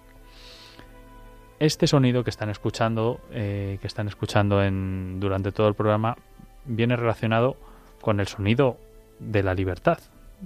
Este 1.58 1.86
sonido 1.86 2.24
que 2.24 2.30
están 2.30 2.50
escuchando, 2.50 3.20
eh, 3.30 3.78
que 3.80 3.86
están 3.86 4.08
escuchando 4.08 4.62
en, 4.62 5.20
durante 5.20 5.52
todo 5.52 5.68
el 5.68 5.74
programa, 5.74 6.16
viene 6.64 6.96
relacionado 6.96 7.56
con 8.00 8.18
el 8.18 8.26
sonido 8.26 8.78
de 9.20 9.42
la 9.42 9.54
libertad. 9.54 9.98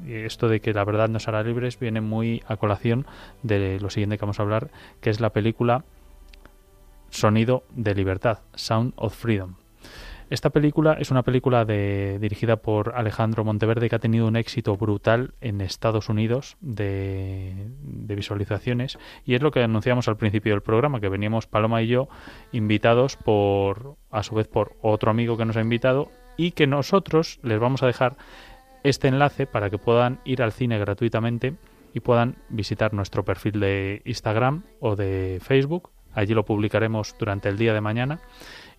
Esto 0.07 0.49
de 0.49 0.61
que 0.61 0.75
la 0.75 0.85
verdad 0.85 1.09
nos 1.09 1.27
hará 1.27 1.43
libres 1.43 1.79
viene 1.79 2.03
muy 2.03 2.43
a 2.47 2.59
colación 2.59 3.07
de 3.43 3.81
lo 3.81 3.89
siguiente 3.89 4.19
que 4.19 4.27
vamos 4.27 4.39
a 4.39 4.43
hablar, 4.43 4.71
que 5.01 5.09
es 5.09 5.21
la 5.21 5.31
película 5.31 5.85
Sonido 7.09 7.65
de 7.71 7.95
Libertad, 7.95 8.41
Sound 8.55 8.93
of 8.97 9.17
Freedom. 9.17 9.55
Esta 10.29 10.51
película 10.51 10.95
es 10.95 11.12
una 11.12 11.22
película 11.22 11.64
de, 11.64 12.18
dirigida 12.20 12.57
por 12.57 12.95
Alejandro 12.97 13.45
Monteverde 13.45 13.89
que 13.89 13.95
ha 13.95 14.01
tenido 14.01 14.27
un 14.27 14.35
éxito 14.35 14.77
brutal 14.77 15.35
en 15.41 15.61
Estados 15.61 16.09
Unidos 16.09 16.57
de, 16.61 17.55
visualizaciones 17.81 18.99
y 19.24 19.37
es 19.37 19.43
lo 19.43 19.53
que 19.53 19.62
anunciamos 19.62 20.09
al 20.09 20.16
principio 20.16 20.53
del 20.53 20.62
programa, 20.62 21.01
que 21.01 21.09
veníamos 21.09 21.47
Paloma 21.47 21.81
y 21.83 21.87
yo 21.87 22.09
invitados 22.51 23.16
por, 23.16 23.95
a 24.11 24.24
su 24.24 24.35
vez 24.35 24.49
por 24.49 24.74
otro 24.83 25.12
amigo 25.12 25.37
que 25.37 25.45
nos 25.45 25.57
ha 25.57 25.61
invitado 25.61 26.11
y 26.37 26.51
que 26.53 26.66
nosotros 26.66 27.39
les 27.45 27.61
vamos 27.61 27.85
a 27.85 27.87
dejar 27.87 28.16
este 28.83 29.07
enlace 29.07 29.47
para 29.47 29.70
que 29.70 29.79
puedan 29.79 30.18
ir 30.24 30.43
al 30.43 30.51
cine 30.51 30.77
gratuitamente 30.81 31.55
y 31.95 32.01
puedan 32.01 32.35
visitar 32.49 32.93
nuestro 32.95 33.24
perfil 33.24 33.61
de 33.61 34.03
Instagram 34.05 34.64
o 34.81 34.97
de 34.97 35.39
Facebook. 35.41 35.91
Allí 36.12 36.35
lo 36.35 36.45
publicaremos 36.45 37.14
durante 37.16 37.49
el 37.49 37.59
día 37.59 37.74
de 37.74 37.81
mañana 37.81 38.20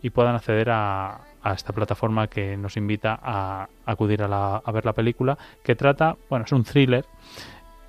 y 0.01 0.09
puedan 0.09 0.35
acceder 0.35 0.69
a, 0.71 1.21
a 1.47 1.53
esta 1.53 1.73
plataforma 1.73 2.27
que 2.27 2.57
nos 2.57 2.75
invita 2.75 3.17
a 3.21 3.69
acudir 3.85 4.21
a, 4.21 4.71
ver 4.73 4.85
la 4.85 4.93
película, 4.93 5.37
que 5.63 5.75
trata, 5.75 6.17
bueno, 6.29 6.45
es 6.45 6.51
un 6.51 6.63
thriller 6.63 7.05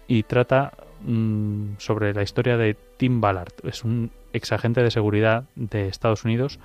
y 0.06 0.22
trata 0.22 0.72
mm, 1.02 1.72
sobre 1.78 2.14
la 2.14 2.22
historia 2.22 2.56
de 2.56 2.76
Tim 2.96 3.20
Ballard. 3.20 3.52
Es 3.64 3.84
un 3.84 4.11
ex 4.32 4.52
agente 4.52 4.82
de 4.82 4.90
seguridad 4.90 5.44
de 5.56 5.88
Estados 5.88 6.24
Unidos 6.24 6.61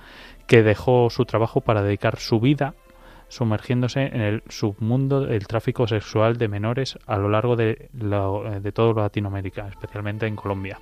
que 0.46 0.62
dejó 0.62 1.10
su 1.10 1.24
trabajo 1.24 1.62
para 1.62 1.82
dedicar 1.82 2.18
su 2.18 2.38
vida 2.38 2.74
sumergiéndose 3.28 4.02
en 4.02 4.20
el 4.20 4.42
submundo 4.48 5.22
del 5.22 5.48
tráfico 5.48 5.88
sexual 5.88 6.36
de 6.36 6.46
menores 6.46 6.98
a 7.06 7.16
lo 7.16 7.28
largo 7.28 7.56
de, 7.56 7.88
de 7.92 8.72
toda 8.72 9.02
Latinoamérica, 9.02 9.66
especialmente 9.66 10.26
en 10.26 10.36
Colombia 10.36 10.78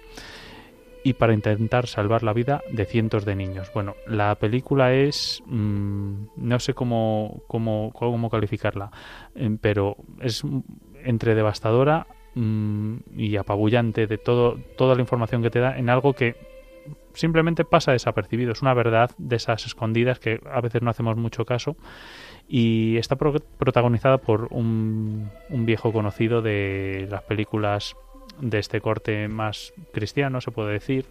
y 1.04 1.14
para 1.14 1.34
intentar 1.34 1.86
salvar 1.86 2.22
la 2.22 2.32
vida 2.32 2.62
de 2.70 2.84
cientos 2.84 3.24
de 3.24 3.34
niños. 3.34 3.70
Bueno, 3.74 3.96
la 4.06 4.34
película 4.36 4.92
es, 4.94 5.42
mm, 5.46 6.24
no 6.36 6.58
sé 6.60 6.74
cómo, 6.74 7.42
cómo, 7.46 7.92
cómo 7.92 8.30
calificarla, 8.30 8.90
eh, 9.34 9.56
pero 9.60 9.96
es 10.20 10.42
entre 11.04 11.34
devastadora 11.34 12.06
mm, 12.34 12.96
y 13.16 13.36
apabullante 13.36 14.06
de 14.06 14.18
todo, 14.18 14.58
toda 14.76 14.94
la 14.94 15.00
información 15.00 15.42
que 15.42 15.50
te 15.50 15.58
da 15.58 15.76
en 15.76 15.90
algo 15.90 16.12
que 16.12 16.36
simplemente 17.14 17.64
pasa 17.64 17.92
desapercibido. 17.92 18.52
Es 18.52 18.62
una 18.62 18.74
verdad 18.74 19.10
de 19.18 19.36
esas 19.36 19.66
escondidas 19.66 20.18
que 20.18 20.40
a 20.50 20.60
veces 20.60 20.82
no 20.82 20.90
hacemos 20.90 21.16
mucho 21.16 21.44
caso. 21.44 21.76
Y 22.48 22.96
está 22.96 23.16
protagonizada 23.16 24.18
por 24.18 24.48
un, 24.50 25.30
un, 25.48 25.64
viejo 25.64 25.92
conocido 25.92 26.42
de 26.42 27.06
las 27.08 27.22
películas 27.22 27.96
de 28.40 28.58
este 28.58 28.80
corte 28.80 29.28
más 29.28 29.72
cristiano, 29.92 30.40
se 30.40 30.50
puede 30.50 30.72
decir, 30.72 31.06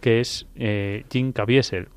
que 0.00 0.20
es 0.20 0.46
eh, 0.56 1.04
Jim 1.10 1.32
Caviezel. 1.32 1.88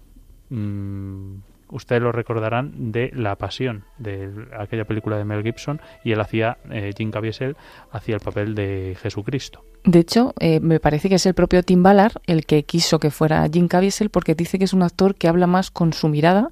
Mm, 0.49 1.35
ustedes 1.73 2.01
lo 2.01 2.11
recordarán 2.11 2.91
de 2.91 3.11
La 3.13 3.35
Pasión, 3.35 3.83
de 3.97 4.29
aquella 4.57 4.85
película 4.85 5.17
de 5.17 5.25
Mel 5.25 5.43
Gibson, 5.43 5.81
y 6.03 6.11
él 6.11 6.21
hacía, 6.21 6.57
eh, 6.69 6.91
Jim 6.95 7.11
Caviezel, 7.11 7.57
hacía 7.91 8.15
el 8.15 8.21
papel 8.21 8.55
de 8.55 8.95
Jesucristo. 9.01 9.63
De 9.85 9.99
hecho, 9.99 10.33
eh, 10.39 10.61
me 10.61 10.79
parece 10.79 11.09
que 11.09 11.15
es 11.15 11.25
el 11.25 11.33
propio 11.33 11.61
Tim 11.61 11.83
Ballard 11.83 12.13
el 12.25 12.45
que 12.45 12.63
quiso 12.63 12.99
que 12.99 13.11
fuera 13.11 13.45
Jim 13.51 13.67
Caviezel 13.67 14.09
porque 14.09 14.33
dice 14.33 14.57
que 14.57 14.63
es 14.63 14.71
un 14.71 14.81
actor 14.81 15.13
que 15.15 15.27
habla 15.27 15.45
más 15.45 15.71
con 15.71 15.91
su 15.91 16.07
mirada 16.07 16.51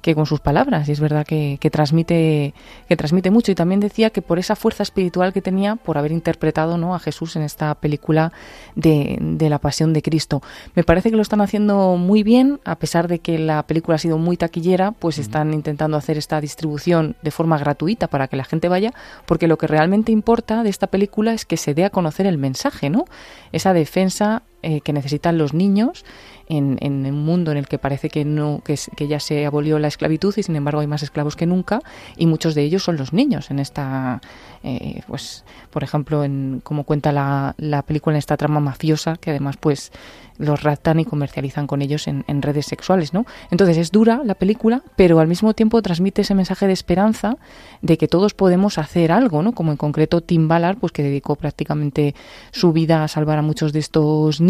que 0.00 0.14
con 0.14 0.24
sus 0.24 0.40
palabras. 0.40 0.88
Y 0.88 0.92
es 0.92 1.00
verdad 1.00 1.26
que, 1.26 1.58
transmite, 1.70 2.54
que 2.88 2.96
transmite 2.96 3.30
mucho. 3.30 3.52
Y 3.52 3.54
también 3.54 3.80
decía 3.80 4.08
que 4.08 4.22
por 4.22 4.38
esa 4.38 4.56
fuerza 4.56 4.82
espiritual 4.82 5.34
que 5.34 5.42
tenía 5.42 5.76
por 5.76 5.98
haber 5.98 6.10
interpretado 6.10 6.78
¿no? 6.78 6.94
a 6.94 6.98
Jesús 7.00 7.36
en 7.36 7.42
esta 7.42 7.74
película 7.74 8.32
de, 8.76 9.18
de 9.20 9.50
la 9.50 9.58
Pasión 9.58 9.92
de 9.92 10.00
Cristo. 10.00 10.40
Me 10.74 10.82
parece 10.82 11.10
que 11.10 11.16
lo 11.16 11.22
están 11.22 11.42
haciendo 11.42 11.98
muy 11.98 12.22
bien, 12.22 12.60
a 12.64 12.76
pesar 12.76 13.08
de 13.08 13.18
que 13.18 13.38
la 13.38 13.62
película 13.66 13.96
ha 13.96 13.98
sido 13.98 14.16
muy 14.16 14.38
taquillera, 14.38 14.59
pues 14.98 15.18
están 15.18 15.54
intentando 15.54 15.96
hacer 15.96 16.18
esta 16.18 16.40
distribución 16.40 17.16
de 17.22 17.30
forma 17.30 17.58
gratuita 17.58 18.06
para 18.08 18.28
que 18.28 18.36
la 18.36 18.44
gente 18.44 18.68
vaya, 18.68 18.92
porque 19.26 19.48
lo 19.48 19.58
que 19.58 19.66
realmente 19.66 20.12
importa 20.12 20.62
de 20.62 20.70
esta 20.70 20.86
película 20.86 21.32
es 21.32 21.44
que 21.44 21.56
se 21.56 21.74
dé 21.74 21.84
a 21.84 21.90
conocer 21.90 22.26
el 22.26 22.38
mensaje 22.38 22.90
¿no? 22.90 23.04
Esa 23.52 23.72
defensa 23.72 24.42
eh, 24.62 24.80
que 24.80 24.92
necesitan 24.92 25.38
los 25.38 25.54
niños 25.54 26.04
en, 26.48 26.78
un 26.82 27.24
mundo 27.24 27.52
en 27.52 27.58
el 27.58 27.68
que 27.68 27.78
parece 27.78 28.10
que 28.10 28.24
no 28.24 28.60
que, 28.64 28.76
ya 29.08 29.20
se 29.20 29.46
abolió 29.46 29.78
la 29.78 29.88
esclavitud 29.88 30.34
y 30.36 30.42
sin 30.42 30.56
embargo 30.56 30.80
hay 30.80 30.86
más 30.86 31.02
esclavos 31.02 31.36
que 31.36 31.46
nunca 31.46 31.80
y 32.16 32.26
muchos 32.26 32.54
de 32.54 32.62
ellos 32.62 32.82
son 32.82 32.96
los 32.96 33.12
niños 33.12 33.50
en 33.50 33.60
esta 33.60 34.20
eh, 34.64 35.02
pues 35.06 35.44
por 35.70 35.84
ejemplo 35.84 36.24
en 36.24 36.60
como 36.64 36.84
cuenta 36.84 37.12
la, 37.12 37.54
la 37.56 37.82
película 37.82 38.16
en 38.16 38.18
esta 38.18 38.36
trama 38.36 38.60
mafiosa 38.60 39.16
que 39.16 39.30
además 39.30 39.56
pues 39.56 39.92
los 40.40 40.62
raptan 40.62 40.98
y 40.98 41.04
comercializan 41.04 41.66
con 41.66 41.82
ellos 41.82 42.08
en, 42.08 42.24
redes 42.40 42.64
sexuales, 42.64 43.12
¿no? 43.12 43.26
Entonces 43.50 43.76
es 43.76 43.90
dura 43.90 44.22
la 44.24 44.34
película, 44.34 44.82
pero 44.96 45.20
al 45.20 45.28
mismo 45.28 45.52
tiempo 45.52 45.82
transmite 45.82 46.22
ese 46.22 46.34
mensaje 46.34 46.66
de 46.66 46.72
esperanza 46.72 47.36
de 47.82 47.98
que 47.98 48.08
todos 48.08 48.32
podemos 48.32 48.78
hacer 48.78 49.12
algo, 49.12 49.42
¿no? 49.42 49.52
Como 49.52 49.70
en 49.70 49.76
concreto 49.76 50.22
Tim 50.22 50.48
Ballard, 50.48 50.78
pues 50.78 50.92
que 50.92 51.02
dedicó 51.02 51.36
prácticamente 51.36 52.14
su 52.52 52.72
vida 52.72 53.04
a 53.04 53.08
salvar 53.08 53.38
a 53.38 53.42
muchos 53.42 53.74
de 53.74 53.80
estos 53.80 54.40
niños, 54.40 54.49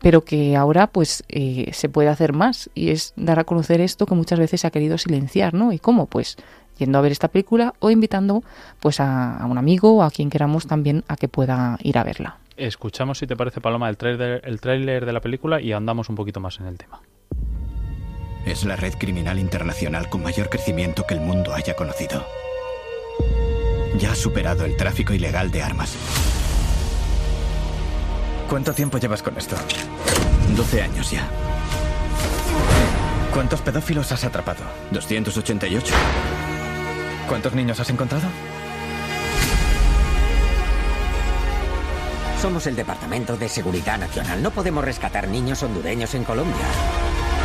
pero 0.00 0.24
que 0.24 0.56
ahora 0.56 0.86
pues 0.88 1.24
eh, 1.28 1.70
se 1.72 1.88
puede 1.88 2.08
hacer 2.08 2.32
más 2.32 2.70
y 2.74 2.90
es 2.90 3.12
dar 3.16 3.38
a 3.38 3.44
conocer 3.44 3.80
esto 3.80 4.06
que 4.06 4.14
muchas 4.14 4.38
veces 4.38 4.60
se 4.60 4.66
ha 4.66 4.70
querido 4.70 4.98
silenciar, 4.98 5.54
¿no? 5.54 5.72
¿Y 5.72 5.78
cómo? 5.78 6.06
Pues 6.06 6.36
yendo 6.78 6.98
a 6.98 7.00
ver 7.00 7.12
esta 7.12 7.28
película 7.28 7.74
o 7.80 7.90
invitando 7.90 8.42
pues 8.80 9.00
a, 9.00 9.36
a 9.36 9.46
un 9.46 9.58
amigo 9.58 9.96
o 9.96 10.02
a 10.02 10.10
quien 10.10 10.30
queramos 10.30 10.66
también 10.66 11.04
a 11.08 11.16
que 11.16 11.28
pueda 11.28 11.78
ir 11.82 11.98
a 11.98 12.04
verla 12.04 12.38
escuchamos, 12.58 13.18
si 13.18 13.26
te 13.26 13.36
parece, 13.36 13.60
Paloma, 13.60 13.88
el 13.88 13.96
tráiler 13.96 14.42
el 14.44 14.60
tráiler 14.60 15.06
de 15.06 15.12
la 15.12 15.20
película 15.20 15.60
y 15.60 15.72
andamos 15.72 16.08
un 16.08 16.16
poquito 16.16 16.40
más 16.40 16.58
en 16.60 16.66
el 16.66 16.76
tema. 16.76 17.00
Es 18.44 18.64
la 18.64 18.76
red 18.76 18.94
criminal 18.94 19.38
internacional 19.38 20.08
con 20.08 20.22
mayor 20.22 20.48
crecimiento 20.48 21.04
que 21.06 21.14
el 21.14 21.20
mundo 21.20 21.54
haya 21.54 21.74
conocido. 21.74 22.24
Ya 23.98 24.12
ha 24.12 24.14
superado 24.14 24.64
el 24.64 24.76
tráfico 24.76 25.12
ilegal 25.12 25.50
de 25.50 25.62
armas. 25.62 26.37
¿Cuánto 28.48 28.72
tiempo 28.72 28.96
llevas 28.96 29.22
con 29.22 29.36
esto? 29.36 29.56
12 30.56 30.82
años 30.82 31.10
ya. 31.10 31.28
¿Cuántos 33.34 33.60
pedófilos 33.60 34.10
has 34.10 34.24
atrapado? 34.24 34.64
288. 34.90 35.94
¿Cuántos 37.28 37.52
niños 37.52 37.78
has 37.78 37.90
encontrado? 37.90 38.26
Somos 42.40 42.66
el 42.66 42.74
Departamento 42.74 43.36
de 43.36 43.50
Seguridad 43.50 43.98
Nacional. 43.98 44.42
No 44.42 44.50
podemos 44.50 44.82
rescatar 44.82 45.28
niños 45.28 45.62
hondureños 45.62 46.14
en 46.14 46.24
Colombia. 46.24 46.66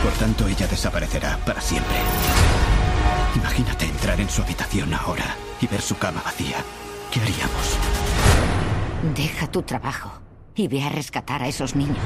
Por 0.04 0.14
tanto, 0.14 0.47
ella 0.47 0.68
desaparecerá 0.68 1.38
para 1.45 1.60
siempre. 1.60 1.97
Imagínate 3.36 3.86
entrar 3.86 4.22
en 4.22 4.30
su 4.30 4.41
habitación 4.41 4.93
ahora 4.93 5.36
y 5.60 5.68
ver 5.68 5.82
su 5.82 5.97
cama 5.97 6.22
vacía. 6.24 6.64
¿Qué 7.12 7.20
haríamos? 7.20 7.78
Deja 9.14 9.47
tu 9.47 9.64
trabajo 9.64 10.22
y 10.56 10.68
ve 10.68 10.84
a 10.84 10.89
rescatar 10.89 11.43
a 11.43 11.47
esos 11.47 11.76
niños. 11.76 11.97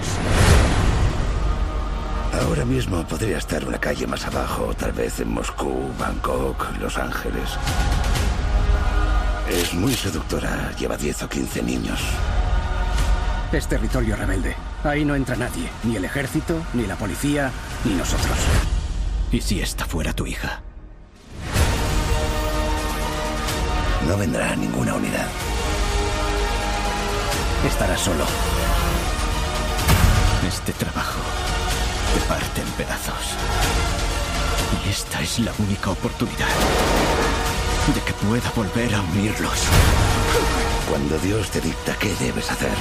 Ahora 2.34 2.66
mismo 2.66 3.04
podría 3.08 3.38
estar 3.38 3.66
una 3.66 3.80
calle 3.80 4.06
más 4.06 4.26
abajo, 4.26 4.74
tal 4.78 4.92
vez 4.92 5.20
en 5.20 5.34
Moscú, 5.34 5.90
Bangkok, 6.00 6.78
Los 6.80 6.98
Ángeles. 6.98 7.58
Es 9.50 9.74
muy 9.74 9.94
seductora, 9.94 10.72
lleva 10.78 10.98
10 10.98 11.24
o 11.24 11.30
15 11.30 11.64
niños. 11.64 12.00
Es 13.52 13.68
territorio 13.68 14.16
rebelde. 14.16 14.56
Ahí 14.84 15.06
no 15.06 15.16
entra 15.16 15.36
nadie. 15.36 15.70
Ni 15.84 15.96
el 15.96 16.06
ejército, 16.06 16.62
ni 16.74 16.86
la 16.86 16.96
policía, 16.96 17.52
ni 17.86 17.94
nosotros. 17.94 18.38
¿Y 19.32 19.42
si 19.42 19.62
esta 19.62 19.86
fuera 19.86 20.14
tu 20.14 20.26
hija? 20.26 20.62
No 24.08 24.18
vendrá 24.18 24.56
ninguna 24.56 24.96
unidad. 24.96 25.28
Estará 27.66 27.98
solo. 27.98 28.24
Este 30.48 30.74
trabajo 30.74 31.20
te 32.14 32.20
parte 32.28 32.62
en 32.62 32.68
pedazos. 32.74 33.36
Y 34.86 34.90
esta 34.90 35.22
es 35.22 35.40
la 35.40 35.52
única 35.60 35.90
oportunidad 35.90 36.48
de 37.94 38.02
que 38.02 38.14
pueda 38.14 38.52
volver 38.56 38.94
a 38.94 39.02
unirlos. 39.02 39.60
Cuando 40.90 41.18
Dios 41.20 41.50
te 41.50 41.62
dicta 41.62 41.96
qué 42.00 42.14
debes 42.20 42.52
hacer, 42.52 42.76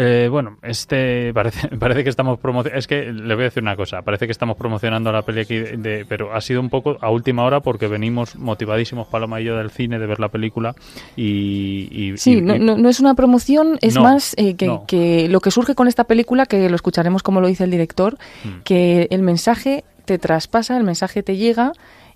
Eh, 0.00 0.28
bueno, 0.30 0.58
este 0.62 1.32
parece, 1.34 1.68
parece 1.76 2.04
que 2.04 2.10
estamos 2.10 2.38
promocionando. 2.38 2.78
Es 2.78 2.86
que 2.86 3.12
le 3.12 3.34
voy 3.34 3.42
a 3.42 3.46
decir 3.46 3.64
una 3.64 3.74
cosa. 3.74 4.02
Parece 4.02 4.26
que 4.26 4.32
estamos 4.32 4.56
promocionando 4.56 5.10
la 5.10 5.22
peli 5.22 5.40
aquí, 5.40 5.58
de, 5.58 6.06
pero 6.08 6.32
ha 6.32 6.40
sido 6.40 6.60
un 6.60 6.70
poco 6.70 6.96
a 7.00 7.10
última 7.10 7.44
hora 7.44 7.60
porque 7.60 7.88
venimos 7.88 8.36
motivadísimos, 8.36 9.08
Paloma 9.08 9.40
y 9.40 9.44
yo, 9.44 9.56
del 9.56 9.70
cine, 9.70 9.98
de 9.98 10.06
ver 10.06 10.20
la 10.20 10.28
película. 10.28 10.76
Y. 11.16 12.14
sí, 12.16 12.40
no, 12.40 12.56
no, 12.58 12.88
es 12.88 13.00
una 13.00 13.14
promoción, 13.14 13.76
es 13.80 13.98
más 13.98 14.34
eh, 14.38 14.54
que, 14.54 15.28
lo 15.28 15.40
que 15.40 15.50
surge 15.50 15.74
con 15.74 15.88
esta 15.88 16.04
película, 16.04 16.46
que 16.46 16.68
lo 16.68 16.76
escucharemos 16.76 17.24
como 17.24 17.40
lo 17.40 17.48
dice 17.48 17.64
el 17.64 17.72
director, 17.72 18.18
mm. 18.44 18.62
que 18.62 19.08
el 19.10 19.22
mensaje 19.22 19.84
te 20.04 20.18
traspasa, 20.18 20.76
el 20.76 20.84
mensaje 20.84 21.24
te 21.24 21.36
llega, 21.36 21.72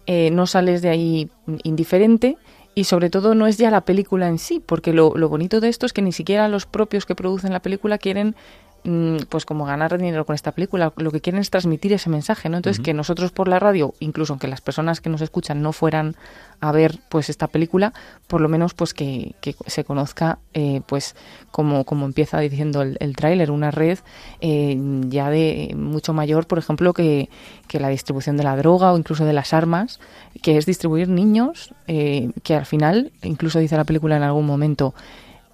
eh, 0.06 0.30
no 0.30 0.46
sales 0.46 0.82
de 0.82 0.88
ahí 0.88 1.30
indiferente 1.64 2.36
y 2.74 2.84
sobre 2.84 3.10
todo 3.10 3.34
no 3.34 3.46
es 3.46 3.58
ya 3.58 3.70
la 3.70 3.84
película 3.84 4.28
en 4.28 4.38
sí, 4.38 4.60
porque 4.64 4.92
lo, 4.92 5.12
lo 5.16 5.28
bonito 5.28 5.60
de 5.60 5.68
esto 5.68 5.86
es 5.86 5.92
que 5.92 6.02
ni 6.02 6.12
siquiera 6.12 6.48
los 6.48 6.66
propios 6.66 7.06
que 7.06 7.14
producen 7.14 7.52
la 7.52 7.60
película 7.60 7.98
quieren 7.98 8.34
pues 9.28 9.44
como 9.44 9.64
ganar 9.64 9.96
dinero 9.96 10.26
con 10.26 10.34
esta 10.34 10.52
película, 10.52 10.92
lo 10.96 11.10
que 11.12 11.20
quieren 11.20 11.40
es 11.40 11.50
transmitir 11.50 11.92
ese 11.92 12.10
mensaje, 12.10 12.48
¿no? 12.48 12.56
Entonces 12.56 12.82
que 12.82 12.94
nosotros 12.94 13.30
por 13.30 13.46
la 13.46 13.58
radio, 13.58 13.94
incluso 14.00 14.32
aunque 14.32 14.48
las 14.48 14.60
personas 14.60 15.00
que 15.00 15.08
nos 15.08 15.20
escuchan 15.20 15.62
no 15.62 15.72
fueran 15.72 16.16
a 16.60 16.72
ver 16.72 16.98
pues 17.08 17.30
esta 17.30 17.46
película, 17.48 17.92
por 18.26 18.40
lo 18.40 18.48
menos 18.48 18.74
pues 18.74 18.94
que, 18.94 19.34
se 19.66 19.84
conozca 19.84 20.38
eh, 20.54 20.80
pues 20.86 21.14
como, 21.50 21.84
como 21.84 22.06
empieza 22.06 22.38
diciendo 22.40 22.82
el, 22.82 22.96
el 23.00 23.14
tráiler, 23.14 23.50
una 23.50 23.70
red 23.70 23.98
eh, 24.40 24.76
ya 25.08 25.30
de 25.30 25.74
mucho 25.76 26.12
mayor, 26.12 26.46
por 26.46 26.58
ejemplo, 26.58 26.92
que, 26.92 27.28
que, 27.68 27.80
la 27.80 27.88
distribución 27.88 28.36
de 28.36 28.44
la 28.44 28.56
droga 28.56 28.92
o 28.92 28.98
incluso 28.98 29.24
de 29.24 29.32
las 29.32 29.52
armas, 29.52 30.00
que 30.42 30.56
es 30.56 30.66
distribuir 30.66 31.08
niños, 31.08 31.74
eh, 31.86 32.30
que 32.42 32.54
al 32.54 32.66
final, 32.66 33.12
incluso 33.22 33.58
dice 33.58 33.76
la 33.76 33.84
película 33.84 34.16
en 34.16 34.22
algún 34.22 34.46
momento, 34.46 34.94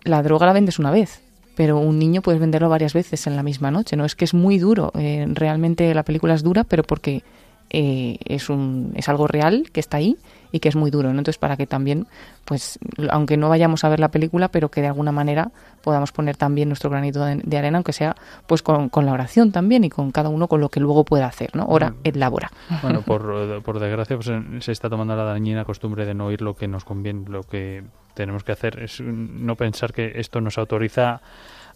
la 0.05 0.23
droga 0.23 0.47
la 0.47 0.53
vendes 0.53 0.79
una 0.79 0.91
vez, 0.91 1.21
pero 1.59 1.77
un 1.81 1.99
niño 1.99 2.23
puedes 2.23 2.41
venderlo 2.41 2.69
varias 2.69 2.93
veces 2.93 3.27
en 3.27 3.35
la 3.35 3.43
misma 3.43 3.73
noche, 3.73 3.97
¿no? 3.97 4.05
Es 4.05 4.15
que 4.15 4.25
es 4.25 4.33
muy 4.33 4.59
duro, 4.59 4.93
eh, 4.95 5.27
realmente 5.31 5.93
la 5.93 6.05
película 6.05 6.35
es 6.35 6.45
dura, 6.45 6.63
pero 6.63 6.85
porque 6.85 7.25
eh, 7.71 8.17
es, 8.27 8.49
un, 8.49 8.93
es 8.95 9.09
algo 9.09 9.27
real 9.27 9.69
que 9.73 9.81
está 9.81 9.97
ahí 9.97 10.17
y 10.53 10.61
que 10.61 10.69
es 10.69 10.77
muy 10.77 10.91
duro, 10.91 11.13
¿no? 11.13 11.19
Entonces, 11.19 11.39
para 11.39 11.57
que 11.57 11.67
también, 11.67 12.07
pues, 12.45 12.79
aunque 13.11 13.37
no 13.37 13.49
vayamos 13.49 13.85
a 13.85 13.89
ver 13.89 14.01
la 14.01 14.09
película, 14.09 14.49
pero 14.49 14.71
que 14.71 14.81
de 14.81 14.89
alguna 14.89 15.13
manera 15.13 15.51
podamos 15.83 16.13
poner 16.13 16.37
también 16.37 16.69
nuestro 16.69 16.91
granito 16.91 17.25
de, 17.25 17.59
arena, 17.59 17.79
aunque 17.79 17.93
sea, 17.93 18.17
pues, 18.47 18.63
con, 18.63 18.89
con, 18.89 19.07
la 19.07 19.13
oración 19.13 19.53
también 19.53 19.85
y 19.85 19.91
con 19.91 20.11
cada 20.11 20.29
uno 20.29 20.49
con 20.49 20.61
lo 20.61 20.69
que 20.69 20.81
luego 20.81 21.05
pueda 21.05 21.27
hacer, 21.27 21.55
¿no? 21.55 21.67
Ora 21.67 21.95
et 22.05 22.17
labora. 22.17 22.51
Bueno, 22.83 23.03
por, 23.03 23.63
por 23.63 23.79
desgracia, 23.79 24.17
pues, 24.17 24.31
se 24.65 24.73
está 24.73 24.89
tomando 24.89 25.17
la 25.17 25.25
dañina 25.25 25.65
costumbre 25.65 26.07
de 26.07 26.15
no 26.15 26.27
oír 26.27 26.43
lo 26.43 26.55
que 26.55 26.69
nos 26.69 26.85
conviene, 26.85 27.29
lo 27.29 27.43
que 27.43 27.85
tenemos 28.15 28.43
que 28.43 28.53
hacer 28.53 28.83
es 28.83 29.01
no 29.01 29.55
pensar 29.55 29.93
que 29.93 30.13
esto 30.17 30.41
nos 30.41 30.59
autoriza 30.59 31.21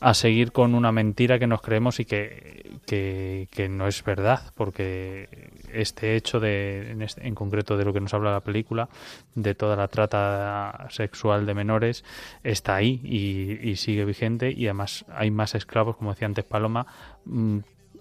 a 0.03 0.14
seguir 0.14 0.50
con 0.50 0.74
una 0.74 0.90
mentira 0.90 1.38
que 1.38 1.46
nos 1.46 1.62
creemos 1.62 2.00
y 2.00 2.05
que, 2.05 2.76
que, 2.86 3.68
no 3.70 3.86
es 3.86 4.03
verdad, 4.03 4.53
porque 4.57 5.53
este 5.72 6.16
hecho 6.16 6.40
de, 6.40 6.90
en, 6.90 7.07
en, 7.18 7.34
concreto 7.36 7.76
de 7.76 7.84
lo 7.84 7.92
que 7.92 8.00
nos 8.00 8.12
habla 8.12 8.32
la 8.32 8.40
película, 8.40 8.88
de 9.36 9.55
toda 9.55 9.76
la 9.76 9.86
trata 9.86 10.88
sexual 10.90 11.46
de 11.46 11.55
menores, 11.55 12.05
está 12.42 12.74
ahí 12.74 13.00
y, 13.05 13.70
y 13.70 13.76
sigue 13.76 14.05
vigente 14.05 14.50
y 14.50 14.66
además 14.66 15.05
hay 15.09 15.30
más 15.30 15.55
esclavos, 15.55 15.96
como 15.96 16.11
decía 16.11 16.26
antes 16.26 16.44
Paloma, 16.44 16.84
mm, 17.24 17.59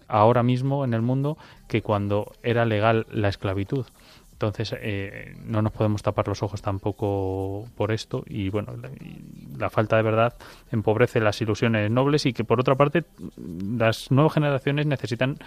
ahora 0.08 0.41
mismo 0.41 0.84
en 0.84 0.95
el 0.95 1.04
mundo 1.04 1.38
que 1.68 1.84
cuando 1.84 2.32
era 2.41 2.66
legal 2.66 3.06
la 3.12 3.30
esclavitud. 3.30 3.86
Entonces, 4.42 4.76
eh, 4.82 5.36
no 5.46 5.62
nos 5.62 5.72
podemos 5.72 6.02
tapar 6.02 6.28
los 6.28 6.42
ojos 6.42 6.64
tampoco 6.64 7.68
por 7.78 7.92
esto 7.92 8.24
y, 8.26 8.50
bueno, 8.50 8.74
la, 9.56 9.70
falta 9.70 9.98
de 9.98 10.02
verdad 10.02 10.34
empobrece 10.72 11.20
las 11.20 11.39
ilusiones 11.42 11.92
nobles 11.92 12.26
y 12.26 12.34
que, 12.34 12.44
por 12.44 12.60
otra 12.60 12.74
parte, 12.74 13.04
las 13.38 14.10
nuevas 14.10 14.34
generaciones 14.34 14.88
necesitan 14.88 15.38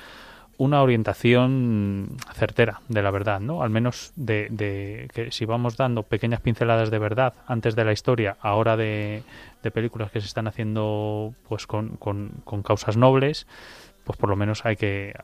una 0.59 0.81
orientación 0.81 2.17
certera 2.35 2.83
de 2.89 3.03
la 3.03 3.11
verdad, 3.11 3.41
¿no? 3.41 3.65
Al 3.65 3.71
menos 3.71 4.13
de, 4.15 5.09
que 5.13 5.33
si 5.33 5.45
vamos 5.45 5.77
dando 5.77 6.05
pequeñas 6.05 6.41
pinceladas 6.41 6.93
de 6.93 6.99
verdad 7.01 7.35
antes 7.49 7.75
de 7.75 7.85
la 7.85 7.93
historia, 7.93 8.37
ahora 8.41 8.77
de, 8.77 9.25
de 9.65 9.71
películas 9.73 10.13
que 10.13 10.21
se 10.21 10.29
están 10.29 10.47
haciendo 10.47 11.35
pues 11.49 11.67
con, 11.67 11.97
con, 11.97 12.31
con 12.45 12.63
causas 12.63 12.97
nobles, 12.97 13.49
pues 14.05 14.17
por 14.17 14.29
lo 14.29 14.37
menos 14.37 14.65
hay 14.65 14.77
que 14.77 15.15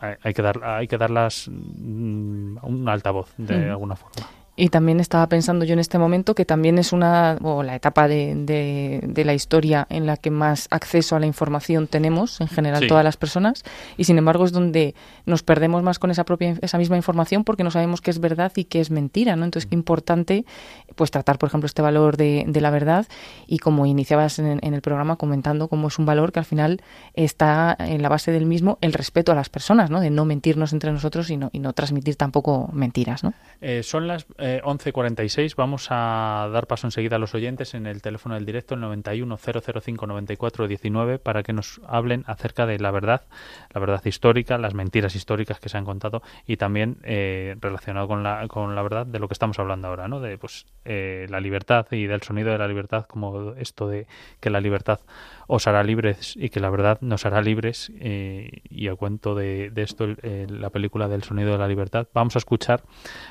hay, 0.00 0.34
que 0.34 0.42
dar 0.42 0.62
hay 0.64 0.88
que 0.88 0.98
darlas 0.98 1.48
mm, 1.48 2.58
un 2.62 2.88
altavoz 2.88 3.32
de 3.36 3.70
alguna 3.70 3.96
forma 3.96 4.26
y 4.56 4.70
también 4.70 5.00
estaba 5.00 5.28
pensando 5.28 5.64
yo 5.64 5.74
en 5.74 5.78
este 5.78 5.98
momento 5.98 6.34
que 6.34 6.46
también 6.46 6.78
es 6.78 6.92
una, 6.92 7.36
o 7.42 7.62
la 7.62 7.76
etapa 7.76 8.08
de, 8.08 8.34
de, 8.34 9.24
la 9.24 9.34
historia 9.34 9.86
en 9.90 10.06
la 10.06 10.16
que 10.16 10.30
más 10.30 10.66
acceso 10.70 11.14
a 11.14 11.20
la 11.20 11.26
información 11.26 11.86
tenemos, 11.86 12.40
en 12.40 12.48
general 12.48 12.86
todas 12.86 13.04
las 13.04 13.16
personas, 13.16 13.64
y 13.96 14.04
sin 14.04 14.18
embargo 14.18 14.44
es 14.44 14.52
donde 14.52 14.94
nos 15.26 15.42
perdemos 15.42 15.82
más 15.82 15.98
con 15.98 16.10
esa 16.10 16.24
propia, 16.24 16.56
esa 16.62 16.78
misma 16.78 16.96
información 16.96 17.44
porque 17.44 17.64
no 17.64 17.70
sabemos 17.70 18.00
qué 18.00 18.10
es 18.10 18.18
verdad 18.18 18.52
y 18.56 18.64
qué 18.64 18.80
es 18.80 18.90
mentira, 18.90 19.36
¿no? 19.36 19.44
Entonces, 19.44 19.68
qué 19.68 19.74
importante, 19.74 20.46
pues 20.94 21.10
tratar, 21.10 21.38
por 21.38 21.48
ejemplo, 21.48 21.66
este 21.66 21.82
valor 21.82 22.16
de, 22.16 22.44
de 22.46 22.60
la 22.60 22.70
verdad 22.70 23.06
y 23.46 23.58
como 23.58 23.84
iniciabas 23.84 24.38
en, 24.38 24.60
el 24.62 24.80
programa 24.80 25.16
comentando 25.16 25.68
cómo 25.68 25.88
es 25.88 25.98
un 25.98 26.06
valor 26.06 26.32
que 26.32 26.38
al 26.38 26.44
final 26.44 26.80
está 27.14 27.76
en 27.78 28.00
la 28.00 28.08
base 28.08 28.32
del 28.32 28.46
mismo 28.46 28.78
el 28.80 28.92
respeto 28.92 29.32
a 29.32 29.34
las 29.34 29.48
personas, 29.48 29.90
¿no? 29.90 30.00
De 30.00 30.10
no 30.10 30.24
mentirnos 30.24 30.72
entre 30.72 30.92
nosotros 30.92 31.28
y 31.30 31.36
no, 31.36 31.50
y 31.52 31.58
no 31.58 31.72
transmitir 31.72 32.16
tampoco 32.16 32.70
mentiras, 32.72 33.22
¿no? 33.22 33.34
Eh, 33.60 33.82
son 33.82 34.06
las 34.06 34.26
eh, 34.38 34.45
11.46. 34.62 35.54
Vamos 35.56 35.88
a 35.90 36.48
dar 36.52 36.66
paso 36.66 36.86
enseguida 36.86 37.16
a 37.16 37.18
los 37.18 37.34
oyentes 37.34 37.74
en 37.74 37.86
el 37.86 38.02
teléfono 38.02 38.34
del 38.34 38.46
directo, 38.46 38.74
el 38.74 38.80
91 38.80 39.36
005 39.36 40.06
94 40.06 40.68
19, 40.68 41.18
para 41.18 41.42
que 41.42 41.52
nos 41.52 41.80
hablen 41.86 42.24
acerca 42.26 42.66
de 42.66 42.78
la 42.78 42.90
verdad, 42.90 43.22
la 43.72 43.80
verdad 43.80 44.04
histórica, 44.04 44.58
las 44.58 44.74
mentiras 44.74 45.14
históricas 45.14 45.60
que 45.60 45.68
se 45.68 45.78
han 45.78 45.84
contado 45.84 46.22
y 46.46 46.56
también 46.56 46.98
eh, 47.02 47.56
relacionado 47.60 48.08
con 48.08 48.22
la, 48.22 48.46
con 48.48 48.74
la 48.74 48.82
verdad 48.82 49.06
de 49.06 49.18
lo 49.18 49.28
que 49.28 49.34
estamos 49.34 49.58
hablando 49.58 49.88
ahora, 49.88 50.08
¿no? 50.08 50.20
De 50.20 50.38
pues 50.38 50.66
eh, 50.84 51.26
la 51.28 51.40
libertad 51.40 51.86
y 51.90 52.06
del 52.06 52.22
sonido 52.22 52.50
de 52.50 52.58
la 52.58 52.68
libertad, 52.68 53.06
como 53.06 53.52
esto 53.54 53.88
de 53.88 54.06
que 54.40 54.50
la 54.50 54.60
libertad 54.60 55.00
os 55.46 55.66
hará 55.66 55.82
libres 55.82 56.34
y 56.36 56.48
que 56.48 56.60
la 56.60 56.70
verdad 56.70 56.98
nos 57.00 57.26
hará 57.26 57.40
libres. 57.42 57.92
Eh, 57.98 58.62
y 58.68 58.88
a 58.88 58.94
cuento 58.94 59.34
de, 59.34 59.72
esto, 59.76 60.06
la 60.22 60.70
película 60.70 61.08
del 61.08 61.22
sonido 61.22 61.52
de 61.52 61.58
la 61.58 61.68
libertad, 61.68 62.08
vamos 62.14 62.36
a 62.36 62.38
escuchar 62.38 62.82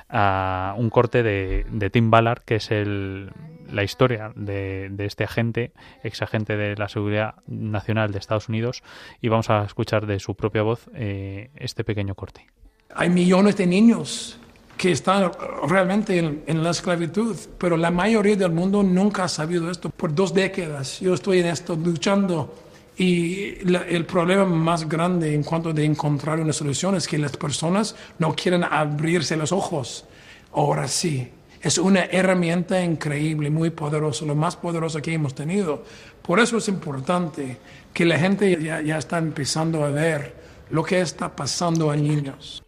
a 0.09 0.75
un 0.77 0.89
corte 0.89 1.23
de, 1.23 1.89
Tim 1.91 2.09
Ballard, 2.09 2.43
que 2.43 2.55
es 2.55 2.71
el, 2.71 3.31
la 3.71 3.83
historia 3.83 4.31
de, 4.35 4.93
este 4.99 5.23
agente, 5.23 5.71
ex 6.03 6.21
agente 6.21 6.57
de 6.57 6.75
la 6.75 6.89
Seguridad 6.89 7.35
Nacional 7.47 8.11
de 8.11 8.19
Estados 8.19 8.49
Unidos, 8.49 8.83
y 9.21 9.29
vamos 9.29 9.49
a 9.49 9.63
escuchar 9.63 10.05
de 10.05 10.19
su 10.19 10.35
propia 10.35 10.63
voz 10.63 10.89
eh, 10.93 11.49
este 11.55 11.83
pequeño 11.83 12.15
corte. 12.15 12.47
Hay 12.93 13.09
millones 13.09 13.57
de 13.57 13.67
niños 13.67 14.39
que 14.77 14.91
están 14.91 15.31
realmente 15.67 16.17
en, 16.17 16.63
la 16.63 16.71
esclavitud, 16.71 17.35
pero 17.57 17.77
la 17.77 17.91
mayoría 17.91 18.35
del 18.35 18.51
mundo 18.51 18.83
nunca 18.83 19.23
ha 19.23 19.27
sabido 19.27 19.71
esto. 19.71 19.89
Por 19.89 20.13
dos 20.13 20.33
décadas 20.33 20.99
yo 20.99 21.13
estoy 21.13 21.39
en 21.39 21.47
esto 21.47 21.75
luchando 21.75 22.53
y 22.97 23.55
el 23.69 24.05
problema 24.05 24.45
más 24.45 24.87
grande 24.87 25.33
en 25.33 25.43
cuanto 25.43 25.73
de 25.73 25.83
encontrar 25.83 26.39
una 26.39 26.53
solución 26.53 26.95
es 26.95 27.07
que 27.07 27.17
las 27.17 27.35
personas 27.35 27.95
no 28.19 28.33
quieren 28.35 28.63
abrirse 28.63 29.35
los 29.35 29.51
ojos. 29.51 30.05
Ahora 30.53 30.87
sí, 30.87 31.29
es 31.61 31.77
una 31.77 32.05
herramienta 32.05 32.81
increíble, 32.83 33.49
muy 33.49 33.69
poderosa, 33.69 34.25
lo 34.25 34.35
más 34.35 34.55
poderoso 34.55 35.01
que 35.01 35.13
hemos 35.13 35.35
tenido. 35.35 35.83
Por 36.21 36.39
eso 36.39 36.57
es 36.57 36.67
importante 36.67 37.57
que 37.93 38.05
la 38.05 38.19
gente 38.19 38.61
ya, 38.61 38.81
ya 38.81 38.97
está 38.97 39.17
empezando 39.17 39.83
a 39.83 39.89
ver 39.89 40.35
lo 40.69 40.83
que 40.83 41.01
está 41.01 41.35
pasando 41.35 41.91
a 41.91 41.95
niños. 41.95 42.63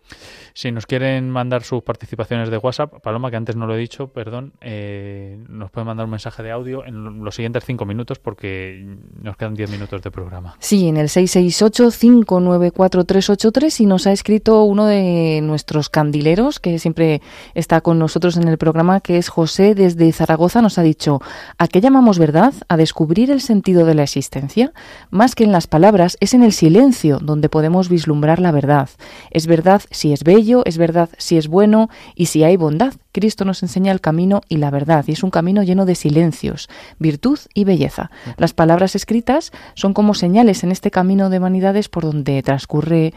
Si 0.58 0.72
nos 0.72 0.88
quieren 0.88 1.30
mandar 1.30 1.62
sus 1.62 1.84
participaciones 1.84 2.50
de 2.50 2.58
WhatsApp, 2.58 3.00
Paloma, 3.04 3.30
que 3.30 3.36
antes 3.36 3.56
no 3.56 3.68
lo 3.68 3.76
he 3.76 3.78
dicho, 3.78 4.08
perdón, 4.08 4.54
eh, 4.60 5.38
nos 5.48 5.70
pueden 5.70 5.86
mandar 5.86 6.06
un 6.06 6.10
mensaje 6.10 6.42
de 6.42 6.50
audio 6.50 6.84
en 6.84 7.24
los 7.24 7.36
siguientes 7.36 7.64
cinco 7.64 7.86
minutos 7.86 8.18
porque 8.18 8.98
nos 9.22 9.38
quedan 9.38 9.54
diez 9.54 9.70
minutos 9.70 10.02
de 10.02 10.10
programa. 10.10 10.56
Sí, 10.58 10.88
en 10.88 10.98
el 10.98 11.10
668-594-383 11.10 13.82
y 13.82 13.86
nos 13.86 14.08
ha 14.08 14.12
escrito 14.12 14.64
uno 14.64 14.88
de 14.88 15.42
nuestros 15.44 15.90
candileros 15.90 16.60
que 16.60 16.80
siempre 16.80 17.22
está 17.54 17.82
con 17.82 18.00
nosotros 18.00 18.36
en 18.36 18.48
el 18.48 18.58
programa, 18.58 19.00
que 19.00 19.20
es 19.20 19.30
José 19.30 19.76
desde 19.76 20.12
Zaragoza, 20.12 20.64
nos 20.64 20.80
ha 20.80 20.82
dicho, 20.82 21.22
¿a 21.60 21.68
qué 21.68 21.82
llamamos 21.82 22.18
verdad? 22.18 22.56
A 22.68 22.78
descubrir 22.78 23.30
el 23.30 23.42
sentido 23.42 23.86
de 23.86 23.94
la 23.94 24.02
existencia. 24.02 24.74
Más 25.12 25.36
que 25.36 25.44
en 25.44 25.52
las 25.52 25.68
palabras, 25.68 26.18
es 26.20 26.34
en 26.34 26.42
el 26.42 26.52
silencio 26.52 27.20
donde 27.20 27.48
podemos 27.48 27.90
vislumbrar 27.90 28.40
la 28.40 28.52
verdad. 28.52 28.90
Es 29.30 29.46
verdad 29.46 29.84
si 29.92 30.14
es 30.14 30.24
bello, 30.48 30.64
es 30.66 30.78
verdad 30.78 31.10
si 31.18 31.38
es 31.38 31.48
bueno 31.48 31.90
y 32.16 32.28
si 32.28 32.44
hay 32.44 32.58
bondad. 32.58 32.94
Cristo 33.12 33.46
nos 33.46 33.64
enseña 33.64 33.92
el 33.92 34.02
camino 34.02 34.42
y 34.48 34.58
la 34.58 34.72
verdad, 34.72 35.04
y 35.08 35.12
es 35.12 35.24
un 35.24 35.32
camino 35.32 35.64
lleno 35.64 35.86
de 35.86 35.96
silencios, 35.96 36.70
virtud 37.00 37.40
y 37.54 37.66
belleza. 37.66 38.10
Las 38.38 38.54
palabras 38.54 38.96
escritas 38.96 39.52
son 39.74 39.94
como 39.94 40.14
señales 40.14 40.64
en 40.64 40.72
este 40.72 40.92
camino 40.92 41.30
de 41.30 41.40
vanidades 41.40 41.90
por 41.90 42.04
donde 42.04 42.42
transcurre 42.44 43.14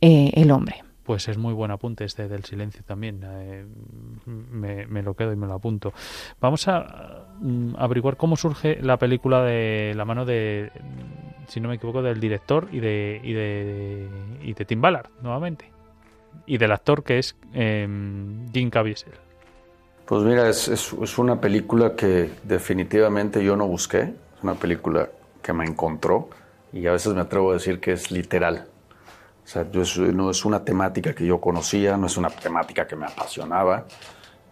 eh, 0.00 0.30
el 0.34 0.50
hombre. 0.50 0.82
Pues 1.04 1.28
es 1.28 1.36
muy 1.36 1.52
buen 1.52 1.70
apunte 1.70 2.04
este 2.04 2.28
del 2.28 2.44
silencio 2.44 2.82
también. 2.84 3.20
Eh, 3.24 3.66
me, 4.26 5.02
lo 5.02 5.14
quedo 5.14 5.32
y 5.32 5.36
me 5.36 5.46
lo 5.46 5.54
apunto. 5.54 5.92
Vamos 6.40 6.68
a 6.68 7.26
mm, 7.40 7.74
averiguar 7.76 8.16
cómo 8.16 8.36
surge 8.36 8.78
la 8.80 8.96
película 8.98 9.42
de 9.42 9.94
la 9.96 10.04
mano 10.04 10.24
de, 10.24 10.70
si 11.48 11.60
no 11.60 11.68
me 11.68 11.74
equivoco, 11.74 12.02
del 12.02 12.20
director 12.20 12.68
y 12.72 12.80
de, 12.80 13.20
y 13.22 13.32
de, 13.32 14.08
y 14.42 14.54
de 14.54 14.64
Tim 14.64 14.80
Ballard, 14.80 15.10
nuevamente 15.22 15.71
y 16.46 16.58
del 16.58 16.72
actor 16.72 17.04
que 17.04 17.18
es 17.18 17.36
eh, 17.54 17.86
Jim 18.52 18.70
Caviezel. 18.70 19.12
Pues 20.06 20.22
mira, 20.24 20.48
es, 20.48 20.68
es, 20.68 21.18
una 21.18 21.40
película 21.40 21.94
que 21.94 22.30
definitivamente 22.42 23.42
yo 23.42 23.56
no 23.56 23.66
busqué, 23.66 24.00
es 24.00 24.42
una 24.42 24.54
película 24.54 25.08
que 25.40 25.52
me 25.52 25.64
encontró 25.64 26.28
y 26.72 26.86
a 26.86 26.92
veces 26.92 27.14
me 27.14 27.20
atrevo 27.20 27.50
a 27.50 27.54
decir 27.54 27.80
que 27.80 27.92
es 27.92 28.10
literal. 28.10 28.66
O 29.44 29.48
sea, 29.48 29.66
no 30.12 30.30
es 30.30 30.44
una 30.44 30.64
temática 30.64 31.14
que 31.14 31.26
yo 31.26 31.40
conocía, 31.40 31.96
no 31.96 32.06
es 32.06 32.16
una 32.16 32.30
temática 32.30 32.86
que 32.86 32.96
me 32.96 33.06
apasionaba, 33.06 33.86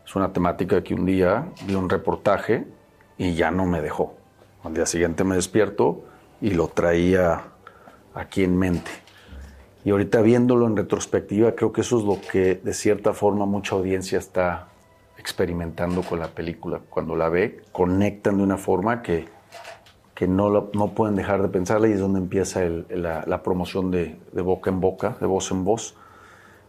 es 0.04 0.16
una 0.16 0.32
temática 0.32 0.82
que 0.82 0.94
un 0.94 1.06
día 1.06 1.46
vi 1.66 1.74
un 1.74 1.88
reportaje 1.88 2.66
y 3.16 3.34
ya 3.34 3.50
no 3.50 3.66
me 3.66 3.80
dejó. 3.80 4.16
Al 4.64 4.74
día 4.74 4.86
siguiente 4.86 5.24
me 5.24 5.36
despierto 5.36 6.04
y 6.40 6.50
lo 6.50 6.68
traía 6.68 7.42
aquí 8.14 8.44
en 8.44 8.58
mente. 8.58 8.90
Y 9.84 9.90
ahorita 9.90 10.20
viéndolo 10.20 10.66
en 10.66 10.76
retrospectiva, 10.76 11.52
creo 11.52 11.72
que 11.72 11.80
eso 11.80 11.98
es 11.98 12.04
lo 12.04 12.20
que 12.20 12.56
de 12.56 12.74
cierta 12.74 13.14
forma 13.14 13.46
mucha 13.46 13.74
audiencia 13.74 14.18
está 14.18 14.68
experimentando 15.16 16.02
con 16.02 16.18
la 16.18 16.28
película. 16.28 16.80
Cuando 16.90 17.16
la 17.16 17.28
ve, 17.28 17.62
conectan 17.72 18.38
de 18.38 18.42
una 18.42 18.58
forma 18.58 19.02
que, 19.02 19.26
que 20.14 20.28
no, 20.28 20.68
no 20.74 20.88
pueden 20.88 21.16
dejar 21.16 21.40
de 21.40 21.48
pensarla 21.48 21.88
y 21.88 21.92
es 21.92 22.00
donde 22.00 22.18
empieza 22.18 22.60
la, 22.60 23.42
promoción 23.42 23.90
de, 23.90 24.18
boca 24.34 24.68
en 24.68 24.80
boca, 24.80 25.16
de 25.18 25.26
voz 25.26 25.50
en 25.50 25.64
voz. 25.64 25.94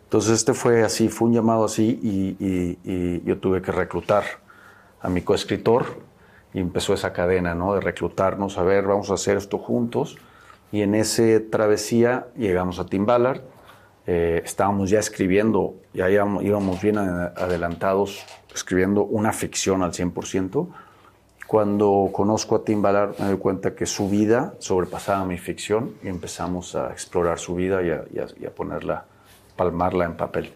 Entonces 0.06 0.32
este 0.32 0.54
fue 0.54 0.84
así, 0.84 1.10
fue 1.10 1.28
un 1.28 1.34
llamado 1.34 1.66
así 1.66 2.00
y, 2.02 3.22
yo 3.26 3.40
tuve 3.40 3.62
que 3.62 3.74
reclutar 3.74 4.24
a 5.02 5.10
mi 5.10 5.22
coescritor 5.22 5.86
y 6.54 6.60
empezó 6.60 6.94
esa 6.94 7.12
cadena 7.12 7.56
¿no? 7.56 7.74
de 7.74 7.82
reclutarnos, 7.82 8.58
a 8.58 8.64
ver, 8.64 8.86
vamos 8.86 9.10
a 9.10 9.16
hacer 9.16 9.36
esto 9.36 9.58
juntos 9.58 10.18
y 10.72 10.82
en 10.82 10.96
esa 10.96 11.24
travesía 11.50 12.28
llegamos 12.38 12.80
a 12.80 12.86
Tim 12.86 13.06
Ballard. 13.06 13.42
Eh, 14.08 14.42
estábamos 14.44 14.90
ya 14.90 15.00
escribiendo, 15.00 15.76
ya 15.94 16.10
íbamos, 16.10 16.82
bien 16.82 16.98
adelantados, 16.98 18.24
escribiendo 18.54 19.04
una 19.04 19.34
ficción 19.34 19.84
al 19.84 19.92
100%. 19.92 20.68
Cuando 21.46 22.10
conozco 22.14 22.56
a 22.56 22.64
Tim 22.64 22.82
Ballard 22.82 23.20
me 23.20 23.26
doy 23.28 23.38
cuenta 23.38 23.76
que 23.76 23.86
su 23.86 24.10
vida 24.10 24.54
sobrepasaba 24.60 25.26
mi 25.26 25.38
ficción 25.38 25.96
y 26.02 26.08
empezamos 26.08 26.76
a 26.76 26.92
explorar 26.92 27.40
su 27.40 27.56
vida 27.56 27.82
y 27.84 28.46
a, 28.46 28.50
ponerla, 28.52 29.06
palmarla 29.58 30.06
en 30.06 30.16
papel. 30.16 30.54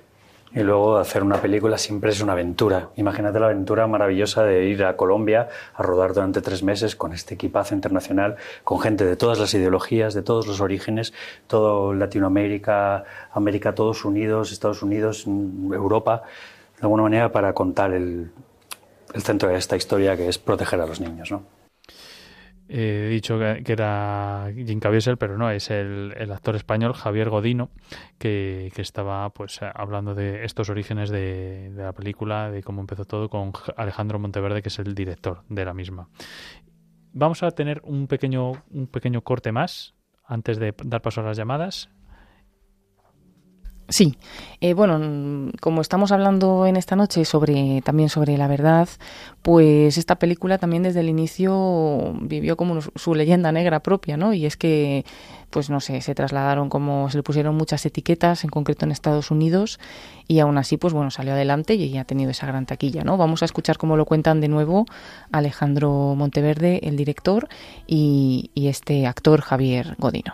Y 0.56 0.62
luego 0.62 0.98
hacer 0.98 1.22
una 1.22 1.42
película 1.42 1.78
siempre 1.78 2.12
es 2.12 2.22
una 2.22 2.32
aventura. 2.32 2.90
Imagínate 2.96 3.40
la 3.42 3.48
aventura 3.48 3.88
maravillosa 3.88 4.44
de 4.44 4.66
ir 4.66 4.86
a 4.86 4.96
Colombia 4.96 5.50
a 5.74 5.84
rodar 5.84 6.14
durante 6.14 6.42
tres 6.42 6.64
meses 6.64 6.96
con 6.96 7.12
este 7.12 7.34
equipazo 7.34 7.76
internacional, 7.76 8.38
con 8.64 8.80
gente 8.80 9.04
de 9.04 9.18
todas 9.18 9.38
las 9.38 9.54
ideologías, 9.54 10.14
de 10.14 10.22
todos 10.22 10.48
los 10.48 10.62
orígenes, 10.62 11.14
todo 11.48 11.94
Latinoamérica, 11.94 13.04
América, 13.34 13.76
todos 13.76 14.06
unidos, 14.06 14.54
Estados 14.54 14.82
Unidos, 14.82 15.26
Europa, 15.28 16.24
de 16.78 16.84
alguna 16.84 17.04
manera 17.04 17.34
para 17.34 17.52
contar 17.54 17.92
el, 17.92 18.32
el 19.14 19.22
centro 19.22 19.50
de 19.50 19.58
esta 19.58 19.76
historia 19.76 20.16
que 20.16 20.30
es 20.30 20.38
proteger 20.38 20.80
a 20.80 20.86
los 20.86 21.02
niños. 21.02 21.32
¿no? 21.32 21.55
He 22.68 23.08
dicho 23.10 23.38
que, 23.38 23.64
era 23.72 24.52
Jim 24.54 24.80
Caviezel, 24.80 25.18
pero 25.18 25.38
no, 25.38 25.50
es 25.50 25.70
el, 25.70 26.14
actor 26.32 26.56
español 26.56 26.94
Javier 26.94 27.30
Godino, 27.30 27.70
que, 28.18 28.72
estaba 28.76 29.30
pues 29.32 29.60
hablando 29.62 30.16
de 30.16 30.46
estos 30.46 30.70
orígenes 30.70 31.10
de, 31.10 31.72
la 31.76 31.94
película, 31.94 32.50
de 32.50 32.64
cómo 32.64 32.82
empezó 32.82 33.06
todo 33.06 33.30
con 33.30 33.54
Alejandro 33.78 34.20
Monteverde, 34.20 34.62
que 34.62 34.70
es 34.70 34.80
el 34.80 34.96
director 34.96 35.44
de 35.50 35.66
la 35.66 35.74
misma. 35.74 36.10
Vamos 37.14 37.44
a 37.44 37.52
tener 37.52 37.82
un 37.84 38.08
pequeño, 38.08 38.52
un 38.72 38.88
pequeño 38.88 39.22
corte 39.22 39.52
más 39.52 39.96
antes 40.26 40.58
de 40.58 40.74
dar 40.84 41.02
paso 41.02 41.22
a 41.22 41.24
las 41.24 41.38
llamadas. 41.38 41.90
Sí, 43.88 44.18
eh, 44.62 44.74
bueno, 44.74 45.52
como 45.62 45.82
estamos 45.82 46.12
hablando 46.12 46.66
en 46.66 46.76
esta 46.76 46.96
noche 46.96 47.24
sobre 47.24 47.84
también 47.84 48.10
sobre 48.10 48.36
la 48.36 48.48
verdad, 48.48 48.90
pues 49.44 50.00
esta 50.00 50.16
película 50.16 50.58
también 50.58 50.82
desde 50.82 51.02
el 51.02 51.10
inicio 51.10 52.16
vivió 52.22 52.58
como 52.58 52.80
su 52.82 53.14
leyenda 53.14 53.52
negra 53.52 53.82
propia, 53.82 54.18
¿no? 54.18 54.34
Y 54.34 54.48
es 54.48 54.58
que, 54.58 55.06
pues 55.52 55.70
no 55.70 55.80
sé, 55.82 56.02
se 56.02 56.16
trasladaron 56.16 56.68
como 56.68 57.12
se 57.12 57.18
le 57.18 57.24
pusieron 57.24 57.54
muchas 57.56 57.86
etiquetas, 57.86 58.44
en 58.44 58.50
concreto 58.50 58.86
en 58.86 58.92
Estados 58.92 59.30
Unidos, 59.30 59.80
y 60.28 60.40
aún 60.40 60.58
así, 60.58 60.78
pues 60.78 60.92
bueno, 60.92 61.12
salió 61.12 61.34
adelante 61.34 61.76
y 61.76 61.96
ha 62.00 62.06
tenido 62.06 62.32
esa 62.32 62.48
gran 62.48 62.66
taquilla, 62.66 63.04
¿no? 63.04 63.18
Vamos 63.18 63.44
a 63.44 63.46
escuchar 63.46 63.78
cómo 63.78 63.98
lo 63.98 64.06
cuentan 64.06 64.42
de 64.42 64.48
nuevo 64.48 64.88
Alejandro 65.32 66.16
Monteverde, 66.16 66.80
el 66.84 66.98
director, 66.98 67.48
y, 67.86 68.50
este 68.56 69.06
actor 69.06 69.42
Javier 69.42 69.96
Godino. 70.00 70.34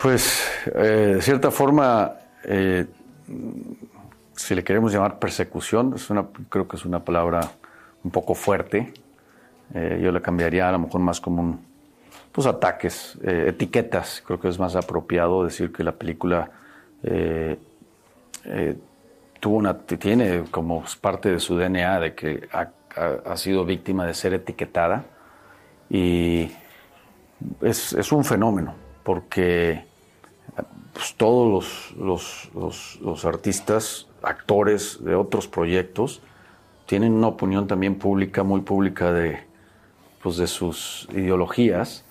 Pues, 0.00 0.42
eh, 0.74 1.12
de 1.16 1.22
cierta 1.22 1.50
forma 1.50 2.25
eh, 2.46 2.86
si 4.34 4.54
le 4.54 4.62
queremos 4.62 4.92
llamar 4.92 5.18
persecución, 5.18 5.92
es 5.94 6.10
una, 6.10 6.26
creo 6.48 6.68
que 6.68 6.76
es 6.76 6.84
una 6.84 7.04
palabra 7.04 7.50
un 8.04 8.10
poco 8.10 8.34
fuerte. 8.34 8.92
Eh, 9.74 10.00
yo 10.02 10.12
le 10.12 10.22
cambiaría 10.22 10.68
a 10.68 10.72
lo 10.72 10.78
mejor 10.78 11.00
más 11.00 11.20
como 11.20 11.58
pues 12.30 12.46
ataques, 12.46 13.18
eh, 13.24 13.46
etiquetas. 13.48 14.22
Creo 14.24 14.38
que 14.38 14.48
es 14.48 14.58
más 14.58 14.76
apropiado 14.76 15.44
decir 15.44 15.72
que 15.72 15.82
la 15.82 15.92
película 15.92 16.50
tuvo 19.38 19.56
una, 19.56 19.78
tiene 19.78 20.44
como 20.50 20.82
parte 21.00 21.30
de 21.30 21.38
su 21.38 21.56
DNA 21.56 22.00
de 22.00 22.14
que 22.14 22.48
ha, 22.52 22.70
ha 23.24 23.36
sido 23.36 23.64
víctima 23.64 24.06
de 24.06 24.14
ser 24.14 24.34
etiquetada 24.34 25.04
y 25.88 26.50
es, 27.60 27.92
es 27.92 28.10
un 28.10 28.24
fenómeno 28.24 28.74
porque 29.04 29.84
pues, 30.96 31.14
todos 31.14 31.92
los, 31.98 33.24
artistas, 33.26 34.08
actores 34.22 35.04
de 35.04 35.14
otros 35.14 35.46
proyectos, 35.46 36.22
tienen 36.86 37.12
una 37.12 37.26
opinión 37.26 37.66
también 37.66 37.96
pública, 37.96 38.42
muy 38.42 38.62
pública 38.62 39.12
de, 39.12 39.40
pues, 40.22 40.38
de 40.38 40.46
sus 40.46 41.06
ideologías 41.12 42.06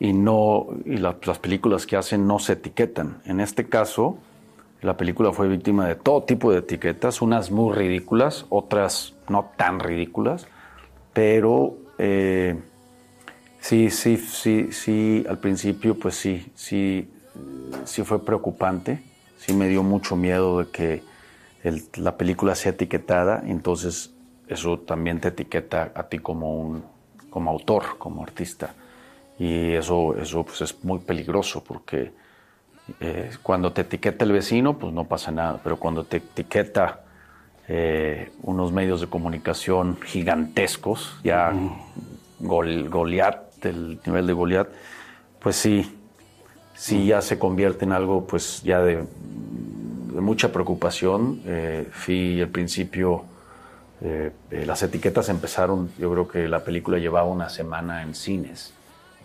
y, 0.00 0.14
no, 0.14 0.68
y 0.86 0.96
las 0.96 1.38
películas 1.38 1.84
que 1.84 1.98
hacen 1.98 2.26
no 2.26 2.38
se 2.38 2.54
etiquetan. 2.54 3.20
En 3.26 3.40
este 3.40 3.66
caso, 3.66 4.16
la 4.80 4.96
película 4.96 5.30
fue 5.30 5.46
víctima 5.46 5.86
de 5.86 5.94
todo 5.94 6.22
tipo 6.22 6.50
de 6.50 6.60
etiquetas, 6.60 7.20
unas 7.20 7.50
muy 7.50 7.74
ridículas, 7.74 8.46
otras 8.48 9.12
no 9.28 9.50
tan 9.58 9.80
ridículas, 9.80 10.46
pero 11.12 11.76
eh, 11.98 12.58
sí, 13.60 13.90
sí, 13.90 14.16
sí, 14.16 14.72
sí, 14.72 15.26
al 15.28 15.40
principio 15.40 15.98
pues 15.98 16.14
sí, 16.14 16.50
sí 16.54 17.10
sí 17.84 18.02
fue 18.02 18.24
preocupante, 18.24 19.02
sí 19.38 19.52
me 19.52 19.68
dio 19.68 19.82
mucho 19.82 20.16
miedo 20.16 20.58
de 20.60 20.70
que 20.70 21.02
la 21.96 22.16
película 22.16 22.54
sea 22.54 22.72
etiquetada, 22.72 23.42
entonces 23.46 24.12
eso 24.48 24.78
también 24.78 25.20
te 25.20 25.28
etiqueta 25.28 25.92
a 25.94 26.04
ti 26.04 26.18
como 26.18 26.60
un 26.60 26.94
como 27.34 27.50
autor, 27.50 27.98
como 27.98 28.22
artista. 28.22 28.74
Y 29.40 29.72
eso, 29.72 30.16
eso 30.16 30.44
pues 30.44 30.60
es 30.60 30.84
muy 30.84 31.00
peligroso 31.00 31.64
porque 31.64 32.12
eh, 33.00 33.30
cuando 33.42 33.72
te 33.72 33.80
etiqueta 33.80 34.24
el 34.24 34.30
vecino, 34.30 34.78
pues 34.78 34.92
no 34.92 35.06
pasa 35.06 35.32
nada, 35.32 35.60
pero 35.64 35.76
cuando 35.76 36.04
te 36.04 36.18
etiqueta 36.18 37.00
eh, 37.66 38.30
unos 38.42 38.70
medios 38.70 39.00
de 39.00 39.08
comunicación 39.08 39.98
gigantescos, 40.00 41.18
ya 41.24 41.52
Goliat, 42.38 43.66
el 43.66 43.98
nivel 44.06 44.28
de 44.28 44.32
Goliat, 44.32 44.68
pues 45.40 45.56
sí, 45.56 45.92
sí 46.74 47.06
ya 47.06 47.22
se 47.22 47.38
convierte 47.38 47.84
en 47.84 47.92
algo 47.92 48.26
pues 48.26 48.62
ya 48.62 48.82
de, 48.82 49.04
mucha 50.20 50.52
preocupación. 50.52 51.40
Eh, 51.46 51.88
fui 51.90 52.40
al 52.40 52.48
principio, 52.48 53.24
eh, 54.00 54.32
eh, 54.50 54.66
las 54.66 54.82
etiquetas 54.82 55.28
empezaron, 55.28 55.90
yo 55.98 56.10
creo 56.12 56.28
que 56.28 56.48
la 56.48 56.64
película 56.64 56.98
llevaba 56.98 57.28
una 57.28 57.48
semana 57.48 58.02
en 58.02 58.14
cines. 58.14 58.72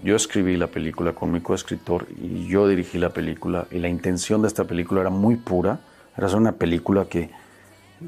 Yo 0.01 0.15
escribí 0.15 0.55
la 0.55 0.67
película 0.67 1.11
con 1.13 1.31
mi 1.31 1.41
coescritor 1.41 2.07
y 2.21 2.47
yo 2.47 2.67
dirigí 2.67 2.97
la 2.97 3.09
película 3.09 3.67
y 3.69 3.79
la 3.79 3.89
intención 3.89 4.41
de 4.41 4.47
esta 4.47 4.63
película 4.63 5.01
era 5.01 5.09
muy 5.09 5.35
pura. 5.35 5.79
Era 6.17 6.27
una 6.35 6.53
película 6.53 7.05
que 7.05 7.29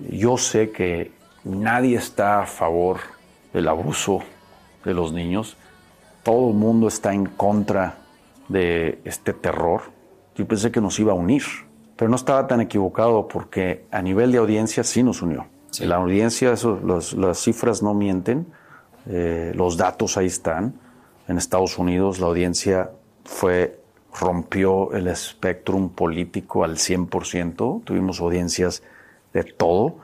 yo 0.10 0.38
sé 0.38 0.72
que 0.72 1.12
nadie 1.44 1.98
está 1.98 2.44
a 2.44 2.46
favor 2.46 3.00
del 3.54 3.68
abuso 3.68 4.22
de 4.86 4.94
los 4.94 5.12
niños. 5.12 5.58
Todo 6.24 6.50
el 6.50 6.56
mundo 6.56 6.88
está 6.88 7.14
en 7.14 7.26
contra 7.26 7.98
de 8.52 9.02
este 9.06 9.34
terror, 9.34 9.82
yo 10.36 10.48
pensé 10.48 10.72
que 10.72 10.82
nos 10.82 11.00
iba 11.00 11.12
a 11.12 11.16
unir, 11.16 11.44
pero 11.96 12.10
no 12.10 12.16
estaba 12.16 12.48
tan 12.48 12.62
equivocado 12.62 13.28
porque 13.28 13.86
a 13.92 14.02
nivel 14.02 14.32
de 14.32 14.40
audiencia 14.40 14.84
sí 14.84 15.04
nos 15.04 15.22
unió. 15.22 15.48
La 15.80 15.96
audiencia, 15.96 16.52
eso, 16.52 16.80
las 16.84 17.40
cifras 17.40 17.82
no 17.82 17.94
mienten, 17.94 18.48
eh, 19.08 19.54
los 19.56 19.78
datos 19.78 20.18
ahí 20.18 20.28
están. 20.28 20.74
En 21.28 21.38
Estados 21.38 21.78
Unidos 21.78 22.20
la 22.20 22.28
audiencia 22.28 22.92
fue 23.24 23.80
rompió 24.20 24.92
el 24.94 25.08
espectro 25.08 25.88
político 25.90 26.64
al 26.64 26.76
100%, 26.76 27.84
tuvimos 27.84 28.20
audiencias 28.20 28.84
de 29.34 29.44
todo. 29.44 29.98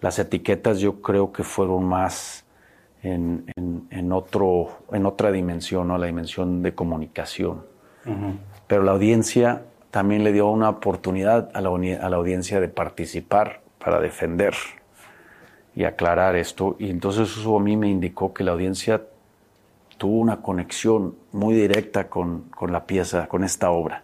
Las 0.00 0.18
etiquetas 0.18 0.80
yo 0.80 1.00
creo 1.00 1.32
que 1.32 1.42
fueron 1.42 1.84
más 1.84 2.44
en, 3.02 3.46
en, 3.90 4.12
otro, 4.12 4.80
en 4.92 5.06
otra 5.06 5.30
dimensión, 5.30 5.88
¿no? 5.88 5.98
la 5.98 6.06
dimensión 6.06 6.62
de 6.62 6.74
comunicación. 6.74 7.64
Pero 8.66 8.82
la 8.82 8.92
audiencia 8.92 9.62
también 9.90 10.24
le 10.24 10.32
dio 10.32 10.48
una 10.48 10.70
oportunidad 10.70 11.50
a 11.54 11.60
la, 11.60 11.68
audiencia 12.16 12.60
de 12.60 12.68
participar 12.68 13.60
para 13.78 14.00
defender 14.00 14.54
y 15.76 15.84
aclarar 15.84 16.36
esto. 16.36 16.76
Y 16.78 16.90
entonces 16.90 17.30
eso 17.30 17.56
a 17.56 17.60
mí 17.60 17.76
me 17.76 17.88
indicó 17.88 18.34
que 18.34 18.42
la 18.42 18.52
audiencia 18.52 19.02
tuvo 19.96 20.18
una 20.18 20.42
conexión 20.42 21.14
muy 21.32 21.54
directa 21.54 22.08
con, 22.08 22.42
con 22.50 22.72
la 22.72 22.86
pieza, 22.86 23.28
con 23.28 23.44
esta 23.44 23.70
obra, 23.70 24.02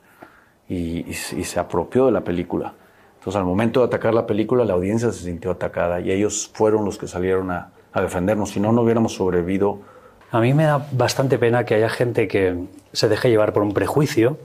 y, 0.68 1.10
y, 1.10 1.14
se 1.14 1.58
apropió 1.58 2.06
de 2.06 2.12
la 2.12 2.20
película. 2.20 2.74
Entonces 3.18 3.36
al 3.36 3.44
momento 3.44 3.80
de 3.80 3.86
atacar 3.86 4.14
la 4.14 4.26
película, 4.26 4.64
la 4.64 4.74
audiencia 4.74 5.10
se 5.10 5.24
sintió 5.24 5.50
atacada 5.50 6.00
y 6.00 6.12
ellos 6.12 6.50
fueron 6.54 6.84
los 6.84 6.98
que 6.98 7.08
salieron 7.08 7.50
a, 7.50 7.72
a 7.92 8.00
defendernos. 8.00 8.50
Si 8.50 8.60
no, 8.60 8.70
no 8.70 8.82
hubiéramos 8.82 9.14
sobrevivido 9.14 9.80
a 10.30 10.40
mí 10.40 10.54
me 10.54 10.64
da 10.64 10.86
bastante 10.92 11.38
pena 11.38 11.64
que 11.64 11.74
haya 11.74 11.88
gente 11.88 12.28
que 12.28 12.56
se 12.92 13.08
deje 13.08 13.30
llevar 13.30 13.52
por 13.52 13.62
un 13.62 13.74
prejuicio, 13.74 14.38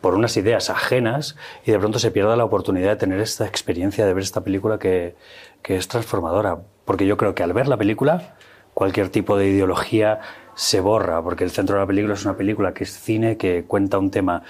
por 0.00 0.14
unas 0.14 0.36
ideas 0.36 0.70
ajenas 0.70 1.36
y 1.64 1.72
de 1.72 1.78
pronto 1.78 1.98
se 1.98 2.10
pierda 2.10 2.36
la 2.36 2.44
oportunidad 2.44 2.90
de 2.90 2.96
tener 2.96 3.20
esta 3.20 3.46
experiencia, 3.46 4.06
de 4.06 4.14
ver 4.14 4.22
esta 4.22 4.42
película 4.42 4.78
que, 4.78 5.14
que 5.62 5.76
es 5.76 5.88
transformadora. 5.88 6.58
Porque 6.84 7.06
yo 7.06 7.16
creo 7.16 7.34
que 7.34 7.42
al 7.42 7.52
ver 7.52 7.68
la 7.68 7.76
película, 7.76 8.34
cualquier 8.74 9.08
tipo 9.08 9.36
de 9.36 9.48
ideología 9.48 10.20
se 10.54 10.80
borra, 10.80 11.22
porque 11.22 11.44
el 11.44 11.50
centro 11.50 11.76
de 11.76 11.82
la 11.82 11.86
película 11.86 12.14
es 12.14 12.24
una 12.24 12.36
película 12.36 12.74
que 12.74 12.84
es 12.84 12.90
cine, 12.90 13.36
que 13.36 13.64
cuenta 13.64 13.98
un 13.98 14.10
tema 14.10 14.42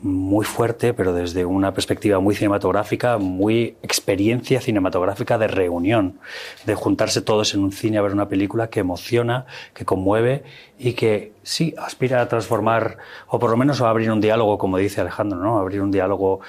muy 0.00 0.44
fuerte, 0.44 0.94
pero 0.94 1.12
desde 1.12 1.44
una 1.44 1.74
perspectiva 1.74 2.20
muy 2.20 2.34
cinematográfica, 2.34 3.18
muy 3.18 3.76
experiencia 3.82 4.60
cinematográfica 4.60 5.38
de 5.38 5.48
reunión, 5.48 6.20
de 6.66 6.74
juntarse 6.76 7.20
todos 7.20 7.54
en 7.54 7.60
un 7.60 7.72
cine 7.72 7.98
a 7.98 8.02
ver 8.02 8.12
una 8.12 8.28
película 8.28 8.70
que 8.70 8.80
emociona, 8.80 9.46
que 9.74 9.84
conmueve 9.84 10.44
y 10.78 10.92
que 10.92 11.32
sí 11.42 11.74
aspira 11.76 12.20
a 12.20 12.28
transformar, 12.28 12.98
o 13.26 13.40
por 13.40 13.50
lo 13.50 13.56
menos 13.56 13.80
a 13.80 13.90
abrir 13.90 14.10
un 14.12 14.20
diálogo, 14.20 14.56
como 14.56 14.78
dice 14.78 15.00
Alejandro, 15.00 15.40
¿no? 15.40 15.58
abrir 15.58 15.82
un 15.82 15.90
diálogo 15.90 16.40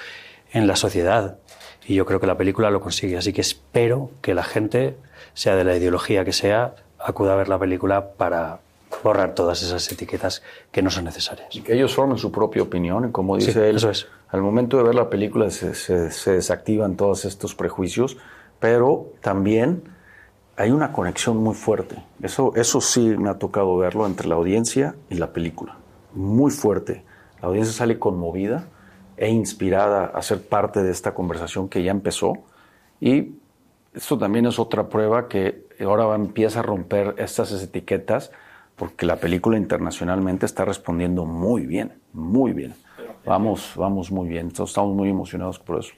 en 0.52 0.68
la 0.68 0.76
sociedad. 0.76 1.38
Y 1.86 1.94
yo 1.94 2.06
creo 2.06 2.20
que 2.20 2.28
la 2.28 2.36
película 2.36 2.70
lo 2.70 2.80
consigue, 2.80 3.16
así 3.16 3.32
que 3.32 3.40
espero 3.40 4.10
que 4.22 4.32
la 4.32 4.44
gente, 4.44 4.96
sea 5.34 5.56
de 5.56 5.64
la 5.64 5.76
ideología 5.76 6.24
que 6.24 6.32
sea, 6.32 6.74
acuda 7.00 7.32
a 7.32 7.36
ver 7.36 7.48
la 7.48 7.58
película 7.58 8.12
para 8.12 8.60
borrar 9.02 9.34
todas 9.34 9.62
esas 9.62 9.90
etiquetas 9.90 10.42
que 10.70 10.82
no 10.82 10.90
son 10.90 11.04
necesarias. 11.04 11.54
Y 11.54 11.62
que 11.62 11.74
ellos 11.74 11.94
formen 11.94 12.18
su 12.18 12.30
propia 12.30 12.62
opinión, 12.62 13.08
y 13.08 13.12
como 13.12 13.36
dice 13.36 13.68
él, 13.68 13.76
eso 13.76 13.90
es. 13.90 14.06
al 14.28 14.42
momento 14.42 14.76
de 14.76 14.82
ver 14.84 14.94
la 14.94 15.10
película 15.10 15.50
se, 15.50 15.74
se, 15.74 16.32
desactivan 16.32 16.96
todos 16.96 17.24
estos 17.24 17.54
prejuicios, 17.54 18.16
pero 18.58 19.12
también 19.20 19.84
hay 20.56 20.70
una 20.70 20.92
conexión 20.92 21.38
muy 21.38 21.54
fuerte. 21.54 22.02
Eso, 22.22 22.52
eso 22.56 22.80
sí 22.80 23.00
me 23.00 23.30
ha 23.30 23.38
tocado 23.38 23.76
verlo 23.76 24.06
entre 24.06 24.28
la 24.28 24.34
audiencia 24.34 24.94
y 25.08 25.14
la 25.14 25.32
película. 25.32 25.78
Muy 26.12 26.50
fuerte. 26.50 27.04
La 27.40 27.48
audiencia 27.48 27.72
sale 27.72 27.98
conmovida 27.98 28.68
e 29.16 29.28
inspirada 29.30 30.06
a 30.06 30.22
ser 30.22 30.42
parte 30.42 30.82
de 30.82 30.90
esta 30.90 31.14
conversación 31.14 31.68
que 31.68 31.82
ya 31.82 31.90
empezó. 31.90 32.34
Y 33.00 33.34
esto 33.94 34.18
también 34.18 34.46
es 34.46 34.58
otra 34.58 34.88
prueba 34.88 35.28
que 35.28 35.66
ahora 35.80 36.14
empieza 36.14 36.60
a 36.60 36.62
romper 36.62 37.14
estas 37.18 37.52
etiquetas 37.62 38.30
porque 38.80 39.04
la 39.04 39.16
película 39.16 39.58
internacionalmente 39.58 40.46
está 40.46 40.64
respondiendo 40.64 41.26
muy 41.26 41.66
bien, 41.66 42.00
muy 42.14 42.54
bien. 42.54 42.72
Vamos, 43.26 43.74
vamos 43.76 44.10
muy 44.10 44.26
bien. 44.26 44.46
Estamos 44.46 44.96
muy 44.96 45.10
emocionados 45.10 45.58
por 45.58 45.80
eso. 45.80 45.92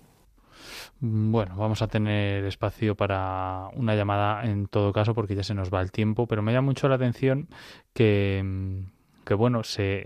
Bueno, 0.98 1.54
vamos 1.56 1.80
a 1.80 1.86
tener 1.86 2.44
espacio 2.44 2.96
para 2.96 3.68
una 3.76 3.94
llamada 3.94 4.42
en 4.42 4.66
todo 4.66 4.92
caso 4.92 5.14
porque 5.14 5.36
ya 5.36 5.44
se 5.44 5.54
nos 5.54 5.72
va 5.72 5.80
el 5.80 5.92
tiempo, 5.92 6.26
pero 6.26 6.42
me 6.42 6.52
llama 6.52 6.66
mucho 6.66 6.88
la 6.88 6.96
atención 6.96 7.46
que, 7.92 8.82
que 9.24 9.34
bueno, 9.34 9.62
se, 9.62 10.04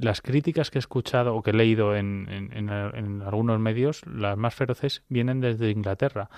las 0.00 0.22
críticas 0.22 0.70
que 0.70 0.78
he 0.78 0.84
escuchado 0.86 1.34
o 1.34 1.42
que 1.42 1.50
he 1.50 1.54
leído 1.54 1.96
en, 1.96 2.28
en, 2.30 2.68
en 2.68 3.22
algunos 3.22 3.58
medios, 3.58 4.06
las 4.06 4.38
más 4.38 4.54
feroces, 4.54 5.02
vienen 5.08 5.40
desde 5.40 5.68
Inglaterra 5.68 6.30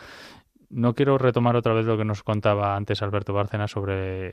no 0.69 0.95
quiero 0.95 1.19
retomar 1.19 1.57
otra 1.57 1.73
vez 1.75 1.87
lo 1.87 1.97
que 1.97 2.05
nos 2.05 2.23
contaba 2.23 2.77
antes 2.77 3.03
Alberto 3.03 3.33
Bárcena 3.33 3.69
sobre, 3.69 4.33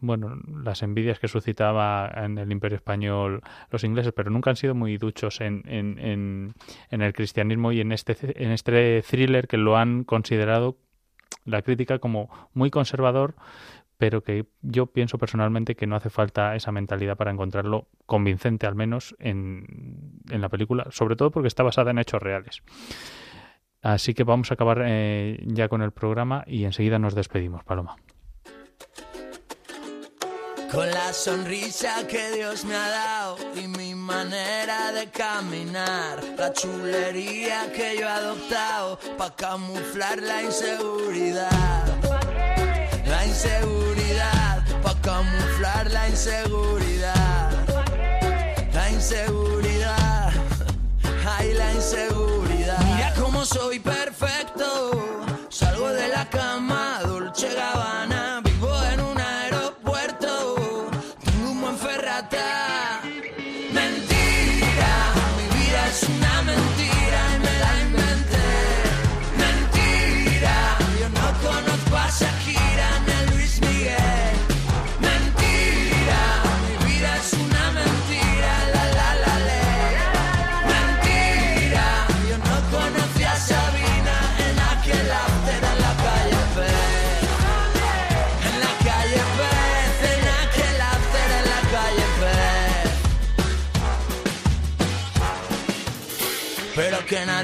bueno, 0.00 0.38
las 0.62 0.82
envidias 0.82 1.18
que 1.18 1.28
suscitaba 1.28 2.10
en 2.14 2.38
el 2.38 2.50
Imperio 2.50 2.76
Español 2.76 3.42
los 3.70 3.84
ingleses, 3.84 4.12
pero 4.12 4.30
nunca 4.30 4.50
han 4.50 4.56
sido 4.56 4.74
muy 4.74 4.96
duchos 4.96 5.40
en, 5.40 5.62
en, 5.66 6.54
en, 6.90 7.02
el 7.02 7.12
cristianismo 7.12 7.72
y 7.72 7.80
en 7.80 7.92
este, 7.92 8.16
en 8.42 8.50
este 8.50 9.02
thriller 9.02 9.46
que 9.46 9.56
lo 9.56 9.76
han 9.76 10.04
considerado 10.04 10.78
la 11.44 11.62
crítica 11.62 11.98
como 11.98 12.30
muy 12.54 12.70
conservador, 12.70 13.34
pero 13.98 14.22
que 14.22 14.46
yo 14.62 14.86
pienso 14.86 15.18
personalmente 15.18 15.74
que 15.74 15.86
no 15.86 15.96
hace 15.96 16.08
falta 16.08 16.54
esa 16.54 16.72
mentalidad 16.72 17.16
para 17.16 17.30
encontrarlo 17.30 17.88
convincente, 18.06 18.66
al 18.66 18.74
menos 18.74 19.16
en, 19.18 20.22
en 20.30 20.40
la 20.40 20.48
película, 20.48 20.86
sobre 20.90 21.16
todo 21.16 21.30
porque 21.30 21.48
está 21.48 21.62
basada 21.62 21.90
en 21.90 21.98
hechos 21.98 22.22
reales. 22.22 22.62
Así 23.82 24.14
que 24.14 24.24
vamos 24.24 24.50
a 24.50 24.54
acabar 24.54 24.82
eh, 24.84 25.38
ya 25.46 25.68
con 25.68 25.82
el 25.82 25.92
programa 25.92 26.44
y 26.46 26.64
enseguida 26.64 26.98
nos 26.98 27.14
despedimos, 27.14 27.64
Paloma. 27.64 27.96
Con 30.72 30.90
la 30.90 31.14
sonrisa 31.14 32.06
que 32.06 32.30
Dios 32.32 32.66
me 32.66 32.74
ha 32.74 32.88
dado 32.90 33.38
y 33.54 33.66
mi 33.68 33.94
manera 33.94 34.92
de 34.92 35.06
caminar, 35.06 36.22
la 36.36 36.52
chulería 36.52 37.72
que 37.72 37.96
yo 37.98 38.06
he 38.06 38.10
adoptado 38.10 38.98
para 39.16 39.34
camuflar 39.34 40.20
la 40.20 40.42
inseguridad. 40.42 41.86
La 43.06 43.26
inseguridad, 43.26 44.62
para 44.82 45.00
camuflar 45.00 45.90
la 45.90 46.08
inseguridad. 46.10 47.50
La 48.74 48.90
inseguridad, 48.90 50.32
ay 51.24 51.54
la 51.54 51.72
inseguridad. 51.72 52.37
Soy 53.44 53.78
perfecto, 53.78 54.90
salgo 55.48 55.88
de 55.88 56.08
la 56.08 56.28
cama, 56.28 57.00
Dolce 57.02 57.54
Gabbana, 57.54 58.07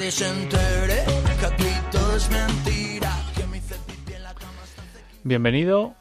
nadie 0.05 0.11
se 0.11 0.29
entere 0.29 1.05
que 1.41 1.47
aquí 1.47 1.71
todo 1.91 2.17
es 2.17 2.31
mentira. 2.31 3.11
Que 3.35 3.47
me 3.47 3.57
hice 3.57 3.75
pipí 3.87 4.15
en 4.15 4.23
la 4.23 4.35
cama. 4.35 4.61
Bienvenido. 5.23 5.95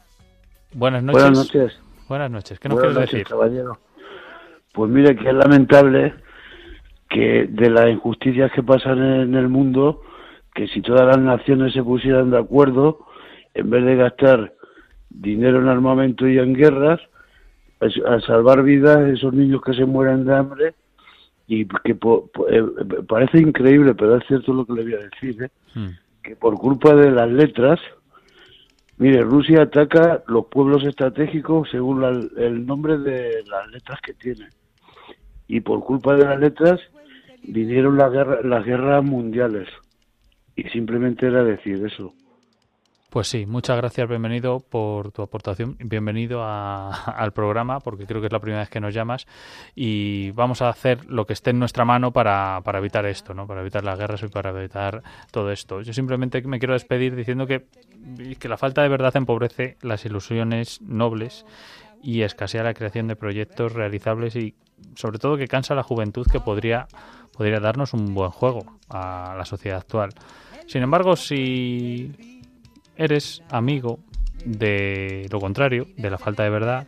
Buenas 0.74 1.02
noches. 1.02 1.22
Buenas 1.22 1.38
noches. 1.38 1.80
Buenas 2.08 2.30
noches. 2.30 2.58
¿Qué 2.58 2.68
nos 2.68 2.76
Buenas 2.78 2.96
quieres 2.96 3.12
noches, 3.12 3.12
decir? 3.12 3.26
caballero. 3.26 3.78
Pues 4.74 4.90
mire 4.90 5.16
que 5.16 5.26
es 5.26 5.34
lamentable 5.34 6.14
que 7.08 7.46
de 7.48 7.70
las 7.70 7.88
injusticias 7.88 8.52
que 8.52 8.62
pasan 8.62 8.98
en 8.98 9.34
el 9.36 9.48
mundo, 9.48 10.02
que 10.54 10.68
si 10.68 10.82
todas 10.82 11.06
las 11.06 11.18
naciones 11.18 11.72
se 11.72 11.82
pusieran 11.82 12.30
de 12.30 12.38
acuerdo, 12.38 13.06
en 13.54 13.70
vez 13.70 13.84
de 13.86 13.96
gastar 13.96 14.52
dinero 15.08 15.62
en 15.62 15.68
armamento 15.68 16.28
y 16.28 16.38
en 16.38 16.52
guerras, 16.52 17.00
a 17.80 18.20
salvar 18.20 18.62
vidas 18.64 18.98
de 19.00 19.14
esos 19.14 19.32
niños 19.32 19.62
que 19.62 19.72
se 19.72 19.86
mueren 19.86 20.26
de 20.26 20.34
hambre, 20.34 20.74
y 21.46 21.66
que 21.84 21.94
po- 21.94 22.26
po- 22.32 22.48
eh, 22.48 22.62
parece 23.06 23.38
increíble, 23.38 23.94
pero 23.94 24.16
es 24.16 24.26
cierto 24.26 24.52
lo 24.52 24.64
que 24.64 24.72
le 24.74 24.82
voy 24.84 24.94
a 24.94 25.08
decir, 25.10 25.42
¿eh? 25.42 25.50
Hmm. 25.74 25.88
que 26.22 26.36
por 26.36 26.54
culpa 26.54 26.94
de 26.94 27.10
las 27.10 27.30
letras, 27.30 27.78
mire, 28.96 29.22
Rusia 29.22 29.62
ataca 29.62 30.22
los 30.26 30.46
pueblos 30.46 30.84
estratégicos 30.84 31.68
según 31.70 32.00
la- 32.00 32.26
el 32.42 32.64
nombre 32.64 32.96
de 32.98 33.42
las 33.46 33.70
letras 33.70 34.00
que 34.00 34.14
tienen. 34.14 34.48
Y 35.46 35.60
por 35.60 35.80
culpa 35.84 36.14
de 36.16 36.24
las 36.24 36.40
letras 36.40 36.80
vinieron 37.42 37.98
las 37.98 38.10
guerras, 38.10 38.44
las 38.44 38.64
guerras 38.64 39.04
mundiales. 39.04 39.68
Y 40.56 40.62
simplemente 40.70 41.26
era 41.26 41.44
decir 41.44 41.84
eso. 41.84 42.14
Pues 43.14 43.28
sí, 43.28 43.46
muchas 43.46 43.76
gracias, 43.76 44.08
bienvenido 44.08 44.58
por 44.58 45.12
tu 45.12 45.22
aportación, 45.22 45.76
bienvenido 45.78 46.42
a- 46.42 46.90
al 47.16 47.32
programa, 47.32 47.78
porque 47.78 48.06
creo 48.06 48.20
que 48.20 48.26
es 48.26 48.32
la 48.32 48.40
primera 48.40 48.62
vez 48.62 48.70
que 48.70 48.80
nos 48.80 48.92
llamas 48.92 49.28
y 49.76 50.32
vamos 50.32 50.62
a 50.62 50.68
hacer 50.68 51.08
lo 51.08 51.24
que 51.24 51.32
esté 51.32 51.50
en 51.50 51.60
nuestra 51.60 51.84
mano 51.84 52.10
para, 52.12 52.60
para 52.64 52.80
evitar 52.80 53.06
esto, 53.06 53.32
¿no? 53.32 53.46
para 53.46 53.60
evitar 53.60 53.84
las 53.84 54.00
guerras 54.00 54.20
y 54.24 54.26
para 54.26 54.50
evitar 54.50 55.00
todo 55.30 55.52
esto. 55.52 55.80
Yo 55.80 55.92
simplemente 55.92 56.42
me 56.42 56.58
quiero 56.58 56.72
despedir 56.74 57.14
diciendo 57.14 57.46
que, 57.46 57.66
que 58.36 58.48
la 58.48 58.56
falta 58.56 58.82
de 58.82 58.88
verdad 58.88 59.16
empobrece 59.16 59.76
las 59.80 60.04
ilusiones 60.04 60.80
nobles 60.82 61.46
y 62.02 62.22
escasea 62.22 62.64
la 62.64 62.74
creación 62.74 63.06
de 63.06 63.14
proyectos 63.14 63.74
realizables 63.74 64.34
y 64.34 64.56
sobre 64.96 65.20
todo 65.20 65.36
que 65.36 65.46
cansa 65.46 65.74
a 65.74 65.76
la 65.76 65.84
juventud 65.84 66.26
que 66.26 66.40
podría, 66.40 66.88
podría 67.32 67.60
darnos 67.60 67.92
un 67.94 68.12
buen 68.12 68.32
juego 68.32 68.64
a 68.88 69.36
la 69.38 69.44
sociedad 69.44 69.78
actual. 69.78 70.10
Sin 70.66 70.82
embargo, 70.82 71.14
si 71.14 72.33
eres 72.96 73.42
amigo 73.50 73.98
de 74.44 75.26
lo 75.30 75.40
contrario, 75.40 75.88
de 75.96 76.10
la 76.10 76.18
falta 76.18 76.42
de 76.42 76.50
verdad, 76.50 76.86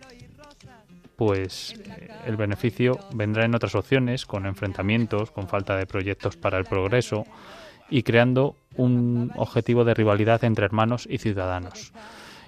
pues 1.17 1.75
eh, 1.87 2.09
el 2.27 2.37
beneficio 2.37 2.99
vendrá 3.15 3.45
en 3.45 3.55
otras 3.55 3.75
opciones, 3.75 4.27
con 4.27 4.47
enfrentamientos, 4.47 5.31
con 5.31 5.49
falta 5.49 5.77
de 5.77 5.87
proyectos 5.87 6.37
para 6.37 6.59
el 6.59 6.65
progreso 6.65 7.25
y 7.89 8.03
creando 8.03 8.57
un 8.77 9.33
objetivo 9.37 9.85
de 9.85 9.95
rivalidad 9.95 10.45
entre 10.45 10.67
hermanos 10.67 11.09
y 11.11 11.19
ciudadanos. 11.19 11.93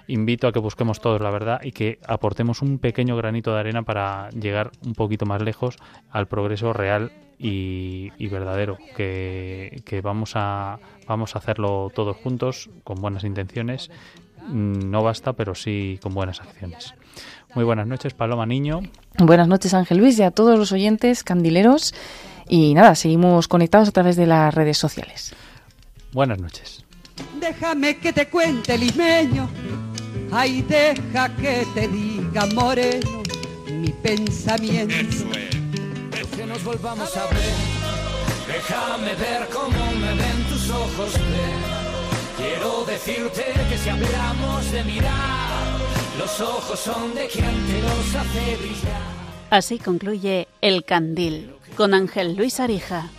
Invito 0.07 0.47
a 0.47 0.51
que 0.51 0.59
busquemos 0.59 1.01
todos 1.01 1.21
la 1.21 1.29
verdad 1.29 1.61
y 1.63 1.71
que 1.71 1.99
aportemos 2.05 2.61
un 2.61 2.79
pequeño 2.79 3.15
granito 3.15 3.53
de 3.53 3.59
arena 3.59 3.83
para 3.83 4.29
llegar 4.31 4.71
un 4.85 4.93
poquito 4.93 5.25
más 5.25 5.41
lejos 5.41 5.77
al 6.09 6.27
progreso 6.27 6.73
real 6.73 7.11
y, 7.39 8.11
y 8.17 8.27
verdadero, 8.27 8.77
que, 8.97 9.81
que 9.85 10.01
vamos, 10.01 10.33
a, 10.35 10.77
vamos 11.07 11.35
a 11.35 11.39
hacerlo 11.39 11.89
todos 11.95 12.17
juntos 12.17 12.69
con 12.83 13.01
buenas 13.01 13.23
intenciones. 13.23 13.89
Mm, 14.47 14.91
No 14.91 15.01
basta, 15.03 15.33
pero 15.33 15.55
sí 15.55 15.97
con 16.03 16.13
buenas 16.13 16.41
acciones. 16.41 16.93
Muy 17.55 17.63
buenas 17.63 17.87
noches, 17.87 18.13
Paloma 18.13 18.45
Niño. 18.45 18.81
Buenas 19.17 19.47
noches, 19.47 19.73
Ángel 19.73 19.97
Luis, 19.97 20.19
y 20.19 20.23
a 20.23 20.31
todos 20.31 20.59
los 20.59 20.71
oyentes 20.71 21.23
candileros. 21.23 21.93
Y 22.47 22.73
nada, 22.73 22.95
seguimos 22.95 23.47
conectados 23.47 23.89
a 23.89 23.91
través 23.91 24.15
de 24.15 24.25
las 24.27 24.53
redes 24.53 24.77
sociales. 24.77 25.33
Buenas 26.13 26.39
noches. 26.39 26.83
Déjame 27.39 27.97
que 27.97 28.11
te 28.13 28.27
cuente, 28.27 28.77
limeño. 28.77 29.49
Ay, 30.31 30.61
deja 30.63 31.35
que 31.35 31.65
te 31.73 31.87
diga, 31.87 32.45
moreno, 32.53 33.23
mi 33.71 33.89
pensamiento. 33.89 35.25
Nos 36.49 36.63
volvamos 36.63 37.15
a 37.15 37.25
ver. 37.27 37.55
Déjame 38.47 39.13
ver 39.15 39.47
cómo 39.53 39.91
me 40.01 40.13
ven 40.15 40.43
tus 40.49 40.69
ojos. 40.71 41.13
ven. 41.13 41.61
Quiero 42.37 42.85
decirte 42.85 43.45
que 43.69 43.77
si 43.77 43.89
hablamos 43.89 44.71
de 44.71 44.83
mirar, 44.83 45.77
los 46.17 46.41
ojos 46.41 46.79
son 46.79 47.13
de 47.13 47.27
quien 47.27 47.55
te 47.67 47.81
los 47.81 48.15
hace 48.15 48.57
brillar. 48.57 49.01
Así 49.51 49.77
concluye 49.77 50.47
El 50.61 50.83
Candil 50.83 51.53
con 51.77 51.93
Ángel 51.93 52.35
Luis 52.35 52.59
Arija. 52.59 53.09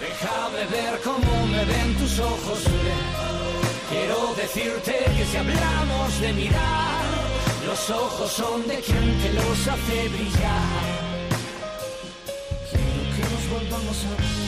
Déjame 0.00 0.64
ver 0.70 1.00
cómo 1.02 1.46
me 1.46 1.64
ven 1.66 1.94
tus 1.96 2.18
ojos. 2.18 2.64
ven. 2.64 3.24
decirte 4.36 4.92
que 5.16 5.24
si 5.24 5.36
hablamos 5.36 6.20
de 6.20 6.32
mirar, 6.32 7.04
los 7.66 7.90
ojos 7.90 8.30
son 8.30 8.66
de 8.66 8.76
quien 8.80 9.18
te 9.22 9.32
los 9.32 9.68
hace 9.68 10.08
brillar. 10.08 11.13
Volvamos 13.70 14.04
a 14.04 14.10
ver. 14.16 14.43